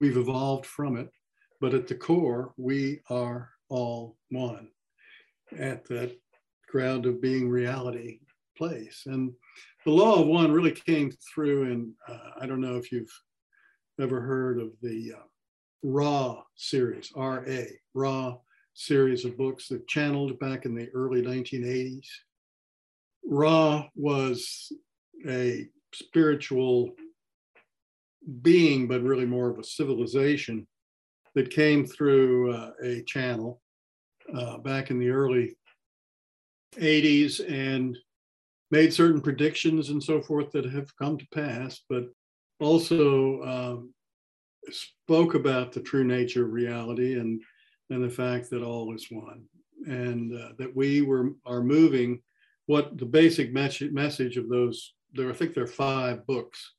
We've 0.00 0.16
evolved 0.16 0.66
from 0.66 0.96
it 0.96 1.08
but 1.60 1.74
at 1.74 1.86
the 1.86 1.94
core, 1.94 2.52
we 2.56 3.00
are 3.10 3.50
all 3.68 4.16
one 4.30 4.68
at 5.58 5.84
that 5.86 6.18
ground 6.68 7.06
of 7.06 7.20
being 7.20 7.48
reality 7.48 8.20
place. 8.56 9.02
And 9.06 9.32
the 9.84 9.92
law 9.92 10.20
of 10.20 10.26
one 10.26 10.52
really 10.52 10.72
came 10.72 11.12
through 11.34 11.64
in, 11.64 11.92
uh, 12.08 12.30
I 12.40 12.46
don't 12.46 12.60
know 12.60 12.76
if 12.76 12.90
you've 12.90 13.12
ever 14.00 14.20
heard 14.20 14.60
of 14.60 14.70
the 14.82 15.14
uh, 15.16 15.22
Ra 15.82 16.42
series, 16.56 17.12
R-A, 17.14 17.68
Ra 17.94 18.36
series 18.74 19.24
of 19.24 19.38
books 19.38 19.68
that 19.68 19.88
channeled 19.88 20.38
back 20.38 20.64
in 20.64 20.74
the 20.74 20.88
early 20.90 21.22
1980s. 21.22 22.06
Ra 23.24 23.86
was 23.94 24.72
a 25.26 25.66
spiritual 25.94 26.90
being, 28.42 28.86
but 28.86 29.02
really 29.02 29.24
more 29.24 29.48
of 29.48 29.58
a 29.58 29.64
civilization 29.64 30.66
that 31.36 31.50
came 31.50 31.86
through 31.86 32.52
uh, 32.52 32.70
a 32.82 33.02
channel 33.02 33.60
uh, 34.34 34.56
back 34.58 34.90
in 34.90 34.98
the 34.98 35.10
early 35.10 35.54
80s 36.76 37.40
and 37.48 37.96
made 38.70 38.92
certain 38.92 39.20
predictions 39.20 39.90
and 39.90 40.02
so 40.02 40.20
forth 40.20 40.50
that 40.50 40.64
have 40.64 40.96
come 40.96 41.16
to 41.18 41.28
pass, 41.32 41.82
but 41.88 42.06
also 42.58 43.42
um, 43.42 43.94
spoke 44.70 45.34
about 45.34 45.72
the 45.72 45.80
true 45.80 46.04
nature 46.04 46.46
of 46.46 46.52
reality 46.52 47.20
and, 47.20 47.40
and 47.90 48.02
the 48.02 48.10
fact 48.10 48.50
that 48.50 48.62
all 48.62 48.92
is 48.94 49.06
one 49.10 49.44
and 49.86 50.34
uh, 50.34 50.48
that 50.58 50.74
we 50.74 51.02
were 51.02 51.32
are 51.44 51.62
moving 51.62 52.20
what 52.64 52.96
the 52.98 53.04
basic 53.04 53.52
message 53.52 54.36
of 54.36 54.48
those 54.48 54.94
there 55.12 55.30
i 55.30 55.34
think 55.34 55.54
there 55.54 55.62
are 55.62 55.68
five 55.68 56.26
books 56.26 56.72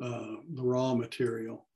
uh, 0.00 0.36
the 0.54 0.62
Ra 0.62 0.94
Material 0.94 1.67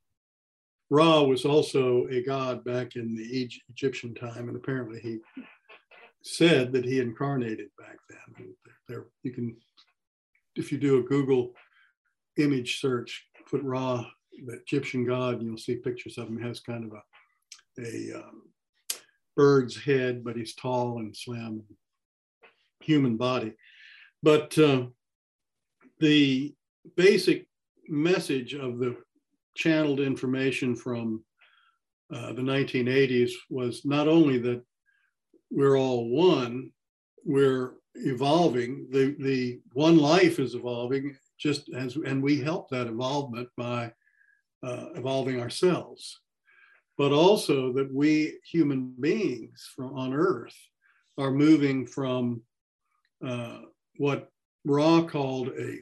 Ra 0.93 1.23
was 1.23 1.47
also 1.47 2.07
a 2.09 2.23
god 2.23 2.63
back 2.65 2.97
in 2.97 3.17
the 3.17 3.51
Egyptian 3.71 4.15
time, 4.15 4.49
and 4.49 4.57
apparently 4.59 5.01
he 5.01 5.21
said 6.23 6.71
that 6.73 6.85
he 6.85 7.01
incarnated 7.01 7.69
back 7.79 7.97
then. 8.11 8.55
There, 8.87 9.07
you 9.23 9.33
can, 9.33 9.57
if 10.55 10.71
you 10.71 10.77
do 10.77 10.99
a 10.99 11.03
Google 11.03 11.55
image 12.37 12.79
search, 12.79 13.27
put 13.49 13.63
Ra, 13.63 14.05
the 14.45 14.61
Egyptian 14.67 15.07
god, 15.07 15.37
and 15.37 15.45
you'll 15.45 15.57
see 15.57 15.77
pictures 15.77 16.19
of 16.19 16.29
him. 16.29 16.37
He 16.37 16.47
has 16.47 16.61
kind 16.61 16.85
of 16.85 16.93
a, 16.93 18.13
a 18.13 18.19
um, 18.19 18.43
bird's 19.35 19.83
head, 19.83 20.23
but 20.23 20.37
he's 20.37 20.55
tall 20.55 20.99
and 20.99 21.17
slim, 21.17 21.63
human 22.81 23.17
body. 23.17 23.55
But 24.23 24.59
uh, 24.59 24.89
the 26.01 26.55
basic 26.97 27.47
message 27.89 28.53
of 28.53 28.79
the 28.79 28.95
channeled 29.55 30.01
information 30.01 30.75
from 30.75 31.25
uh, 32.13 32.33
the 32.33 32.43
1980s 32.43 33.33
was 33.49 33.85
not 33.85 34.09
only 34.09 34.39
that 34.39 34.63
we're 35.51 35.79
all 35.79 36.09
one, 36.09 36.71
we're 37.25 37.75
evolving. 37.95 38.87
The, 38.91 39.17
the 39.19 39.61
one 39.73 39.99
life 39.99 40.39
is 40.39 40.55
evolving 40.55 41.17
just 41.39 41.71
as, 41.75 41.97
and 41.97 42.23
we 42.23 42.41
help 42.41 42.69
that 42.71 42.87
evolvement 42.87 43.49
by 43.57 43.93
uh, 44.63 44.87
evolving 44.95 45.41
ourselves. 45.41 46.21
But 46.99 47.13
also 47.13 47.73
that 47.73 47.93
we 47.93 48.39
human 48.45 48.95
beings 49.01 49.71
from 49.75 49.97
on 49.97 50.13
Earth 50.13 50.57
are 51.19 51.31
moving 51.31 51.87
from 51.87 52.43
uh, 53.27 53.61
what 53.97 54.31
Ra 54.65 55.03
called 55.03 55.49
a 55.59 55.79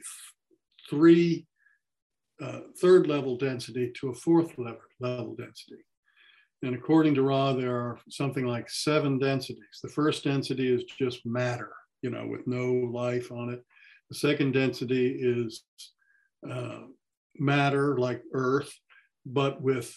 three 0.89 1.45
uh, 2.41 2.59
third 2.79 3.07
level 3.07 3.37
density 3.37 3.91
to 3.99 4.09
a 4.09 4.13
fourth 4.13 4.57
level, 4.57 4.81
level 4.99 5.35
density. 5.35 5.83
And 6.63 6.75
according 6.75 7.15
to 7.15 7.23
Ra, 7.23 7.53
there 7.53 7.75
are 7.75 7.99
something 8.09 8.45
like 8.45 8.69
seven 8.69 9.17
densities. 9.17 9.79
The 9.81 9.89
first 9.89 10.23
density 10.23 10.71
is 10.73 10.83
just 10.83 11.25
matter, 11.25 11.71
you 12.01 12.09
know, 12.09 12.27
with 12.27 12.45
no 12.47 12.71
life 12.71 13.31
on 13.31 13.49
it. 13.49 13.63
The 14.09 14.15
second 14.15 14.51
density 14.53 15.17
is 15.19 15.63
uh, 16.49 16.81
matter 17.37 17.97
like 17.97 18.21
Earth, 18.33 18.71
but 19.25 19.61
with 19.61 19.95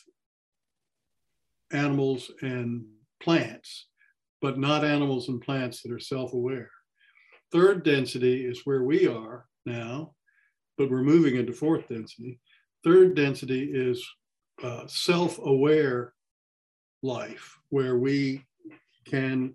animals 1.73 2.31
and 2.41 2.85
plants, 3.23 3.89
but 4.41 4.59
not 4.59 4.85
animals 4.85 5.29
and 5.29 5.41
plants 5.41 5.83
that 5.83 5.93
are 5.93 5.99
self 5.99 6.33
aware. 6.33 6.71
Third 7.53 7.85
density 7.85 8.47
is 8.47 8.63
where 8.65 8.85
we 8.85 9.07
are 9.07 9.47
now, 9.67 10.15
but 10.77 10.91
we're 10.91 11.03
moving 11.03 11.37
into 11.37 11.53
fourth 11.53 11.89
density. 11.89 12.41
Third 12.83 13.15
density 13.15 13.71
is 13.73 14.05
uh, 14.63 14.87
self 14.87 15.39
aware 15.39 16.13
life, 17.03 17.59
where 17.71 17.99
we 17.99 18.45
can 19.07 19.55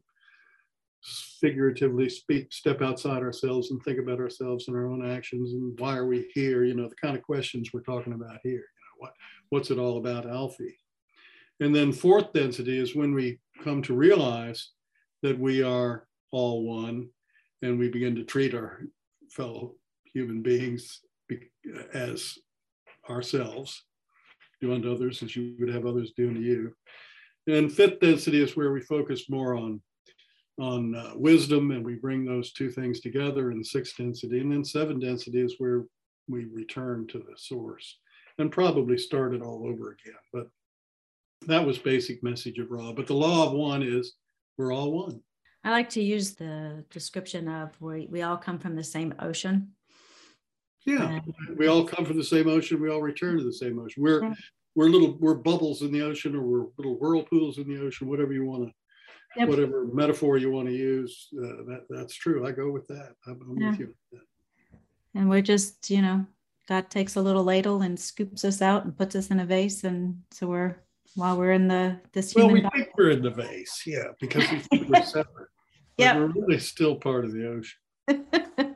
figuratively 1.40 2.10
speak, 2.10 2.52
step 2.52 2.82
outside 2.82 3.24
ourselves 3.24 3.72
and 3.72 3.82
think 3.84 4.00
about 4.00 4.20
ourselves 4.20 4.68
and 4.68 4.76
our 4.76 4.88
own 4.88 5.10
actions 5.10 5.54
and 5.54 5.80
why 5.80 5.96
are 5.96 6.06
we 6.06 6.30
here? 6.34 6.66
You 6.66 6.76
know, 6.76 6.88
the 6.88 6.96
kind 6.96 7.16
of 7.16 7.24
questions 7.24 7.72
we're 7.74 7.82
talking 7.82 8.14
about 8.14 8.40
here. 8.44 8.52
You 8.52 8.58
know, 8.60 8.98
what, 8.98 9.14
what's 9.50 9.72
it 9.72 9.80
all 9.80 9.98
about, 9.98 10.30
Alfie? 10.30 10.78
And 11.62 11.76
then 11.76 11.92
fourth 11.92 12.34
density 12.34 12.78
is 12.78 12.96
when 12.96 13.14
we 13.14 13.40
come 13.64 13.82
to 13.84 13.94
realize 13.94 14.72
that 15.24 15.38
we 15.38 15.64
are 15.64 16.08
all 16.32 16.64
one 16.64 17.10
and 17.62 17.78
we 17.78 17.90
begin 17.90 18.16
to 18.16 18.24
treat 18.24 18.54
our 18.54 18.82
fellow 19.30 19.76
human 20.14 20.42
beings 20.42 21.02
as 21.94 22.38
ourselves, 23.10 23.84
do 24.62 24.74
unto 24.74 24.92
others 24.92 25.24
as 25.24 25.36
you 25.36 25.56
would 25.60 25.74
have 25.74 25.86
others 25.86 26.12
do 26.16 26.30
unto 26.30 26.42
you. 26.42 26.74
And 27.48 27.72
fifth 27.72 28.00
density 28.00 28.42
is 28.42 28.56
where 28.56 28.72
we 28.72 28.82
focus 28.82 29.30
more 29.30 29.56
on, 29.56 29.82
on 30.60 30.96
uh, 30.96 31.12
wisdom 31.16 31.72
and 31.72 31.86
we 31.86 31.96
bring 31.96 32.26
those 32.26 32.52
two 32.54 32.70
things 32.70 33.00
together 33.00 33.52
in 33.52 33.64
sixth 33.64 33.98
density. 33.98 34.40
And 34.40 34.52
then 34.52 34.64
seven 34.64 35.00
density 35.00 35.42
is 35.42 35.56
where 35.58 35.86
we 36.28 36.46
return 36.46 37.08
to 37.08 37.20
the 37.20 37.36
source 37.38 37.98
and 38.38 38.52
probably 38.52 38.98
start 38.98 39.34
it 39.34 39.42
all 39.42 39.66
over 39.68 39.92
again. 39.92 40.20
But 40.32 40.48
that 41.48 41.66
was 41.66 41.78
basic 41.78 42.22
message 42.24 42.60
of 42.60 42.70
Ra. 42.70 42.92
But 42.92 43.08
the 43.08 43.14
law 43.14 43.48
of 43.48 43.54
one 43.54 43.82
is 43.82 44.14
we're 44.58 44.74
all 44.74 44.92
one. 44.92 45.22
I 45.64 45.72
like 45.72 45.90
to 45.92 46.04
use 46.04 46.36
the 46.36 46.84
description 46.90 47.48
of 47.48 47.70
we, 47.82 48.08
we 48.10 48.22
all 48.22 48.38
come 48.38 48.60
from 48.60 48.76
the 48.76 48.84
same 48.84 49.14
ocean. 49.20 49.74
Yeah, 50.90 51.20
we 51.58 51.68
all 51.68 51.86
come 51.86 52.06
from 52.06 52.18
the 52.18 52.24
same 52.24 52.48
ocean. 52.48 52.82
We 52.82 52.90
all 52.90 53.02
return 53.02 53.38
to 53.38 53.44
the 53.44 53.54
same 53.54 53.80
ocean. 53.80 54.04
We're 54.04 54.34
we're 54.76 54.90
little 54.90 55.18
we're 55.20 55.36
bubbles 55.36 55.82
in 55.82 55.92
the 55.92 56.02
ocean, 56.02 56.36
or 56.36 56.42
we're 56.42 56.66
little 56.78 56.98
whirlpools 56.98 57.58
in 57.58 57.68
the 57.68 57.82
ocean, 57.82 58.08
whatever 58.08 58.34
you 58.34 58.46
want 58.46 58.68
to 58.68 58.74
yep. 59.36 59.48
whatever 59.48 59.86
metaphor 59.86 60.38
you 60.38 60.52
want 60.52 60.68
to 60.68 60.74
use, 60.74 61.28
uh, 61.38 61.64
that 61.68 61.86
that's 61.90 62.16
true. 62.16 62.48
I 62.48 62.52
go 62.52 62.72
with 62.72 62.88
that. 62.88 63.14
I'm, 63.28 63.40
I'm 63.50 63.58
yeah. 63.58 63.70
with 63.72 63.80
you. 63.80 63.96
And 65.16 65.30
we're 65.30 65.42
just, 65.42 65.90
you 65.90 66.02
know, 66.02 66.26
God 66.68 66.90
takes 66.90 67.16
a 67.16 67.22
little 67.22 67.44
ladle 67.44 67.82
and 67.82 68.00
scoops 68.00 68.46
us 68.46 68.62
out 68.62 68.86
and 68.86 68.96
puts 68.96 69.16
us 69.16 69.28
in 69.28 69.40
a 69.40 69.46
vase, 69.46 69.84
and 69.84 70.22
so 70.32 70.48
we're 70.48 70.78
while 71.16 71.38
we're 71.38 71.54
in 71.54 71.68
the 71.68 72.00
this. 72.14 72.36
Well, 72.36 72.50
we 72.50 72.62
think 72.62 72.90
we're 72.98 73.12
in 73.12 73.22
the 73.22 73.32
vase, 73.32 73.84
yeah, 73.86 74.10
because 74.20 74.50
we 74.52 74.60
think 74.60 74.90
we're 74.90 75.04
separate. 75.04 75.50
yeah, 75.98 76.16
we're 76.16 76.28
really 76.28 76.60
still 76.60 76.96
part 76.96 77.26
of 77.26 77.34
the 77.34 77.48
ocean. 77.48 78.76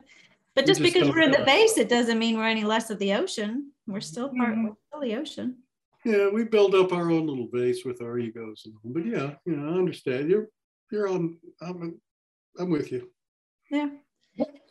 but 0.54 0.66
just, 0.66 0.80
just 0.80 0.94
because 0.94 1.08
we're 1.08 1.22
in 1.22 1.30
the 1.30 1.44
base, 1.44 1.76
it 1.78 1.88
doesn't 1.88 2.18
mean 2.18 2.36
we're 2.36 2.44
any 2.44 2.64
less 2.64 2.90
of 2.90 2.98
the 2.98 3.14
ocean. 3.14 3.72
We're 3.86 4.00
still 4.00 4.28
part 4.28 4.54
mm-hmm. 4.54 4.68
of 4.92 5.02
the 5.02 5.16
ocean. 5.16 5.58
Yeah, 6.04 6.28
we 6.28 6.44
build 6.44 6.74
up 6.74 6.92
our 6.92 7.10
own 7.10 7.26
little 7.26 7.48
base 7.52 7.84
with 7.84 8.02
our 8.02 8.18
egos, 8.18 8.62
and 8.66 8.74
all. 8.84 8.92
but 8.92 9.06
yeah, 9.06 9.34
you 9.46 9.56
know, 9.56 9.74
I 9.74 9.78
understand. 9.78 10.30
You're 10.30 10.48
you're 10.90 11.08
on. 11.08 11.38
I'm 11.60 12.00
I'm 12.58 12.70
with 12.70 12.92
you. 12.92 13.10
Yeah. 13.70 13.88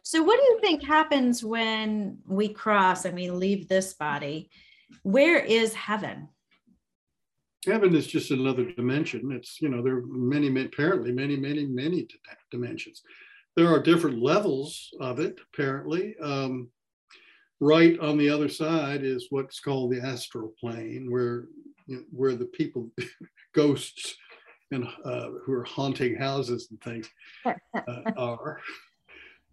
So, 0.04 0.22
what 0.22 0.38
do 0.38 0.44
you 0.44 0.60
think 0.62 0.84
happens 0.84 1.44
when 1.44 2.18
we 2.28 2.50
cross 2.50 3.06
and 3.06 3.16
we 3.16 3.32
leave 3.32 3.68
this 3.68 3.94
body? 3.94 4.50
Where 5.04 5.40
is 5.40 5.74
heaven? 5.74 6.28
Heaven 7.66 7.96
is 7.96 8.06
just 8.06 8.30
another 8.30 8.66
dimension. 8.66 9.32
It's, 9.32 9.62
you 9.62 9.70
know, 9.70 9.82
there 9.82 9.96
are 9.96 10.06
many, 10.06 10.50
many, 10.50 10.66
apparently 10.66 11.14
many, 11.14 11.38
many, 11.38 11.66
many 11.66 12.06
dimensions. 12.52 13.02
There 13.56 13.68
are 13.68 13.82
different 13.82 14.22
levels 14.22 14.90
of 15.00 15.20
it, 15.20 15.40
apparently. 15.54 16.16
Um, 16.22 16.70
right 17.60 18.00
on 18.00 18.18
the 18.18 18.30
other 18.30 18.50
side 18.50 19.04
is 19.04 19.28
what's 19.30 19.60
called 19.60 19.92
the 19.92 20.02
astral 20.02 20.54
plane, 20.60 21.12
where, 21.12 21.46
you 21.88 21.98
know, 21.98 22.04
where 22.12 22.36
the 22.36 22.46
people, 22.46 22.90
ghosts, 23.54 24.16
and 24.72 24.88
uh, 25.06 25.30
who 25.44 25.54
are 25.54 25.64
haunting 25.64 26.16
houses 26.16 26.70
and 26.72 26.82
things 26.82 27.08
uh, 27.46 28.12
are 28.18 28.60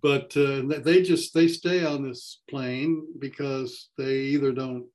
but 0.03 0.35
uh, 0.37 0.63
they 0.83 1.03
just 1.03 1.35
they 1.35 1.49
stay 1.49 1.85
on 1.85 2.03
this 2.03 2.41
plane 2.49 3.07
because 3.19 3.91
they 3.99 4.19
either 4.21 4.53
don't 4.53 4.87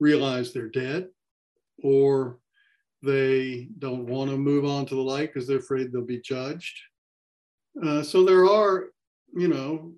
realize 0.00 0.52
they're 0.52 0.68
dead 0.68 1.08
or 1.82 2.38
they 3.02 3.68
don't 3.78 4.06
want 4.06 4.30
to 4.30 4.36
move 4.36 4.64
on 4.64 4.86
to 4.86 4.94
the 4.94 5.00
light 5.00 5.32
because 5.32 5.46
they're 5.46 5.58
afraid 5.58 5.92
they'll 5.92 6.02
be 6.02 6.20
judged 6.20 6.78
uh, 7.84 8.02
so 8.02 8.24
there 8.24 8.46
are 8.46 8.86
you 9.34 9.48
know 9.48 9.92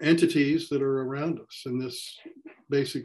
entities 0.00 0.68
that 0.68 0.82
are 0.82 1.02
around 1.02 1.40
us 1.40 1.62
in 1.66 1.78
this 1.78 2.18
basic 2.70 3.04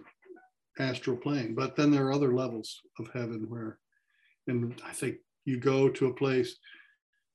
astral 0.80 1.18
plane 1.18 1.54
but 1.54 1.76
then 1.76 1.92
there 1.92 2.08
are 2.08 2.14
other 2.14 2.34
levels 2.34 2.82
of 3.00 3.10
heaven 3.14 3.46
where 3.50 3.78
and 4.48 4.82
i 4.86 4.92
think 4.92 5.18
you 5.46 5.60
go 5.60 5.90
to 5.90 6.08
a 6.08 6.14
place 6.14 6.58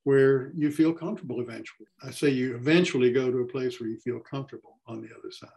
where 0.05 0.53
you 0.55 0.71
feel 0.71 0.93
comfortable 0.93 1.41
eventually. 1.41 1.89
I 2.03 2.11
say 2.11 2.29
you 2.29 2.55
eventually 2.55 3.11
go 3.11 3.31
to 3.31 3.39
a 3.39 3.47
place 3.47 3.81
where 3.81 3.89
you 3.89 3.99
feel 3.99 4.21
comfortable 4.21 4.79
on 4.87 5.01
the 5.01 5.09
other 5.19 5.33
side. 5.33 5.49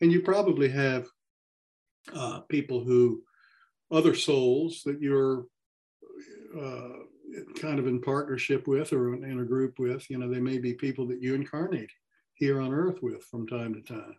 And 0.00 0.12
you 0.12 0.20
probably 0.20 0.68
have 0.68 1.06
uh, 2.12 2.40
people 2.40 2.82
who, 2.82 3.22
other 3.90 4.14
souls 4.14 4.82
that 4.84 5.00
you're 5.00 5.46
uh, 6.60 7.04
kind 7.60 7.78
of 7.78 7.86
in 7.86 8.00
partnership 8.00 8.66
with 8.66 8.92
or 8.92 9.14
in 9.14 9.40
a 9.40 9.44
group 9.44 9.78
with, 9.78 10.08
you 10.10 10.18
know, 10.18 10.28
they 10.28 10.40
may 10.40 10.58
be 10.58 10.74
people 10.74 11.06
that 11.06 11.22
you 11.22 11.34
incarnate 11.34 11.90
here 12.34 12.60
on 12.60 12.72
earth 12.72 12.98
with 13.02 13.22
from 13.24 13.46
time 13.46 13.74
to 13.74 13.80
time. 13.80 14.16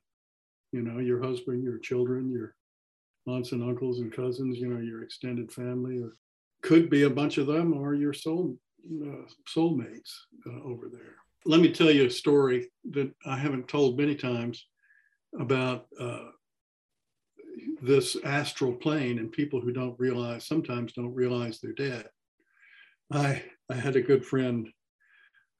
You 0.71 0.81
know, 0.81 0.99
your 0.99 1.21
husband, 1.21 1.63
your 1.63 1.77
children, 1.79 2.31
your 2.31 2.55
aunts 3.27 3.51
and 3.51 3.63
uncles 3.63 3.99
and 3.99 4.11
cousins, 4.11 4.57
you 4.57 4.67
know, 4.67 4.79
your 4.79 5.03
extended 5.03 5.51
family, 5.51 5.99
or 5.99 6.13
could 6.61 6.89
be 6.89 7.03
a 7.03 7.09
bunch 7.09 7.37
of 7.37 7.47
them 7.47 7.73
or 7.73 7.93
your 7.93 8.13
soul 8.13 8.57
uh, 9.03 9.27
soulmates 9.55 10.11
uh, 10.47 10.61
over 10.63 10.89
there. 10.89 11.15
Let 11.45 11.61
me 11.61 11.71
tell 11.71 11.91
you 11.91 12.05
a 12.05 12.09
story 12.09 12.71
that 12.91 13.11
I 13.25 13.37
haven't 13.37 13.67
told 13.67 13.97
many 13.97 14.15
times 14.15 14.65
about 15.39 15.87
uh, 15.99 16.29
this 17.81 18.17
astral 18.23 18.73
plane 18.73 19.19
and 19.19 19.31
people 19.31 19.61
who 19.61 19.71
don't 19.71 19.99
realize, 19.99 20.47
sometimes 20.47 20.93
don't 20.93 21.13
realize 21.13 21.59
they're 21.59 21.73
dead. 21.73 22.09
I, 23.11 23.43
I 23.69 23.75
had 23.75 23.95
a 23.95 24.01
good 24.01 24.25
friend 24.25 24.67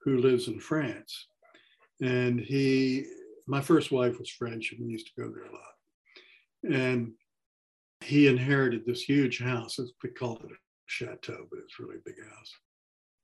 who 0.02 0.18
lives 0.18 0.48
in 0.48 0.60
France, 0.60 1.28
and 2.00 2.40
he, 2.40 3.06
my 3.46 3.60
first 3.60 3.92
wife 3.92 4.18
was 4.18 4.30
French, 4.30 4.72
and 4.72 4.84
we 4.84 4.92
used 4.92 5.06
to 5.08 5.22
go 5.22 5.30
there 5.30 5.44
a 5.44 5.52
lot. 5.52 6.80
And 6.80 7.12
he 8.00 8.28
inherited 8.28 8.84
this 8.84 9.02
huge 9.02 9.40
house. 9.40 9.78
We 10.02 10.10
called 10.10 10.42
it 10.44 10.50
a 10.50 10.56
chateau, 10.86 11.46
but 11.50 11.60
it's 11.60 11.78
really 11.78 11.96
a 11.96 12.04
big 12.04 12.22
house 12.22 12.52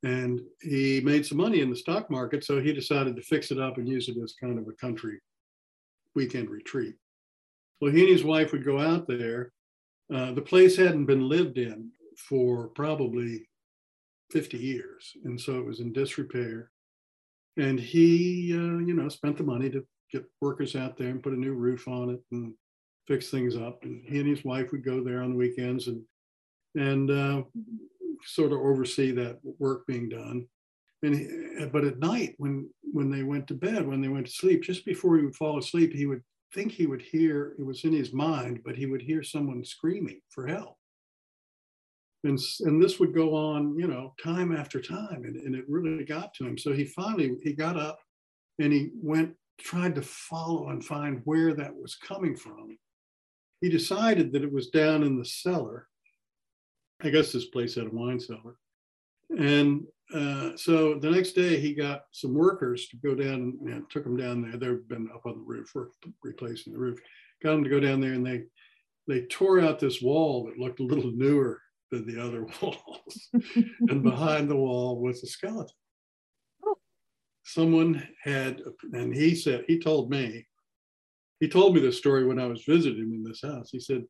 and 0.03 0.41
he 0.61 1.01
made 1.01 1.25
some 1.25 1.39
money 1.39 1.61
in 1.61 1.71
the 1.71 1.77
stock 1.77 2.11
market. 2.11 2.45
So 2.45 2.61
he 2.61 2.73
decided 2.73 3.15
to 3.17 3.23
fix 3.23 3.51
it 3.51 3.61
up 3.61 3.79
and 3.79 3.89
use 3.89 4.09
it 4.09 4.17
as 4.23 4.35
kind 4.35 4.59
of 4.59 4.67
a 4.67 4.73
country 4.73 5.21
weekend 6.15 6.51
retreat. 6.51 6.97
Well, 7.81 7.93
he 7.93 8.01
and 8.01 8.11
his 8.11 8.25
wife 8.25 8.53
would 8.53 8.65
go 8.65 8.81
out 8.81 9.07
there. 9.07 9.53
Uh, 10.13 10.33
the 10.33 10.43
place 10.43 10.77
hadn't 10.77 11.07
been 11.07 11.29
lived 11.29 11.59
in 11.59 11.91
for 12.17 12.69
probably 12.69 13.49
50 14.33 14.57
years. 14.57 15.13
And 15.25 15.41
so 15.41 15.59
it 15.59 15.65
was 15.65 15.81
in 15.81 15.93
disrepair. 15.93 16.71
And 17.59 17.79
he, 17.79 18.53
uh, 18.55 18.79
you 18.79 18.95
know, 18.95 19.09
spent 19.09 19.37
the 19.37 19.45
money 19.45 19.69
to 19.71 19.85
get 20.11 20.25
workers 20.41 20.75
out 20.75 20.97
there 20.97 21.09
and 21.09 21.23
put 21.23 21.35
a 21.35 21.39
new 21.39 21.53
roof 21.53 21.87
on 21.87 22.11
it 22.11 22.21
and 22.33 22.55
fix 23.07 23.31
things 23.31 23.57
up. 23.57 23.81
And 23.83 24.03
he 24.07 24.21
and 24.21 24.29
his 24.29 24.45
wife 24.45 24.73
would 24.73 24.85
go 24.85 25.05
there 25.05 25.23
on 25.23 25.31
the 25.31 25.37
weekends 25.37 25.89
and 25.89 26.03
and 26.75 27.11
uh, 27.11 27.43
sort 28.25 28.53
of 28.53 28.59
oversee 28.61 29.13
that 29.13 29.39
work 29.59 29.87
being 29.87 30.09
done. 30.09 30.47
And 31.03 31.15
he, 31.15 31.67
but 31.67 31.85
at 31.85 31.99
night, 31.99 32.35
when 32.39 32.71
when 32.93 33.11
they 33.11 33.23
went 33.23 33.47
to 33.49 33.55
bed, 33.55 33.87
when 33.87 34.01
they 34.01 34.09
went 34.09 34.27
to 34.27 34.33
sleep, 34.33 34.63
just 34.63 34.87
before 34.87 35.19
he 35.19 35.25
would 35.25 35.37
fall 35.37 35.59
asleep, 35.59 35.93
he 35.93 36.07
would 36.07 36.23
think 36.55 36.73
he 36.73 36.87
would 36.87 37.03
hear. 37.03 37.55
It 37.59 37.67
was 37.67 37.85
in 37.85 37.93
his 37.93 38.15
mind, 38.15 38.61
but 38.65 38.77
he 38.77 38.87
would 38.87 39.03
hear 39.03 39.23
someone 39.23 39.65
screaming 39.65 40.21
for 40.31 40.47
help. 40.47 40.77
And, 42.25 42.39
and 42.61 42.81
this 42.81 43.01
would 43.01 43.15
go 43.15 43.35
on, 43.35 43.77
you 43.77 43.89
know, 43.89 44.15
time 44.23 44.55
after 44.55 44.81
time, 44.81 45.25
and, 45.25 45.37
and 45.37 45.57
it 45.57 45.65
really 45.69 46.05
got 46.05 46.35
to 46.35 46.47
him. 46.47 46.57
So 46.57 46.73
he 46.73 46.85
finally 46.85 47.37
he 47.43 47.53
got 47.53 47.77
up, 47.77 47.99
and 48.59 48.73
he 48.73 48.91
went 48.95 49.35
tried 49.59 49.95
to 49.95 50.03
follow 50.03 50.71
and 50.71 50.85
find 50.85 51.21
where 51.25 51.53
that 51.55 51.75
was 51.75 51.97
coming 51.97 52.35
from. 52.35 52.77
He 53.61 53.69
decided 53.69 54.33
that 54.33 54.43
it 54.43 54.53
was 54.53 54.71
down 54.71 55.03
in 55.03 55.19
the 55.19 55.25
cellar 55.25 55.89
I 57.03 57.11
guess 57.11 57.33
this 57.33 57.47
place 57.47 57.75
had 57.75 57.87
a 57.87 57.91
wine 57.91 58.21
cellar. 58.21 58.57
And 59.37 59.85
uh, 60.15 60.57
so 60.57 60.95
the 60.95 61.11
next 61.11 61.33
day 61.33 61.59
he 61.59 61.75
got 61.75 62.05
some 62.13 62.35
workers 62.35 62.89
to 62.89 62.97
go 62.97 63.15
down 63.15 63.59
and 63.67 63.91
took 63.91 64.05
them 64.05 64.17
down 64.17 64.43
there. 64.43 64.57
They've 64.57 64.89
been 64.89 65.09
up 65.15 65.27
on 65.27 65.39
the 65.39 65.45
roof, 65.45 65.75
replacing 66.23 66.73
the 66.73 66.79
roof. 66.79 66.99
Got 67.43 67.53
them 67.53 67.65
to 67.65 67.71
go 67.71 67.81
down 67.81 68.01
there 68.01 68.13
and 68.13 68.27
they 68.27 68.43
they 69.09 69.23
tore 69.23 69.61
out 69.61 69.81
this 69.81 70.01
wall 70.01 70.45
that 70.45 70.59
looked 70.59 70.79
a 70.79 70.85
little 70.85 71.11
newer 71.11 71.61
than 71.93 72.07
the 72.07 72.21
other 72.21 72.45
walls. 72.63 73.29
and 73.89 74.03
behind 74.03 74.51
the 74.51 74.57
wall 74.57 75.01
was 75.01 75.23
a 75.23 75.27
skeleton. 75.27 75.69
Oh. 76.67 76.79
Someone 77.45 78.09
had, 78.25 78.61
and 78.93 79.15
he 79.15 79.37
said, 79.37 79.65
he 79.69 79.79
told 79.79 80.11
me, 80.11 80.47
he 81.39 81.49
told 81.49 81.75
me 81.75 81.81
this 81.81 81.99
story 81.99 82.25
when 82.25 82.41
I 82.41 82.47
was 82.47 82.65
visiting 82.65 83.03
him 83.03 83.13
in 83.13 83.25
this 83.25 83.43
house. 83.43 83.69
He 83.71 83.79
said, 83.79 84.05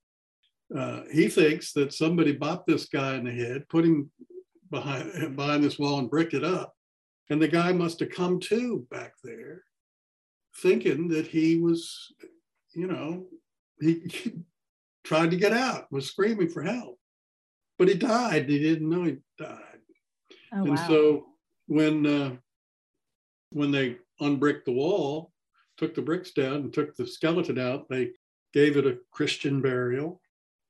uh, 0.74 1.02
he 1.10 1.28
thinks 1.28 1.72
that 1.72 1.92
somebody 1.92 2.36
bopped 2.36 2.66
this 2.66 2.86
guy 2.86 3.16
in 3.16 3.24
the 3.24 3.32
head, 3.32 3.68
put 3.68 3.84
him 3.84 4.10
behind 4.70 5.36
behind 5.36 5.62
this 5.62 5.78
wall 5.78 5.98
and 5.98 6.10
bricked 6.10 6.34
it 6.34 6.44
up, 6.44 6.72
and 7.30 7.40
the 7.40 7.48
guy 7.48 7.72
must 7.72 8.00
have 8.00 8.10
come 8.10 8.40
to 8.40 8.86
back 8.90 9.12
there, 9.22 9.64
thinking 10.58 11.08
that 11.08 11.26
he 11.26 11.58
was, 11.58 12.12
you 12.74 12.86
know, 12.86 13.26
he, 13.80 14.00
he 14.10 14.32
tried 15.04 15.30
to 15.30 15.36
get 15.36 15.52
out, 15.52 15.90
was 15.90 16.06
screaming 16.06 16.48
for 16.48 16.62
help, 16.62 16.98
but 17.82 17.88
he 17.88 17.94
died. 17.94 18.48
He 18.48 18.60
didn't 18.60 18.88
know 18.88 19.02
he 19.02 19.16
died, 19.36 19.80
oh, 20.54 20.58
and 20.58 20.76
wow. 20.76 20.86
so 20.86 21.26
when 21.66 22.06
uh, 22.06 22.36
when 23.50 23.72
they 23.72 23.96
unbricked 24.20 24.66
the 24.66 24.72
wall, 24.72 25.32
took 25.78 25.96
the 25.96 26.00
bricks 26.00 26.30
down 26.30 26.54
and 26.54 26.72
took 26.72 26.94
the 26.94 27.04
skeleton 27.04 27.58
out, 27.58 27.88
they 27.88 28.10
gave 28.54 28.76
it 28.76 28.86
a 28.86 28.98
Christian 29.10 29.60
burial 29.60 30.20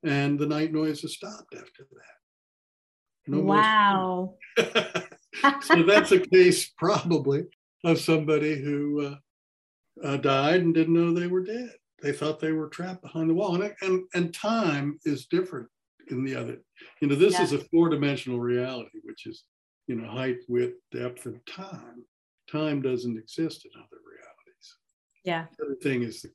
and 0.05 0.39
the 0.39 0.47
night 0.47 0.73
noises 0.73 1.13
stopped 1.13 1.55
after 1.55 1.87
that. 1.91 3.31
No 3.31 3.41
wow. 3.41 4.35
so 5.61 5.83
that's 5.83 6.13
a 6.13 6.21
case 6.21 6.73
probably 6.79 7.45
of 7.85 8.01
somebody 8.01 8.59
who 8.59 9.07
uh, 9.07 10.07
uh, 10.07 10.17
died 10.17 10.63
and 10.63 10.73
didn't 10.73 10.95
know 10.95 11.13
they 11.13 11.27
were 11.27 11.45
dead. 11.45 11.73
They 12.03 12.13
thought 12.13 12.41
they 12.41 12.53
were 12.53 12.71
trapped 12.71 13.03
behind 13.03 13.29
the 13.29 13.35
wall. 13.35 13.61
And, 13.61 13.75
and, 13.83 14.05
and 14.15 14.33
time 14.33 14.99
is 15.05 15.27
different 15.27 15.69
in 16.11 16.25
the 16.25 16.35
other. 16.35 16.59
You 17.01 17.09
know, 17.09 17.15
this 17.15 17.35
yeah. 17.35 17.43
is 17.43 17.53
a 17.53 17.59
four 17.59 17.89
dimensional 17.89 18.41
reality, 18.41 18.99
which 19.05 19.27
is, 19.27 19.45
you 19.87 19.97
know, 19.97 20.09
height, 20.11 20.39
width, 20.49 20.79
depth, 20.93 21.27
and 21.27 21.41
time. 21.47 22.05
Time 22.51 22.83
doesn't 22.83 23.17
exist 23.17 23.65
in 23.65 23.71
other 23.77 24.01
realities. 24.05 24.77
Yeah. 25.25 25.47
The 25.59 25.65
other 25.67 25.75
thing 25.77 26.03
is 26.03 26.23
the 26.23 26.31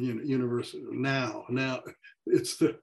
you 0.00 0.14
know, 0.14 0.22
universal 0.22 0.80
now. 0.90 1.44
Now 1.48 1.80
it's 2.26 2.56
the 2.56 2.78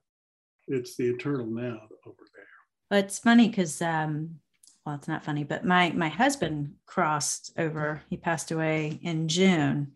it's 0.68 0.96
the 0.96 1.08
eternal 1.08 1.46
now 1.46 1.80
over 2.06 2.16
there. 2.34 2.46
Well, 2.90 3.00
it's 3.00 3.18
funny 3.18 3.48
because 3.48 3.82
um, 3.82 4.36
well, 4.84 4.96
it's 4.96 5.08
not 5.08 5.24
funny, 5.24 5.44
but 5.44 5.64
my 5.64 5.90
my 5.90 6.08
husband 6.08 6.74
crossed 6.86 7.52
over. 7.58 8.02
He 8.10 8.16
passed 8.16 8.50
away 8.50 8.98
in 9.02 9.28
June, 9.28 9.92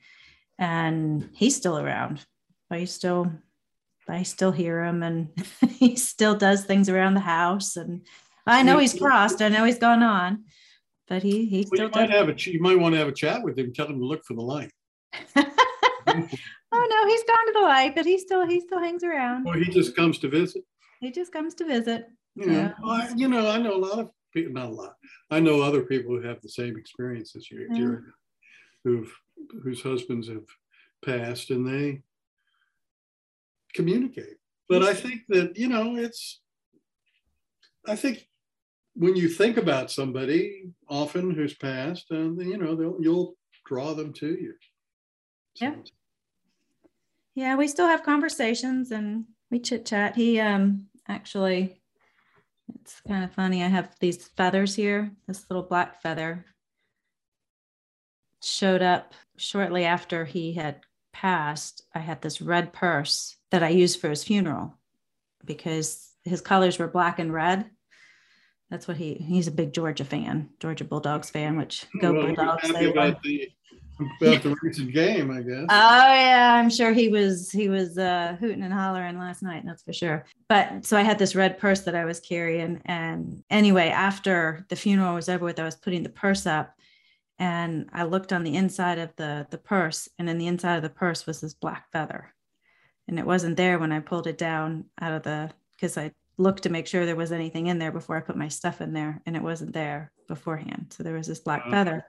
and 0.58 1.28
he's 1.34 1.56
still 1.56 1.78
around. 1.78 2.24
I 2.70 2.84
still 2.84 3.30
I 4.08 4.22
still 4.22 4.52
hear 4.52 4.84
him, 4.84 5.02
and 5.02 5.28
he 5.68 5.96
still 5.96 6.34
does 6.34 6.64
things 6.64 6.88
around 6.88 7.14
the 7.14 7.20
house. 7.20 7.76
And 7.76 8.02
I 8.46 8.62
know 8.62 8.78
he's 8.78 8.98
crossed. 8.98 9.42
I 9.42 9.48
know 9.48 9.64
he's 9.64 9.78
gone 9.78 10.02
on, 10.02 10.44
but 11.08 11.22
he 11.22 11.46
he 11.46 11.66
well, 11.70 11.88
still 11.88 11.88
you 11.88 11.90
might 11.90 12.10
have 12.10 12.28
a 12.28 12.50
you 12.50 12.60
might 12.60 12.78
want 12.78 12.94
to 12.94 12.98
have 12.98 13.08
a 13.08 13.12
chat 13.12 13.42
with 13.42 13.58
him. 13.58 13.72
Tell 13.72 13.86
him 13.86 13.98
to 13.98 14.04
look 14.04 14.24
for 14.24 14.34
the 14.34 14.42
light. 14.42 14.70
oh 15.36 16.86
no, 16.90 17.06
he's 17.08 17.24
gone 17.24 17.46
to 17.46 17.52
the 17.54 17.60
light, 17.60 17.94
but 17.94 18.06
he 18.06 18.18
still 18.18 18.46
he 18.46 18.60
still 18.60 18.80
hangs 18.80 19.02
around. 19.02 19.44
Well, 19.44 19.58
he 19.58 19.70
just 19.70 19.96
comes 19.96 20.18
to 20.18 20.28
visit. 20.28 20.64
He 21.00 21.10
just 21.10 21.32
comes 21.32 21.54
to 21.54 21.64
visit. 21.64 22.06
Yeah, 22.36 22.46
know, 22.46 22.74
I, 22.84 23.12
you 23.16 23.28
know, 23.28 23.48
I 23.48 23.58
know 23.58 23.74
a 23.74 23.78
lot 23.78 23.98
of 23.98 24.10
people, 24.32 24.52
not 24.52 24.66
a 24.66 24.74
lot. 24.74 24.94
I 25.30 25.40
know 25.40 25.62
other 25.62 25.82
people 25.82 26.14
who 26.14 26.22
have 26.22 26.40
the 26.42 26.48
same 26.48 26.76
experience 26.76 27.34
as 27.34 27.50
you, 27.50 27.66
mm. 27.70 27.78
yeah. 27.78 28.10
who've 28.84 29.12
whose 29.62 29.82
husbands 29.82 30.28
have 30.28 30.44
passed, 31.04 31.50
and 31.50 31.66
they 31.66 32.02
communicate. 33.76 34.36
But 34.68 34.82
I 34.82 34.94
think 34.94 35.22
that 35.28 35.56
you 35.56 35.68
know, 35.68 35.96
it's. 35.96 36.40
I 37.86 37.94
think 37.94 38.26
when 38.94 39.14
you 39.14 39.28
think 39.28 39.56
about 39.58 39.90
somebody 39.90 40.70
often 40.88 41.30
who's 41.30 41.54
passed, 41.54 42.10
and 42.10 42.40
you 42.40 42.56
know, 42.56 42.96
you'll 43.00 43.36
draw 43.64 43.94
them 43.94 44.12
to 44.14 44.28
you. 44.28 44.54
So. 45.54 45.66
Yeah. 45.66 45.74
Yeah, 47.34 47.56
we 47.56 47.68
still 47.68 47.86
have 47.86 48.02
conversations 48.02 48.90
and 48.90 49.26
we 49.50 49.60
chit 49.60 49.84
chat. 49.84 50.16
He 50.16 50.40
um 50.40 50.86
actually 51.06 51.82
it's 52.74 53.00
kind 53.06 53.24
of 53.24 53.32
funny. 53.32 53.62
I 53.62 53.68
have 53.68 53.94
these 54.00 54.28
feathers 54.36 54.74
here. 54.74 55.12
This 55.28 55.44
little 55.50 55.62
black 55.62 56.02
feather 56.02 56.46
showed 58.42 58.82
up 58.82 59.14
shortly 59.36 59.84
after 59.84 60.24
he 60.24 60.54
had 60.54 60.80
passed. 61.12 61.82
I 61.94 62.00
had 62.00 62.22
this 62.22 62.40
red 62.40 62.72
purse 62.72 63.35
that 63.56 63.62
I 63.62 63.70
used 63.70 64.02
for 64.02 64.10
his 64.10 64.22
funeral 64.22 64.74
because 65.42 66.12
his 66.24 66.42
colors 66.42 66.78
were 66.78 66.88
black 66.88 67.18
and 67.18 67.32
red. 67.32 67.64
That's 68.68 68.86
what 68.86 68.98
he 68.98 69.14
he's 69.14 69.48
a 69.48 69.50
big 69.50 69.72
Georgia 69.72 70.04
fan, 70.04 70.50
Georgia 70.60 70.84
Bulldogs 70.84 71.30
fan, 71.30 71.56
which 71.56 71.86
go 72.02 72.12
well, 72.12 72.26
Bulldogs. 72.26 72.70
They 72.70 72.90
about 72.90 73.22
the 73.22 73.48
about 73.98 74.42
the 74.42 74.54
recent 74.60 74.92
game, 74.92 75.30
I 75.30 75.40
guess. 75.40 75.64
Oh 75.70 76.14
yeah, 76.14 76.60
I'm 76.60 76.68
sure 76.68 76.92
he 76.92 77.08
was 77.08 77.50
he 77.50 77.70
was 77.70 77.96
uh, 77.96 78.36
hooting 78.38 78.62
and 78.62 78.74
hollering 78.74 79.18
last 79.18 79.42
night. 79.42 79.62
That's 79.64 79.82
for 79.82 79.94
sure. 79.94 80.26
But 80.50 80.84
so 80.84 80.98
I 80.98 81.02
had 81.02 81.18
this 81.18 81.34
red 81.34 81.56
purse 81.56 81.80
that 81.80 81.94
I 81.94 82.04
was 82.04 82.20
carrying, 82.20 82.82
and 82.84 83.42
anyway, 83.48 83.88
after 83.88 84.66
the 84.68 84.76
funeral 84.76 85.14
was 85.14 85.30
over 85.30 85.46
with, 85.46 85.58
I 85.58 85.64
was 85.64 85.76
putting 85.76 86.02
the 86.02 86.10
purse 86.10 86.44
up, 86.44 86.74
and 87.38 87.88
I 87.90 88.04
looked 88.04 88.34
on 88.34 88.44
the 88.44 88.54
inside 88.54 88.98
of 88.98 89.16
the 89.16 89.46
the 89.48 89.56
purse, 89.56 90.10
and 90.18 90.28
in 90.28 90.36
the 90.36 90.46
inside 90.46 90.76
of 90.76 90.82
the 90.82 90.90
purse 90.90 91.24
was 91.24 91.40
this 91.40 91.54
black 91.54 91.90
feather, 91.90 92.34
and 93.08 93.18
it 93.18 93.26
wasn't 93.26 93.56
there 93.56 93.78
when 93.78 93.92
I 93.92 94.00
pulled 94.00 94.26
it 94.26 94.38
down 94.38 94.86
out 95.00 95.12
of 95.12 95.22
the 95.22 95.50
because 95.76 95.96
I 95.96 96.12
looked 96.38 96.64
to 96.64 96.70
make 96.70 96.86
sure 96.86 97.06
there 97.06 97.16
was 97.16 97.32
anything 97.32 97.66
in 97.66 97.78
there 97.78 97.92
before 97.92 98.16
I 98.16 98.20
put 98.20 98.36
my 98.36 98.48
stuff 98.48 98.80
in 98.80 98.92
there, 98.92 99.20
and 99.26 99.36
it 99.36 99.42
wasn't 99.42 99.72
there 99.72 100.12
beforehand. 100.28 100.94
So 100.96 101.02
there 101.02 101.14
was 101.14 101.26
this 101.26 101.40
black 101.40 101.64
oh. 101.66 101.70
feather. 101.70 102.06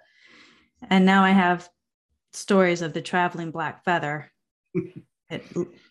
And 0.89 1.05
now 1.05 1.23
I 1.23 1.31
have 1.31 1.69
stories 2.33 2.81
of 2.81 2.93
the 2.93 3.01
traveling 3.01 3.51
black 3.51 3.83
feather. 3.83 4.31
it 5.29 5.43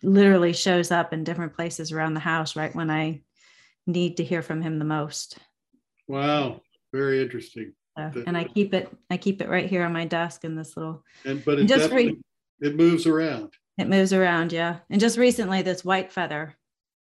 literally 0.03 0.53
shows 0.53 0.90
up 0.90 1.12
in 1.12 1.25
different 1.25 1.55
places 1.55 1.92
around 1.92 2.14
the 2.14 2.21
house 2.21 2.57
right 2.57 2.75
when 2.75 2.90
I 2.90 3.23
need 3.87 4.19
to 4.19 4.25
hear 4.25 4.42
from 4.42 4.62
him 4.62 4.79
the 4.79 4.85
most. 4.85 5.38
Wow, 6.09 6.62
very 6.92 7.23
interesting. 7.23 7.73
So, 7.97 8.25
and 8.27 8.37
I 8.37 8.45
keep 8.45 8.75
it 8.75 8.95
I 9.11 9.16
keep 9.16 9.40
it 9.40 9.49
right 9.49 9.69
here 9.69 9.83
on 9.83 9.92
my 9.95 10.05
desk 10.05 10.45
in 10.45 10.55
this 10.55 10.77
little 10.77 11.03
and 11.25 11.42
but 11.42 11.59
it 11.59 11.64
just 11.64 11.90
re- 11.90 12.21
it 12.61 12.77
moves 12.77 13.07
around. 13.07 13.55
It 13.79 13.89
moves 13.89 14.12
around, 14.12 14.53
yeah. 14.53 14.79
And 14.89 15.01
just 15.01 15.19
recently 15.19 15.62
this 15.62 15.85
white 15.85 16.12
feather 16.12 16.57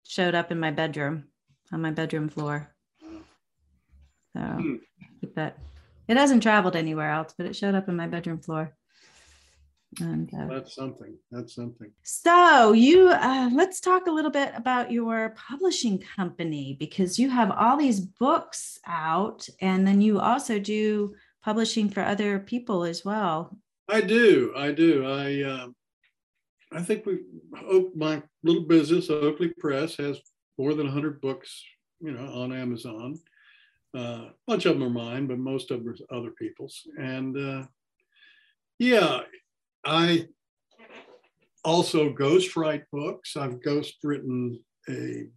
showed 0.04 0.36
up 0.36 0.52
in 0.52 0.60
my 0.60 0.72
bedroom 0.72 1.26
on 1.72 1.82
my 1.82 1.92
bedroom 1.92 2.30
floor. 2.30 2.70
So 4.36 4.78
keep 5.20 5.36
that. 5.36 5.58
It 6.08 6.18
hasn't 6.18 6.44
traveled 6.44 6.76
anywhere 6.76 7.10
else, 7.10 7.34
but 7.38 7.46
it 7.46 7.56
showed 7.56 7.76
up 7.76 7.90
in 7.90 7.96
my 7.96 8.08
bedroom 8.08 8.40
floor. 8.40 8.76
And 10.00 10.32
uh, 10.34 10.48
that's 10.48 10.76
something. 10.76 11.16
That's 11.32 11.54
something. 11.54 11.92
So 12.02 12.74
you, 12.74 13.10
uh, 13.10 13.50
let's 13.54 13.80
talk 13.80 14.08
a 14.08 14.12
little 14.12 14.32
bit 14.32 14.52
about 14.56 14.92
your 14.92 15.36
publishing 15.38 16.04
company 16.16 16.76
because 16.80 17.20
you 17.20 17.30
have 17.30 17.52
all 17.52 17.78
these 17.78 18.00
books 18.00 18.80
out, 18.88 19.48
and 19.62 19.86
then 19.86 20.02
you 20.02 20.20
also 20.20 20.58
do 20.58 21.14
publishing 21.44 21.90
for 21.90 22.02
other 22.02 22.40
people 22.40 22.84
as 22.84 23.06
well. 23.06 23.56
I 23.88 24.02
do. 24.02 24.54
I 24.56 24.72
do. 24.72 25.06
I. 25.06 25.44
Uh, 25.44 25.68
I 26.76 26.82
think 26.82 27.06
we. 27.06 27.20
My 27.96 28.22
little 28.44 28.64
business, 28.64 29.10
Oaklea 29.10 29.56
Press, 29.58 29.96
has 29.98 30.20
more 30.58 30.74
than 30.74 30.86
100 30.86 31.22
books. 31.22 31.64
You 32.00 32.12
know, 32.12 32.26
on 32.34 32.52
Amazon. 32.52 33.20
Uh, 33.96 34.28
a 34.30 34.34
bunch 34.48 34.66
of 34.66 34.74
them 34.74 34.84
are 34.84 34.90
mine, 34.90 35.28
but 35.28 35.38
most 35.38 35.72
of 35.72 35.84
them 35.84 35.94
are 35.94 36.18
other 36.18 36.32
people's. 36.32 36.82
And 36.98 37.38
uh, 37.38 37.64
yeah, 38.80 39.22
I 39.86 40.28
also 41.64 42.12
ghostwrite 42.12 42.84
books. 42.92 43.38
I've 43.38 43.64
ghost 43.64 43.96
written 44.04 44.60
a 44.90 45.28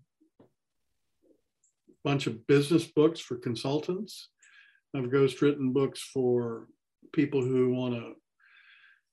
bunch 2.03 2.27
of 2.27 2.47
business 2.47 2.85
books 2.85 3.21
for 3.21 3.37
consultants. 3.37 4.29
I've 4.95 5.11
ghost 5.11 5.43
written 5.43 5.73
books 5.73 6.01
for 6.01 6.67
people 7.13 7.43
who 7.43 7.75
want 7.75 7.95
to 7.95 8.15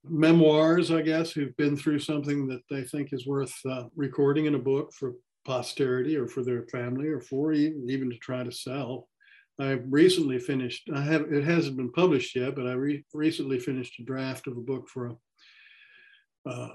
memoirs, 0.03 0.91
I 0.91 1.01
guess, 1.01 1.31
who've 1.31 1.55
been 1.57 1.77
through 1.77 1.99
something 1.99 2.47
that 2.47 2.61
they 2.69 2.83
think 2.83 3.13
is 3.13 3.25
worth 3.25 3.53
uh, 3.69 3.83
recording 3.95 4.45
in 4.45 4.55
a 4.55 4.59
book 4.59 4.93
for 4.93 5.13
posterity 5.45 6.15
or 6.15 6.27
for 6.27 6.43
their 6.43 6.63
family 6.67 7.07
or 7.07 7.21
for 7.21 7.53
even, 7.53 7.89
even 7.89 8.09
to 8.09 8.17
try 8.17 8.43
to 8.43 8.51
sell. 8.51 9.07
I 9.59 9.71
recently 9.71 10.39
finished, 10.39 10.89
I 10.93 11.01
have, 11.03 11.31
it 11.31 11.43
hasn't 11.43 11.77
been 11.77 11.91
published 11.91 12.35
yet, 12.35 12.55
but 12.55 12.65
I 12.65 12.73
re- 12.73 13.05
recently 13.13 13.59
finished 13.59 13.99
a 13.99 14.03
draft 14.03 14.47
of 14.47 14.57
a 14.57 14.61
book 14.61 14.89
for 14.89 15.07
a 15.07 16.49
uh, 16.49 16.69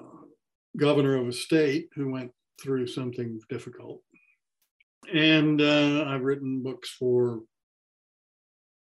governor 0.76 1.16
of 1.16 1.28
a 1.28 1.32
state 1.32 1.88
who 1.94 2.10
went 2.10 2.30
through 2.62 2.86
something 2.86 3.40
difficult. 3.48 4.02
And 5.12 5.60
uh, 5.60 6.04
I've 6.06 6.22
written 6.22 6.62
books 6.62 6.90
for 6.90 7.40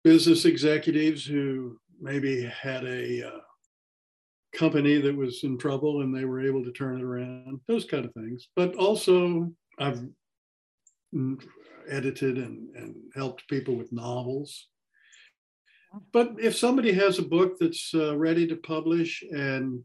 business 0.04 0.46
executives 0.46 1.26
who 1.26 1.78
maybe 2.00 2.44
had 2.44 2.84
a 2.86 3.28
uh, 3.28 3.40
company 4.54 5.00
that 5.00 5.16
was 5.16 5.44
in 5.44 5.58
trouble 5.58 6.02
and 6.02 6.16
they 6.16 6.26
were 6.26 6.46
able 6.46 6.64
to 6.64 6.72
turn 6.72 7.00
it 7.00 7.04
around, 7.04 7.60
those 7.68 7.86
kind 7.86 8.06
of 8.06 8.14
things. 8.14 8.48
But 8.56 8.76
also, 8.76 9.52
I've 9.80 10.02
edited 11.90 12.38
and, 12.38 12.76
and 12.76 12.96
helped 13.16 13.48
people 13.50 13.76
with 13.76 13.92
novels. 13.92 14.68
But 16.14 16.36
if 16.40 16.56
somebody 16.56 16.94
has 16.94 17.20
a 17.20 17.24
book 17.24 17.58
that's 17.60 17.92
uh, 17.94 18.18
ready 18.18 18.48
to 18.48 18.56
publish 18.56 19.24
and 19.32 19.84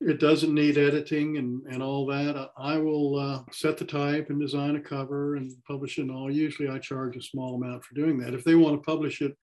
it 0.00 0.18
doesn't 0.18 0.54
need 0.54 0.78
editing 0.78 1.36
and, 1.36 1.62
and 1.66 1.82
all 1.82 2.06
that, 2.06 2.50
I 2.56 2.78
will 2.78 3.16
uh, 3.16 3.42
set 3.52 3.76
the 3.76 3.84
type 3.84 4.30
and 4.30 4.40
design 4.40 4.76
a 4.76 4.80
cover 4.80 5.36
and 5.36 5.52
publish 5.68 5.98
it 5.98 6.02
and 6.02 6.10
all. 6.10 6.30
Usually 6.30 6.68
I 6.68 6.78
charge 6.78 7.16
a 7.16 7.22
small 7.22 7.56
amount 7.56 7.84
for 7.84 7.94
doing 7.94 8.18
that. 8.18 8.34
If 8.34 8.42
they 8.42 8.54
want 8.54 8.76
to 8.76 8.86
publish 8.86 9.20
it, 9.20 9.36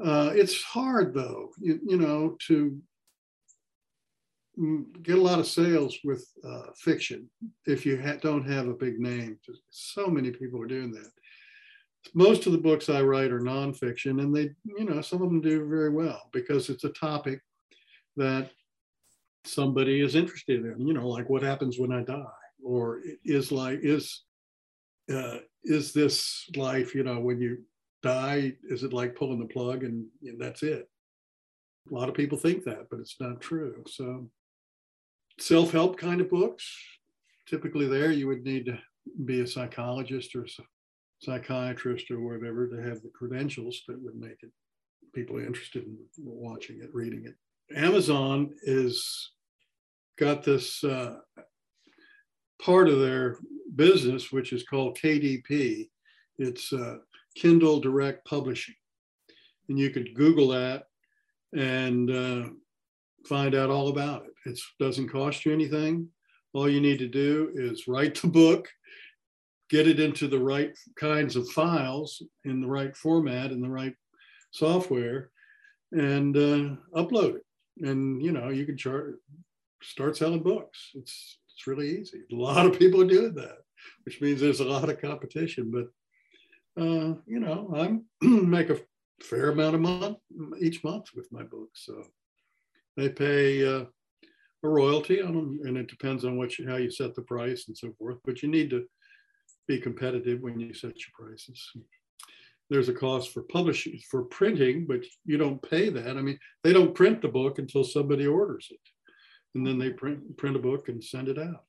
Uh, 0.03 0.31
it's 0.33 0.61
hard 0.61 1.13
though, 1.13 1.51
you, 1.59 1.79
you 1.85 1.97
know, 1.97 2.35
to 2.47 2.77
get 5.01 5.17
a 5.17 5.21
lot 5.21 5.39
of 5.39 5.47
sales 5.47 5.97
with 6.03 6.25
uh, 6.43 6.67
fiction 6.77 7.29
if 7.65 7.85
you 7.85 8.01
ha- 8.01 8.17
don't 8.21 8.49
have 8.49 8.67
a 8.67 8.73
big 8.73 8.99
name. 8.99 9.37
So 9.69 10.07
many 10.07 10.31
people 10.31 10.61
are 10.61 10.67
doing 10.67 10.91
that. 10.91 11.11
Most 12.13 12.45
of 12.45 12.51
the 12.51 12.57
books 12.57 12.87
I 12.87 13.01
write 13.01 13.31
are 13.31 13.39
nonfiction, 13.39 14.21
and 14.21 14.35
they, 14.35 14.51
you 14.63 14.85
know, 14.85 15.01
some 15.01 15.21
of 15.21 15.29
them 15.29 15.41
do 15.41 15.67
very 15.67 15.89
well 15.89 16.29
because 16.31 16.69
it's 16.69 16.83
a 16.83 16.89
topic 16.89 17.41
that 18.15 18.51
somebody 19.47 20.01
is 20.01 20.15
interested 20.15 20.65
in. 20.65 20.87
You 20.87 20.93
know, 20.93 21.07
like 21.07 21.29
what 21.29 21.43
happens 21.43 21.79
when 21.79 21.91
I 21.91 22.03
die, 22.03 22.23
or 22.63 23.01
is 23.23 23.51
like 23.51 23.79
is 23.81 24.23
uh, 25.13 25.37
is 25.63 25.93
this 25.93 26.49
life? 26.55 26.95
You 26.95 27.03
know, 27.03 27.19
when 27.19 27.39
you 27.39 27.59
die, 28.03 28.53
is 28.69 28.83
it 28.83 28.93
like 28.93 29.15
pulling 29.15 29.39
the 29.39 29.47
plug 29.47 29.83
and, 29.83 30.05
and 30.23 30.39
that's 30.39 30.63
it? 30.63 30.87
A 31.91 31.93
lot 31.93 32.09
of 32.09 32.15
people 32.15 32.37
think 32.37 32.63
that, 32.63 32.87
but 32.89 32.99
it's 32.99 33.19
not 33.19 33.41
true. 33.41 33.83
So 33.87 34.29
self-help 35.39 35.97
kind 35.97 36.21
of 36.21 36.29
books 36.29 36.65
typically 37.47 37.87
there 37.87 38.11
you 38.11 38.27
would 38.27 38.43
need 38.43 38.65
to 38.65 38.77
be 39.25 39.41
a 39.41 39.47
psychologist 39.47 40.35
or 40.35 40.43
a 40.43 40.63
psychiatrist 41.19 42.09
or 42.11 42.19
whatever 42.19 42.67
to 42.67 42.81
have 42.81 43.01
the 43.01 43.11
credentials 43.13 43.81
that 43.87 44.01
would 44.01 44.15
make 44.15 44.41
it 44.41 44.51
people 45.13 45.37
interested 45.37 45.83
in 45.83 45.97
watching 46.17 46.79
it 46.81 46.89
reading 46.93 47.25
it 47.25 47.35
amazon 47.77 48.53
is 48.63 49.31
got 50.17 50.43
this 50.43 50.83
uh, 50.83 51.17
part 52.61 52.87
of 52.87 52.99
their 52.99 53.37
business 53.75 54.31
which 54.31 54.53
is 54.53 54.63
called 54.63 54.97
kdp 54.97 55.89
it's 56.37 56.71
uh, 56.73 56.97
kindle 57.35 57.79
direct 57.79 58.25
publishing 58.25 58.75
and 59.69 59.77
you 59.77 59.89
could 59.89 60.13
google 60.15 60.49
that 60.49 60.85
and 61.53 62.11
uh, 62.11 62.49
find 63.25 63.55
out 63.55 63.69
all 63.69 63.89
about 63.89 64.25
it. 64.25 64.49
It 64.49 64.59
doesn't 64.79 65.09
cost 65.09 65.45
you 65.45 65.53
anything. 65.53 66.07
All 66.53 66.69
you 66.69 66.79
need 66.79 66.99
to 66.99 67.07
do 67.07 67.51
is 67.55 67.87
write 67.87 68.21
the 68.21 68.27
book, 68.27 68.69
get 69.69 69.87
it 69.87 69.99
into 69.99 70.27
the 70.27 70.39
right 70.39 70.71
kinds 70.95 71.35
of 71.35 71.49
files 71.49 72.21
in 72.45 72.61
the 72.61 72.67
right 72.67 72.95
format 72.95 73.51
in 73.51 73.61
the 73.61 73.69
right 73.69 73.95
software, 74.51 75.31
and 75.91 76.35
uh, 76.37 76.75
upload 76.95 77.35
it. 77.35 77.45
And 77.81 78.21
you 78.21 78.31
know 78.31 78.49
you 78.49 78.65
can 78.65 78.77
chart, 78.77 79.19
start 79.81 80.17
selling 80.17 80.43
books. 80.43 80.91
It's 80.95 81.39
it's 81.53 81.67
really 81.67 81.99
easy. 81.99 82.23
A 82.31 82.35
lot 82.35 82.65
of 82.65 82.77
people 82.77 83.01
are 83.01 83.07
doing 83.07 83.33
that, 83.35 83.59
which 84.03 84.21
means 84.21 84.41
there's 84.41 84.59
a 84.59 84.65
lot 84.65 84.89
of 84.89 85.01
competition. 85.01 85.71
But 85.71 86.81
uh, 86.81 87.15
you 87.25 87.39
know 87.39 87.73
I'm 87.75 88.05
make 88.49 88.69
a 88.69 88.79
fair 89.23 89.49
amount 89.49 89.75
of 89.75 89.81
month 89.81 90.17
each 90.59 90.83
month 90.83 91.07
with 91.15 91.31
my 91.31 91.43
books, 91.43 91.85
so 91.85 92.03
they 92.97 93.09
pay 93.09 93.65
uh, 93.65 93.85
a 94.63 94.69
royalty 94.69 95.21
on 95.21 95.33
them, 95.33 95.59
and 95.63 95.77
it 95.77 95.87
depends 95.87 96.25
on 96.25 96.37
what 96.37 96.57
you, 96.57 96.67
how 96.67 96.75
you 96.75 96.91
set 96.91 97.15
the 97.15 97.21
price 97.21 97.65
and 97.67 97.77
so 97.77 97.93
forth. 97.97 98.17
But 98.25 98.41
you 98.41 98.49
need 98.49 98.69
to 98.71 98.85
be 99.67 99.79
competitive 99.79 100.41
when 100.41 100.59
you 100.59 100.73
set 100.73 100.95
your 100.97 101.13
prices. 101.13 101.71
There's 102.69 102.89
a 102.89 102.93
cost 102.93 103.31
for 103.31 103.43
publishing, 103.43 103.99
for 104.09 104.23
printing, 104.23 104.87
but 104.87 105.01
you 105.23 105.37
don't 105.37 105.61
pay 105.61 105.89
that. 105.89 106.17
I 106.17 106.21
mean, 106.21 106.39
they 106.63 106.73
don't 106.73 106.95
print 106.95 107.21
the 107.21 107.27
book 107.27 107.59
until 107.59 107.83
somebody 107.83 108.25
orders 108.25 108.67
it, 108.71 108.79
and 109.55 109.65
then 109.65 109.79
they 109.79 109.89
print 109.89 110.37
print 110.37 110.55
a 110.55 110.59
book 110.59 110.89
and 110.89 111.03
send 111.03 111.29
it 111.29 111.39
out. 111.39 111.63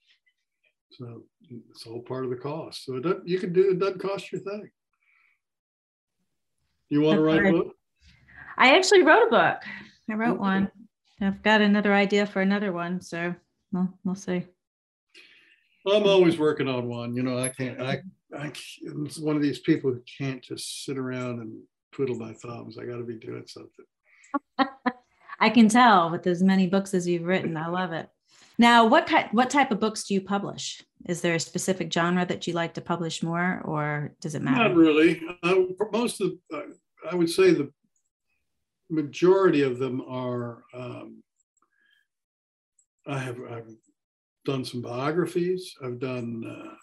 So 0.93 1.23
it's 1.71 1.87
all 1.87 2.03
part 2.03 2.25
of 2.25 2.31
the 2.31 2.37
cost. 2.37 2.85
So 2.85 2.97
it 2.97 3.05
you 3.25 3.39
can 3.39 3.53
do 3.53 3.71
it 3.71 3.79
doesn't 3.79 4.01
cost 4.01 4.31
you 4.33 4.39
a 4.39 4.43
thing. 4.43 4.71
You 6.89 7.01
want 7.01 7.17
to 7.17 7.23
write 7.23 7.47
a 7.47 7.53
book? 7.53 7.75
I 8.59 8.77
actually 8.77 9.03
wrote 9.03 9.27
a 9.27 9.31
book. 9.31 9.63
I 10.11 10.15
wrote 10.15 10.35
okay. 10.35 10.39
one. 10.39 10.71
I've 11.21 11.43
got 11.43 11.61
another 11.61 11.95
idea 11.95 12.27
for 12.27 12.43
another 12.43 12.73
one, 12.73 13.01
so 13.01 13.35
we'll 13.73 13.89
we'll 14.05 14.15
see. 14.15 14.45
Well, 15.85 15.97
I'm 15.97 16.09
always 16.09 16.39
working 16.39 16.69
on 16.69 16.89
one. 16.89 17.15
You 17.15 17.23
know, 17.23 17.39
I 17.39 17.49
can't. 17.49 17.81
I 17.81 18.03
I 18.37 18.53
am 18.87 19.09
one 19.21 19.37
of 19.37 19.43
these 19.43 19.61
people 19.61 19.93
who 19.93 20.03
can't 20.19 20.43
just 20.43 20.85
sit 20.85 20.99
around 20.99 21.41
and 21.41 21.57
twiddle 21.93 22.17
my 22.17 22.33
thumbs. 22.35 22.79
I 22.79 22.85
got 22.85 22.99
to 22.99 23.05
be 23.05 23.15
doing 23.15 23.45
something. 23.47 23.87
I 25.39 25.51
can 25.51 25.69
tell 25.69 26.11
with 26.11 26.27
as 26.27 26.43
many 26.43 26.67
books 26.67 26.95
as 26.95 27.07
you've 27.07 27.25
written. 27.27 27.57
I 27.57 27.69
love 27.69 27.93
it. 27.93 28.09
Now, 28.59 28.87
what 28.87 29.07
kind, 29.07 29.29
what 29.33 29.51
type 29.51 29.71
of 29.71 29.81
books 29.81 30.05
do 30.05 30.15
you 30.15 30.21
publish? 30.21 30.83
Is 31.07 31.21
there 31.21 31.35
a 31.35 31.41
specific 31.41 31.93
genre 31.93 32.25
that 32.27 32.47
you 32.47 32.55
like 32.55 32.75
to 32.75 32.81
publish 32.81 33.23
more, 33.23 33.61
or 33.65 34.13
does 34.21 34.35
it 34.35 34.43
matter? 34.43 34.69
Not 34.69 34.77
really. 34.77 35.21
Uh, 35.43 35.57
most 35.93 36.21
of, 36.21 36.33
uh, 36.53 36.63
I 37.11 37.15
would 37.15 37.31
say 37.31 37.53
the 37.53 37.71
majority 38.91 39.63
of 39.63 39.79
them 39.79 40.03
are 40.09 40.65
um, 40.75 41.23
I 43.07 43.19
have 43.19 43.39
I've 43.51 43.75
done 44.45 44.65
some 44.65 44.83
biographies. 44.83 45.75
I've 45.83 46.01
done 46.01 46.45
uh, 46.49 46.75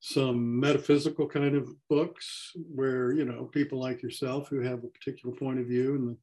some 0.00 0.58
metaphysical 0.58 1.28
kind 1.28 1.56
of 1.56 1.68
books 1.88 2.52
where 2.54 3.12
you 3.12 3.24
know 3.24 3.44
people 3.44 3.78
like 3.80 4.02
yourself 4.02 4.48
who 4.48 4.60
have 4.60 4.84
a 4.84 4.88
particular 4.88 5.34
point 5.34 5.60
of 5.60 5.66
view 5.66 5.94
and 5.94 6.16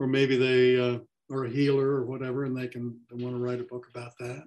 or 0.00 0.06
maybe 0.06 0.36
they 0.36 0.78
uh, 0.78 0.98
are 1.30 1.44
a 1.44 1.50
healer 1.50 1.88
or 1.88 2.04
whatever 2.04 2.44
and 2.44 2.56
they 2.56 2.68
can 2.68 2.98
they 3.10 3.22
want 3.22 3.36
to 3.36 3.42
write 3.42 3.60
a 3.60 3.64
book 3.64 3.86
about 3.90 4.12
that. 4.18 4.44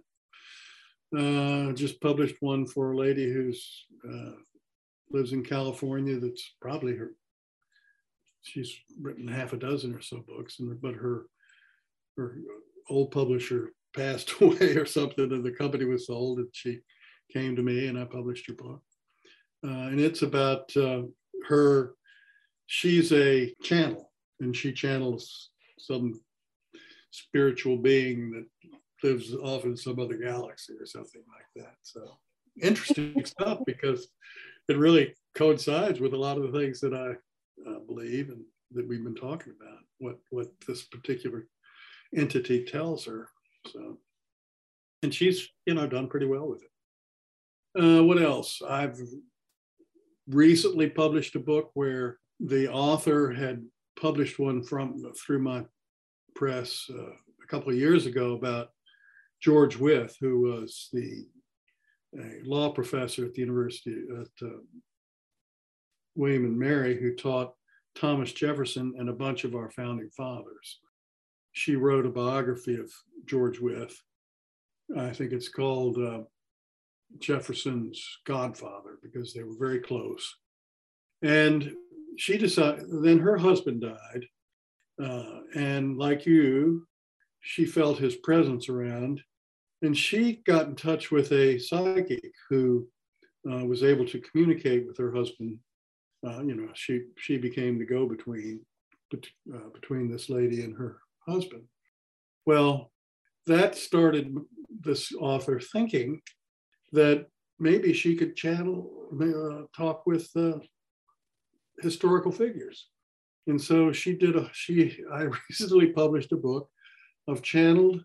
Uh, 1.17 1.71
just 1.73 2.01
published 2.01 2.35
one 2.41 2.65
for 2.65 2.91
a 2.91 2.97
lady 2.97 3.31
who's 3.31 3.85
uh, 4.07 4.31
lives 5.11 5.31
in 5.31 5.43
California. 5.43 6.19
That's 6.19 6.55
probably 6.61 6.95
her 6.95 7.11
she's 8.47 8.79
written 8.99 9.27
half 9.27 9.53
a 9.53 9.57
dozen 9.57 9.93
or 9.93 10.01
so 10.01 10.23
books, 10.27 10.59
and 10.59 10.79
but 10.81 10.95
her 10.95 11.25
her 12.17 12.37
old 12.89 13.11
publisher 13.11 13.73
passed 13.95 14.33
away 14.41 14.75
or 14.75 14.85
something, 14.85 15.31
and 15.31 15.43
the 15.43 15.51
company 15.51 15.85
was 15.85 16.07
sold, 16.07 16.39
and 16.39 16.49
she 16.51 16.79
came 17.31 17.55
to 17.55 17.63
me, 17.63 17.87
and 17.87 17.99
I 17.99 18.05
published 18.05 18.47
her 18.47 18.53
book, 18.53 18.81
uh, 19.65 19.87
and 19.89 19.99
it's 19.99 20.21
about 20.21 20.75
uh, 20.75 21.03
her. 21.47 21.93
She's 22.69 23.13
a 23.13 23.53
channel, 23.63 24.11
and 24.39 24.55
she 24.55 24.71
channels 24.71 25.49
some 25.79 26.19
spiritual 27.11 27.77
being 27.77 28.31
that 28.31 28.45
lives 29.03 29.33
off 29.33 29.65
in 29.65 29.75
some 29.75 29.99
other 29.99 30.17
galaxy 30.17 30.73
or 30.79 30.85
something 30.85 31.23
like 31.27 31.65
that. 31.65 31.75
So 31.81 32.17
interesting 32.61 33.23
stuff 33.25 33.59
because 33.65 34.07
it 34.67 34.77
really 34.77 35.13
coincides 35.35 35.99
with 35.99 36.13
a 36.13 36.17
lot 36.17 36.37
of 36.37 36.51
the 36.51 36.59
things 36.59 36.79
that 36.81 36.93
I 36.93 37.69
uh, 37.69 37.79
believe 37.87 38.29
and 38.29 38.41
that 38.71 38.87
we've 38.87 39.03
been 39.03 39.15
talking 39.15 39.53
about 39.59 39.79
what 39.99 40.17
what 40.29 40.47
this 40.67 40.83
particular 40.83 41.47
entity 42.15 42.65
tells 42.65 43.05
her 43.05 43.29
so. 43.71 43.97
And 45.03 45.13
she's 45.13 45.47
you 45.65 45.73
know 45.73 45.87
done 45.87 46.07
pretty 46.07 46.25
well 46.25 46.47
with 46.47 46.63
it. 46.63 47.81
Uh, 47.81 48.03
what 48.03 48.21
else? 48.21 48.61
I've 48.67 48.99
recently 50.27 50.89
published 50.89 51.35
a 51.35 51.39
book 51.39 51.71
where 51.75 52.17
the 52.39 52.71
author 52.71 53.31
had 53.31 53.63
published 53.99 54.39
one 54.39 54.63
from 54.63 55.03
through 55.13 55.39
my 55.39 55.63
press 56.35 56.85
uh, 56.89 57.11
a 57.43 57.47
couple 57.47 57.69
of 57.69 57.77
years 57.77 58.05
ago 58.05 58.33
about 58.33 58.69
george 59.41 59.77
wythe 59.77 60.11
who 60.19 60.41
was 60.41 60.89
the 60.93 61.25
law 62.43 62.69
professor 62.69 63.25
at 63.25 63.33
the 63.33 63.41
university 63.41 64.03
at 64.19 64.47
uh, 64.47 64.57
William 66.17 66.45
and 66.45 66.57
Mary, 66.57 66.99
who 66.99 67.15
taught 67.15 67.53
Thomas 67.95 68.33
Jefferson 68.33 68.93
and 68.97 69.07
a 69.07 69.13
bunch 69.13 69.43
of 69.43 69.55
our 69.55 69.69
founding 69.69 70.09
fathers. 70.09 70.79
She 71.53 71.75
wrote 71.75 72.05
a 72.05 72.09
biography 72.09 72.75
of 72.75 72.91
George 73.25 73.59
Wythe. 73.59 73.91
I 74.97 75.11
think 75.11 75.31
it's 75.31 75.49
called 75.49 75.97
uh, 75.97 76.21
Jefferson's 77.19 78.03
Godfather 78.25 78.97
because 79.01 79.33
they 79.33 79.43
were 79.43 79.57
very 79.57 79.79
close. 79.79 80.35
And 81.21 81.73
she 82.17 82.37
decided, 82.37 82.85
then 83.03 83.19
her 83.19 83.37
husband 83.37 83.81
died. 83.81 84.25
Uh, 85.01 85.41
and 85.55 85.97
like 85.97 86.25
you, 86.25 86.87
she 87.41 87.65
felt 87.65 87.97
his 87.97 88.15
presence 88.15 88.67
around. 88.69 89.21
And 89.81 89.95
she 89.95 90.41
got 90.45 90.67
in 90.67 90.75
touch 90.75 91.11
with 91.11 91.31
a 91.31 91.59
psychic 91.59 92.31
who 92.49 92.87
uh, 93.49 93.63
was 93.65 93.83
able 93.83 94.05
to 94.07 94.19
communicate 94.19 94.87
with 94.87 94.97
her 94.97 95.13
husband. 95.13 95.59
Uh, 96.25 96.41
you 96.41 96.55
know, 96.55 96.69
she 96.73 97.03
she 97.19 97.37
became 97.37 97.77
the 97.77 97.85
go-between 97.85 98.59
uh, 99.13 99.69
between 99.73 100.11
this 100.11 100.29
lady 100.29 100.63
and 100.63 100.75
her 100.75 100.97
husband. 101.27 101.63
Well, 102.45 102.91
that 103.45 103.75
started 103.75 104.35
this 104.81 105.13
author 105.13 105.59
thinking 105.59 106.21
that 106.91 107.27
maybe 107.59 107.93
she 107.93 108.15
could 108.15 108.35
channel 108.35 109.09
uh, 109.21 109.67
talk 109.75 110.07
with 110.07 110.29
uh, 110.35 110.59
historical 111.81 112.31
figures. 112.31 112.87
And 113.47 113.61
so 113.61 113.91
she 113.91 114.13
did 114.13 114.35
a 114.35 114.49
she 114.53 115.03
i 115.11 115.27
recently 115.49 115.87
published 115.87 116.31
a 116.31 116.37
book 116.37 116.69
of 117.27 117.41
channeled 117.41 118.03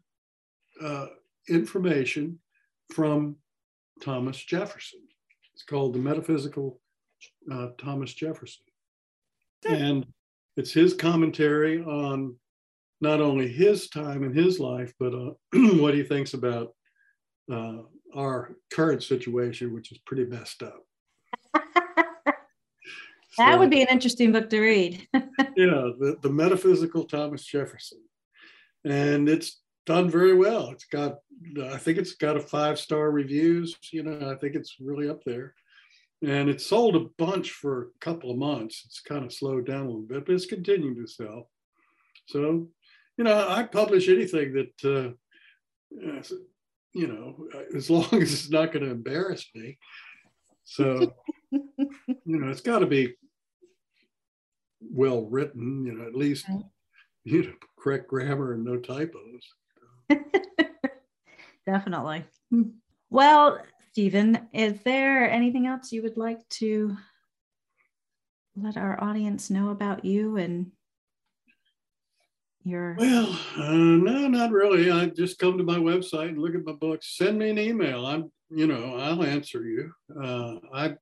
uh, 0.80 1.06
information 1.48 2.38
from 2.92 3.36
thomas 4.00 4.36
jefferson. 4.42 5.00
It's 5.54 5.64
called 5.64 5.94
the 5.94 5.98
metaphysical 5.98 6.80
uh, 7.50 7.68
thomas 7.78 8.14
jefferson. 8.14 8.64
And 9.68 10.06
it's 10.56 10.72
his 10.72 10.94
commentary 10.94 11.82
on 11.82 12.36
not 13.00 13.20
only 13.20 13.48
his 13.48 13.88
time 13.88 14.22
in 14.22 14.32
his 14.32 14.60
life 14.60 14.92
but 14.98 15.14
uh, 15.14 15.30
what 15.76 15.94
he 15.94 16.02
thinks 16.02 16.34
about 16.34 16.74
uh, 17.50 17.78
our 18.14 18.56
current 18.72 19.02
situation 19.02 19.74
which 19.74 19.90
is 19.90 19.98
pretty 20.06 20.24
messed 20.24 20.62
up 20.62 20.84
that 23.38 23.54
so, 23.54 23.58
would 23.58 23.70
be 23.70 23.82
an 23.82 23.88
interesting 23.90 24.32
book 24.32 24.50
to 24.50 24.60
read. 24.60 25.06
yeah, 25.14 25.20
the, 25.56 26.16
the 26.22 26.30
Metaphysical 26.30 27.04
Thomas 27.04 27.44
Jefferson. 27.44 28.00
And 28.84 29.28
it's 29.28 29.60
done 29.86 30.10
very 30.10 30.34
well. 30.34 30.70
It's 30.70 30.84
got, 30.84 31.16
I 31.62 31.78
think 31.78 31.98
it's 31.98 32.14
got 32.14 32.36
a 32.36 32.40
five 32.40 32.78
star 32.78 33.10
reviews. 33.10 33.76
You 33.90 34.02
know, 34.02 34.30
I 34.30 34.36
think 34.36 34.54
it's 34.54 34.76
really 34.80 35.08
up 35.08 35.24
there. 35.24 35.54
And 36.22 36.48
it 36.48 36.60
sold 36.60 36.94
a 36.94 37.06
bunch 37.18 37.50
for 37.50 37.82
a 37.82 37.98
couple 38.00 38.30
of 38.30 38.36
months. 38.36 38.82
It's 38.86 39.00
kind 39.00 39.24
of 39.24 39.32
slowed 39.32 39.66
down 39.66 39.86
a 39.86 39.86
little 39.86 40.02
bit, 40.02 40.24
but 40.24 40.34
it's 40.34 40.46
continuing 40.46 40.94
to 40.96 41.06
sell. 41.06 41.50
So, 42.26 42.68
you 43.16 43.24
know, 43.24 43.48
I 43.48 43.64
publish 43.64 44.08
anything 44.08 44.52
that, 44.52 44.84
uh, 44.84 46.22
you 46.92 47.06
know, 47.08 47.48
as 47.74 47.90
long 47.90 48.04
as 48.12 48.32
it's 48.32 48.50
not 48.50 48.72
going 48.72 48.84
to 48.84 48.92
embarrass 48.92 49.48
me. 49.54 49.78
So, 50.64 51.12
you 52.06 52.38
know, 52.38 52.48
it's 52.48 52.60
got 52.60 52.80
to 52.80 52.86
be 52.86 53.14
well 54.80 55.26
written, 55.26 55.84
you 55.84 55.92
know, 55.92 56.06
at 56.06 56.14
least 56.14 56.46
you 57.24 57.42
know, 57.44 57.52
correct 57.78 58.08
grammar 58.08 58.54
and 58.54 58.64
no 58.64 58.78
typos. 58.78 59.42
Definitely. 61.66 62.24
Well, 63.10 63.60
Stephen, 63.90 64.48
is 64.52 64.80
there 64.84 65.30
anything 65.30 65.66
else 65.66 65.92
you 65.92 66.02
would 66.02 66.16
like 66.16 66.48
to 66.50 66.96
let 68.56 68.76
our 68.76 69.02
audience 69.02 69.50
know 69.50 69.70
about 69.70 70.04
you 70.04 70.36
and 70.36 70.72
your? 72.64 72.96
Well, 72.98 73.38
uh, 73.56 73.72
no, 73.72 74.26
not 74.28 74.50
really. 74.50 74.90
I 74.90 75.06
just 75.06 75.38
come 75.38 75.56
to 75.58 75.64
my 75.64 75.78
website 75.78 76.30
and 76.30 76.38
look 76.38 76.54
at 76.54 76.64
my 76.64 76.72
books. 76.72 77.16
Send 77.16 77.38
me 77.38 77.50
an 77.50 77.58
email. 77.58 78.06
I'm, 78.06 78.32
you 78.50 78.66
know, 78.66 78.96
I'll 78.96 79.22
answer 79.22 79.62
you. 79.62 79.92
Uh, 80.20 80.56
I 80.74 80.94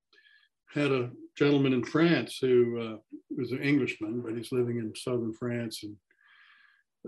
had 0.74 0.92
a 0.92 1.10
gentleman 1.36 1.72
in 1.72 1.84
France 1.84 2.38
who 2.40 2.80
uh, 2.80 2.96
was 3.36 3.52
an 3.52 3.62
Englishman, 3.62 4.20
but 4.20 4.36
he's 4.36 4.52
living 4.52 4.78
in 4.78 4.94
southern 4.94 5.32
France 5.32 5.82
and 5.82 5.96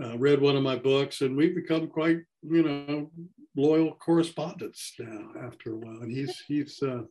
uh, 0.02 0.18
read 0.18 0.40
one 0.40 0.56
of 0.56 0.62
my 0.62 0.76
books, 0.76 1.20
and 1.20 1.36
we've 1.36 1.54
become 1.54 1.86
quite, 1.86 2.18
you 2.42 2.62
know, 2.62 3.10
loyal 3.54 3.94
correspondents 3.96 4.94
now 4.98 5.28
after 5.46 5.74
a 5.74 5.76
while. 5.76 6.00
And 6.00 6.10
he's 6.10 6.42
he's 6.48 6.82
uh, 6.82 7.02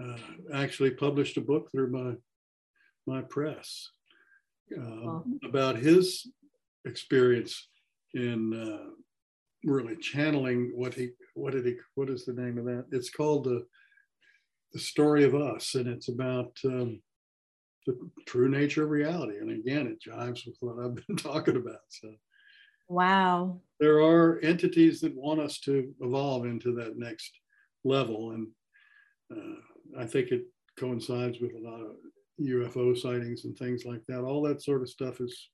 uh 0.00 0.16
actually 0.54 0.92
published 0.92 1.36
a 1.36 1.40
book 1.40 1.70
through 1.72 1.90
my 1.90 2.14
my 3.12 3.22
press 3.22 3.90
uh, 4.78 5.20
about 5.44 5.76
his 5.76 6.30
experience 6.84 7.68
in 8.14 8.54
uh, 8.54 8.90
really 9.64 9.96
channeling 9.96 10.70
what 10.74 10.94
he 10.94 11.10
what 11.34 11.52
did 11.52 11.66
he 11.66 11.76
what 11.96 12.08
is 12.08 12.24
the 12.24 12.32
name 12.32 12.58
of 12.58 12.64
that? 12.66 12.86
It's 12.92 13.10
called 13.10 13.44
the 13.44 13.66
the 14.72 14.78
story 14.78 15.24
of 15.24 15.34
us, 15.34 15.74
and 15.74 15.88
it's 15.88 16.08
about 16.08 16.56
um, 16.64 17.00
the 17.86 17.96
true 18.26 18.48
nature 18.48 18.84
of 18.84 18.90
reality. 18.90 19.38
And 19.38 19.50
again, 19.50 19.86
it 19.86 20.02
jives 20.02 20.46
with 20.46 20.56
what 20.60 20.78
I've 20.78 20.94
been 21.06 21.16
talking 21.16 21.56
about. 21.56 21.80
So, 21.88 22.12
wow, 22.88 23.60
there 23.80 24.00
are 24.00 24.40
entities 24.40 25.00
that 25.00 25.16
want 25.16 25.40
us 25.40 25.58
to 25.60 25.92
evolve 26.00 26.46
into 26.46 26.74
that 26.76 26.98
next 26.98 27.32
level, 27.84 28.32
and 28.32 28.48
uh, 29.32 30.00
I 30.00 30.06
think 30.06 30.30
it 30.30 30.44
coincides 30.78 31.38
with 31.40 31.52
a 31.54 31.58
lot 31.58 31.80
of 31.80 31.96
UFO 32.40 32.96
sightings 32.96 33.44
and 33.44 33.56
things 33.56 33.84
like 33.84 34.02
that. 34.08 34.22
All 34.22 34.42
that 34.42 34.62
sort 34.62 34.82
of 34.82 34.88
stuff 34.88 35.20
is 35.20 35.48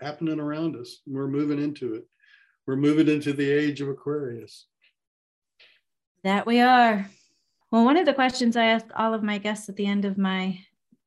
happening 0.00 0.40
around 0.40 0.76
us. 0.76 1.00
We're 1.06 1.28
moving 1.28 1.62
into 1.62 1.94
it. 1.94 2.04
We're 2.66 2.76
moving 2.76 3.08
into 3.08 3.32
the 3.32 3.50
age 3.50 3.80
of 3.80 3.88
Aquarius. 3.88 4.66
That 6.24 6.46
we 6.46 6.60
are. 6.60 7.08
Well, 7.74 7.84
one 7.84 7.96
of 7.96 8.06
the 8.06 8.14
questions 8.14 8.56
I 8.56 8.66
ask 8.66 8.86
all 8.94 9.14
of 9.14 9.24
my 9.24 9.38
guests 9.38 9.68
at 9.68 9.74
the 9.74 9.86
end 9.86 10.04
of 10.04 10.16
my 10.16 10.60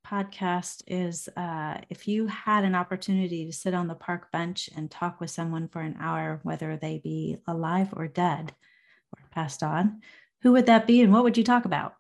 podcast 0.06 0.84
is 0.86 1.30
uh, 1.38 1.78
if 1.90 2.10
you 2.10 2.28
had 2.28 2.66
an 2.66 2.76
opportunity 2.76 3.46
to 3.46 3.54
sit 3.54 3.74
on 3.74 3.88
the 3.88 3.96
park 3.96 4.30
bench 4.34 4.70
and 4.76 4.92
talk 4.92 5.22
with 5.22 5.30
someone 5.30 5.70
for 5.70 5.80
an 5.80 5.96
hour, 5.98 6.42
whether 6.44 6.76
they 6.76 6.98
be 6.98 7.38
alive 7.48 7.94
or 7.94 8.10
dead 8.10 8.54
or 9.14 9.24
passed 9.32 9.64
on, 9.64 10.02
who 10.42 10.52
would 10.52 10.66
that 10.66 10.86
be 10.86 11.02
and 11.02 11.14
what 11.14 11.24
would 11.24 11.38
you 11.38 11.44
talk 11.46 11.64
about? 11.64 11.94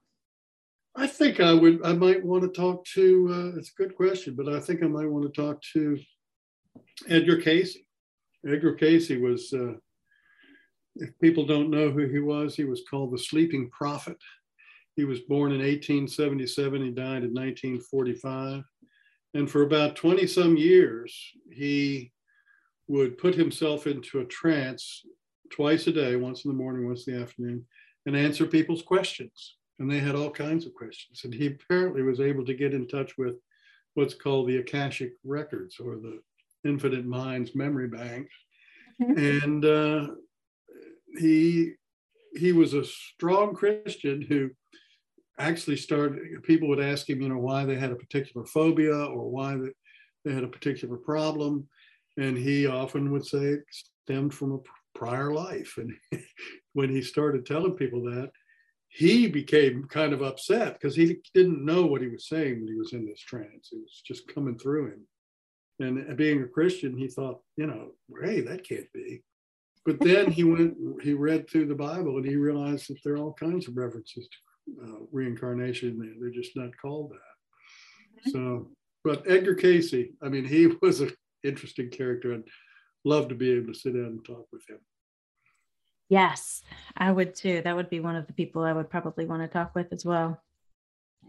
I 0.97 1.07
think 1.07 1.39
I 1.39 1.53
would, 1.53 1.80
I 1.86 1.93
might 1.93 2.22
want 2.22 2.43
to 2.43 2.49
talk 2.49 2.84
to, 2.88 3.30
uh, 3.32 3.57
it's 3.57 3.72
a 3.72 3.82
good 3.82 3.95
question, 3.95 4.36
but 4.36 4.49
I 4.53 4.59
think 4.59 4.84
I 4.84 4.88
might 4.88 5.09
want 5.09 5.34
to 5.34 5.41
talk 5.41 5.61
to 5.76 5.97
Edgar 7.07 7.39
Cayce. 7.39 7.78
Edgar 8.45 8.74
Cayce 8.74 9.11
was, 9.11 9.53
uh, 9.53 9.76
if 10.99 11.18
people 11.22 11.45
don't 11.45 11.70
know 11.70 11.89
who 11.89 12.07
he 12.07 12.20
was, 12.20 12.53
he 12.55 12.65
was 12.65 12.84
called 12.89 13.13
the 13.13 13.18
sleeping 13.18 13.70
prophet. 13.70 14.18
He 14.97 15.05
was 15.05 15.21
born 15.21 15.51
in 15.51 15.59
1877. 15.59 16.81
He 16.81 16.89
died 16.89 17.23
in 17.23 17.33
1945. 17.33 18.63
And 19.35 19.49
for 19.49 19.61
about 19.61 19.95
20 19.95 20.25
some 20.25 20.57
years, 20.57 21.15
he 21.51 22.11
would 22.87 23.19
put 23.19 23.35
himself 23.35 23.85
into 23.85 24.19
a 24.19 24.25
trance 24.25 25.05
twice 25.51 25.85
a 25.85 25.91
day, 25.91 26.15
once 26.15 26.43
in 26.43 26.51
the 26.51 26.57
morning, 26.57 26.87
once 26.87 27.07
in 27.07 27.13
the 27.13 27.21
afternoon, 27.21 27.63
and 28.07 28.17
answer 28.17 28.47
people's 28.47 28.81
questions. 28.81 29.57
And 29.77 29.89
they 29.89 29.99
had 29.99 30.15
all 30.15 30.31
kinds 30.31 30.65
of 30.65 30.73
questions. 30.73 31.21
And 31.23 31.33
he 31.33 31.45
apparently 31.45 32.01
was 32.01 32.19
able 32.19 32.43
to 32.45 32.55
get 32.55 32.73
in 32.73 32.87
touch 32.87 33.19
with 33.19 33.35
what's 33.93 34.15
called 34.15 34.47
the 34.47 34.57
Akashic 34.57 35.13
Records 35.23 35.79
or 35.79 35.97
the 35.97 36.21
Infinite 36.65 37.05
Minds 37.05 37.53
Memory 37.53 37.87
Bank. 37.87 38.27
Mm-hmm. 38.99 39.43
And 39.43 39.65
uh, 39.65 40.07
he 41.19 41.73
he 42.35 42.51
was 42.51 42.73
a 42.73 42.83
strong 42.83 43.53
Christian 43.53 44.21
who 44.21 44.49
actually 45.39 45.77
started, 45.77 46.43
people 46.43 46.67
would 46.69 46.79
ask 46.79 47.09
him, 47.09 47.21
you 47.21 47.29
know, 47.29 47.38
why 47.38 47.65
they 47.65 47.75
had 47.75 47.91
a 47.91 47.95
particular 47.95 48.45
phobia 48.45 48.95
or 48.95 49.29
why 49.29 49.57
they 50.25 50.33
had 50.33 50.43
a 50.43 50.47
particular 50.47 50.97
problem. 50.97 51.67
And 52.17 52.38
he 52.38 52.65
often 52.65 53.11
would 53.11 53.25
say 53.25 53.38
it 53.38 53.63
stemmed 54.03 54.33
from 54.33 54.53
a 54.53 54.97
prior 54.97 55.31
life. 55.31 55.77
And 55.77 55.93
when 56.73 56.89
he 56.89 57.01
started 57.01 57.45
telling 57.45 57.73
people 57.73 58.03
that, 58.05 58.31
he 58.89 59.27
became 59.27 59.83
kind 59.83 60.13
of 60.13 60.21
upset 60.21 60.73
because 60.73 60.95
he 60.95 61.17
didn't 61.33 61.63
know 61.63 61.85
what 61.85 62.01
he 62.01 62.07
was 62.07 62.27
saying 62.27 62.59
when 62.59 62.67
he 62.67 62.79
was 62.79 62.93
in 62.93 63.05
this 63.05 63.19
trance. 63.19 63.69
It 63.71 63.79
was 63.79 64.01
just 64.05 64.33
coming 64.33 64.57
through 64.57 64.88
him. 64.88 65.07
And 65.79 66.09
uh, 66.09 66.13
being 66.15 66.41
a 66.41 66.47
Christian, 66.47 66.97
he 66.97 67.07
thought, 67.07 67.41
you 67.57 67.67
know, 67.67 67.91
hey, 68.23 68.41
that 68.41 68.67
can't 68.67 68.91
be. 68.93 69.21
But 69.85 69.99
then 69.99 70.31
he 70.31 70.43
went, 70.43 70.75
he 71.01 71.13
read 71.13 71.49
through 71.49 71.67
the 71.67 71.75
Bible 71.75 72.17
and 72.17 72.25
he 72.25 72.35
realized 72.35 72.89
that 72.89 72.97
there 73.03 73.13
are 73.13 73.17
all 73.17 73.33
kinds 73.33 73.67
of 73.67 73.77
references 73.77 74.27
to 74.27 74.38
uh, 74.82 75.05
reincarnation. 75.11 76.18
They're 76.20 76.30
just 76.30 76.55
not 76.55 76.72
called 76.82 77.11
that. 77.11 78.30
Mm-hmm. 78.30 78.32
So, 78.32 78.70
but 79.03 79.24
Edgar 79.30 79.55
Cayce, 79.55 79.93
I 80.22 80.30
mean, 80.30 80.45
he 80.45 80.68
was 80.82 81.01
an 81.01 81.11
interesting 81.43 81.89
character 81.89 82.34
and 82.34 82.43
love 83.05 83.30
to 83.30 83.36
be 83.36 83.51
able 83.51 83.74
to 83.74 83.80
sit 83.80 83.93
down 83.93 84.05
and 84.05 84.26
talk 84.26 84.47
with 84.51 84.68
him. 84.70 84.80
Yes, 86.09 86.61
I 86.95 87.11
would 87.11 87.36
too. 87.36 87.61
That 87.63 87.76
would 87.76 87.89
be 87.89 87.99
one 87.99 88.15
of 88.15 88.28
the 88.28 88.34
people 88.34 88.63
I 88.63 88.72
would 88.72 88.89
probably 88.89 89.26
want 89.26 89.41
to 89.41 89.47
talk 89.47 89.76
with 89.76 89.91
as 89.91 90.05
well. 90.05 90.41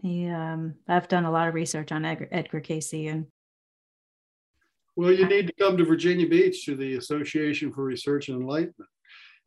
He, 0.01 0.27
um, 0.27 0.75
I've 0.87 1.09
done 1.09 1.25
a 1.25 1.31
lot 1.31 1.49
of 1.49 1.53
research 1.53 1.91
on 1.91 2.05
Edgar, 2.05 2.29
Edgar 2.31 2.61
Cayce 2.61 2.93
and. 2.93 3.27
Well, 4.95 5.11
you 5.11 5.27
need 5.27 5.47
to 5.47 5.53
come 5.53 5.77
to 5.77 5.85
Virginia 5.85 6.27
Beach 6.27 6.65
to 6.65 6.75
the 6.75 6.95
Association 6.95 7.71
for 7.71 7.83
Research 7.83 8.29
and 8.29 8.41
Enlightenment. 8.41 8.89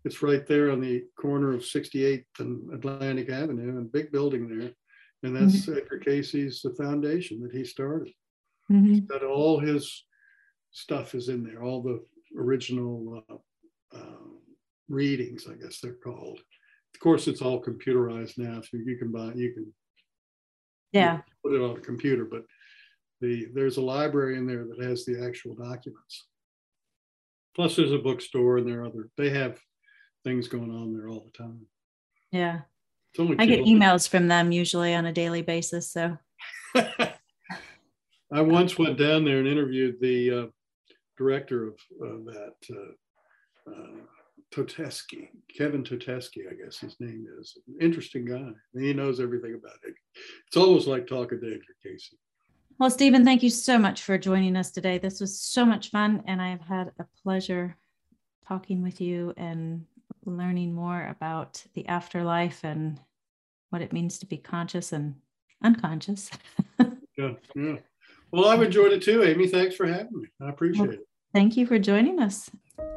It's 0.04 0.22
right 0.22 0.46
there 0.46 0.70
on 0.70 0.80
the 0.80 1.04
corner 1.20 1.52
of 1.52 1.60
68th 1.60 2.24
and 2.38 2.72
Atlantic 2.74 3.30
Avenue, 3.30 3.78
and 3.78 3.92
big 3.92 4.10
building 4.10 4.48
there. 4.48 4.70
And 5.22 5.36
that's 5.36 5.66
mm-hmm. 5.66 5.78
Edgar 5.78 5.98
Cayce's 5.98 6.62
the 6.62 6.74
foundation 6.74 7.40
that 7.42 7.52
he 7.52 7.64
started. 7.64 8.12
Mm-hmm. 8.70 9.06
That 9.08 9.22
all 9.22 9.60
his 9.60 10.04
stuff 10.72 11.14
is 11.14 11.28
in 11.28 11.44
there, 11.44 11.62
all 11.62 11.82
the 11.82 12.04
original 12.36 13.22
uh, 13.30 13.96
uh, 13.96 14.32
readings, 14.88 15.46
I 15.48 15.54
guess 15.54 15.80
they're 15.80 15.94
called, 15.94 16.40
Of 16.94 17.00
course, 17.00 17.28
it's 17.28 17.42
all 17.42 17.62
computerized 17.62 18.38
now, 18.38 18.60
so 18.60 18.78
you 18.78 18.96
can 18.96 19.12
buy, 19.12 19.32
you 19.34 19.52
can 19.52 19.72
yeah 20.92 21.20
put 21.42 21.54
it 21.54 21.62
on 21.62 21.76
a 21.76 21.80
computer, 21.80 22.26
but 22.30 22.42
the 23.20 23.48
there's 23.54 23.78
a 23.78 23.82
library 23.82 24.36
in 24.36 24.46
there 24.46 24.64
that 24.64 24.84
has 24.84 25.04
the 25.04 25.24
actual 25.24 25.54
documents. 25.54 26.26
Plus, 27.54 27.76
there's 27.76 27.92
a 27.92 27.98
bookstore 27.98 28.58
and 28.58 28.68
there 28.68 28.80
are 28.80 28.86
other. 28.86 29.08
They 29.16 29.30
have 29.30 29.58
things 30.24 30.48
going 30.48 30.70
on 30.70 30.94
there 30.94 31.08
all 31.08 31.24
the 31.24 31.36
time. 31.36 31.66
Yeah. 32.30 32.60
I 33.38 33.46
get 33.46 33.66
emails 33.66 34.08
from 34.08 34.28
them 34.28 34.52
usually 34.52 34.94
on 34.94 35.04
a 35.04 35.12
daily 35.12 35.42
basis. 35.42 35.90
So 35.92 36.16
I 36.74 38.40
once 38.40 38.78
went 38.78 38.98
down 38.98 39.24
there 39.24 39.38
and 39.38 39.46
interviewed 39.46 40.00
the 40.00 40.30
uh, 40.30 40.46
director 41.18 41.66
of 41.66 41.74
uh, 42.02 42.32
that 42.32 42.54
uh, 42.70 43.70
uh, 43.70 43.96
Todeschi, 44.52 45.28
Kevin 45.54 45.84
Todeschi, 45.84 46.50
I 46.50 46.54
guess 46.54 46.78
his 46.78 46.96
name 47.00 47.26
is. 47.38 47.58
Interesting 47.80 48.24
guy. 48.24 48.50
He 48.74 48.94
knows 48.94 49.20
everything 49.20 49.54
about 49.54 49.76
it. 49.82 49.94
It's 50.46 50.56
almost 50.56 50.86
like 50.86 51.06
talking 51.06 51.40
to 51.40 51.46
Edgar 51.46 51.76
Cayce. 51.82 52.14
Well, 52.78 52.90
Stephen, 52.90 53.24
thank 53.24 53.42
you 53.42 53.50
so 53.50 53.78
much 53.78 54.02
for 54.02 54.16
joining 54.16 54.56
us 54.56 54.70
today. 54.70 54.98
This 54.98 55.20
was 55.20 55.38
so 55.38 55.64
much 55.64 55.90
fun, 55.90 56.22
and 56.26 56.40
I've 56.40 56.62
had 56.62 56.92
a 56.98 57.04
pleasure 57.22 57.76
talking 58.48 58.82
with 58.82 59.00
you 59.00 59.32
and 59.36 59.84
learning 60.24 60.74
more 60.74 61.06
about 61.06 61.64
the 61.74 61.86
afterlife 61.88 62.64
and 62.64 63.00
what 63.70 63.82
it 63.82 63.92
means 63.92 64.18
to 64.18 64.26
be 64.26 64.36
conscious 64.36 64.92
and 64.92 65.14
unconscious. 65.62 66.30
yeah, 67.16 67.32
yeah. 67.54 67.76
Well, 68.30 68.48
I've 68.48 68.62
enjoyed 68.62 68.92
it 68.92 69.02
too, 69.02 69.22
Amy. 69.24 69.46
Thanks 69.48 69.76
for 69.76 69.86
having 69.86 70.08
me. 70.12 70.28
I 70.40 70.48
appreciate 70.48 70.88
well, 70.88 70.96
it. 70.96 71.06
Thank 71.34 71.56
you 71.56 71.66
for 71.66 71.78
joining 71.78 72.20
us. 72.20 72.50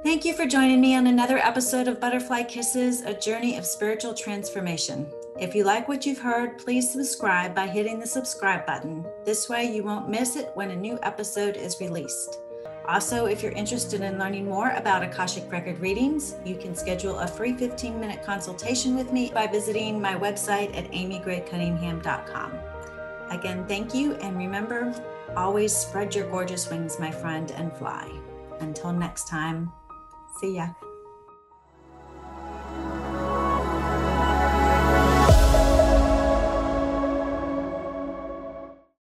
Thank 0.03 0.23
you 0.23 0.33
for 0.33 0.45
joining 0.45 0.81
me 0.81 0.95
on 0.95 1.07
another 1.07 1.37
episode 1.37 1.87
of 1.87 1.99
Butterfly 1.99 2.43
Kisses, 2.43 3.01
a 3.01 3.13
journey 3.13 3.57
of 3.57 3.65
spiritual 3.65 4.13
transformation. 4.13 5.07
If 5.39 5.55
you 5.55 5.63
like 5.63 5.87
what 5.87 6.05
you've 6.05 6.19
heard, 6.19 6.57
please 6.57 6.91
subscribe 6.91 7.55
by 7.55 7.67
hitting 7.67 7.99
the 7.99 8.07
subscribe 8.07 8.65
button. 8.65 9.05
This 9.25 9.49
way, 9.49 9.65
you 9.65 9.83
won't 9.83 10.09
miss 10.09 10.35
it 10.35 10.51
when 10.53 10.71
a 10.71 10.75
new 10.75 10.99
episode 11.01 11.57
is 11.57 11.81
released. 11.81 12.39
Also, 12.87 13.25
if 13.25 13.41
you're 13.41 13.51
interested 13.53 14.01
in 14.01 14.19
learning 14.19 14.45
more 14.45 14.69
about 14.71 15.01
Akashic 15.01 15.51
Record 15.51 15.79
readings, 15.79 16.35
you 16.45 16.55
can 16.55 16.75
schedule 16.75 17.19
a 17.19 17.27
free 17.27 17.53
15 17.53 17.99
minute 17.99 18.23
consultation 18.23 18.95
with 18.95 19.11
me 19.11 19.31
by 19.33 19.47
visiting 19.47 19.99
my 19.99 20.13
website 20.15 20.75
at 20.77 20.91
amygraycunningham.com. 20.91 22.53
Again, 23.31 23.65
thank 23.67 23.95
you, 23.95 24.13
and 24.15 24.37
remember 24.37 24.93
always 25.35 25.75
spread 25.75 26.13
your 26.13 26.29
gorgeous 26.29 26.69
wings, 26.69 26.99
my 26.99 27.11
friend, 27.11 27.51
and 27.51 27.75
fly. 27.75 28.09
Until 28.59 28.93
next 28.93 29.27
time, 29.27 29.71
see 30.39 30.55
ya. 30.55 30.69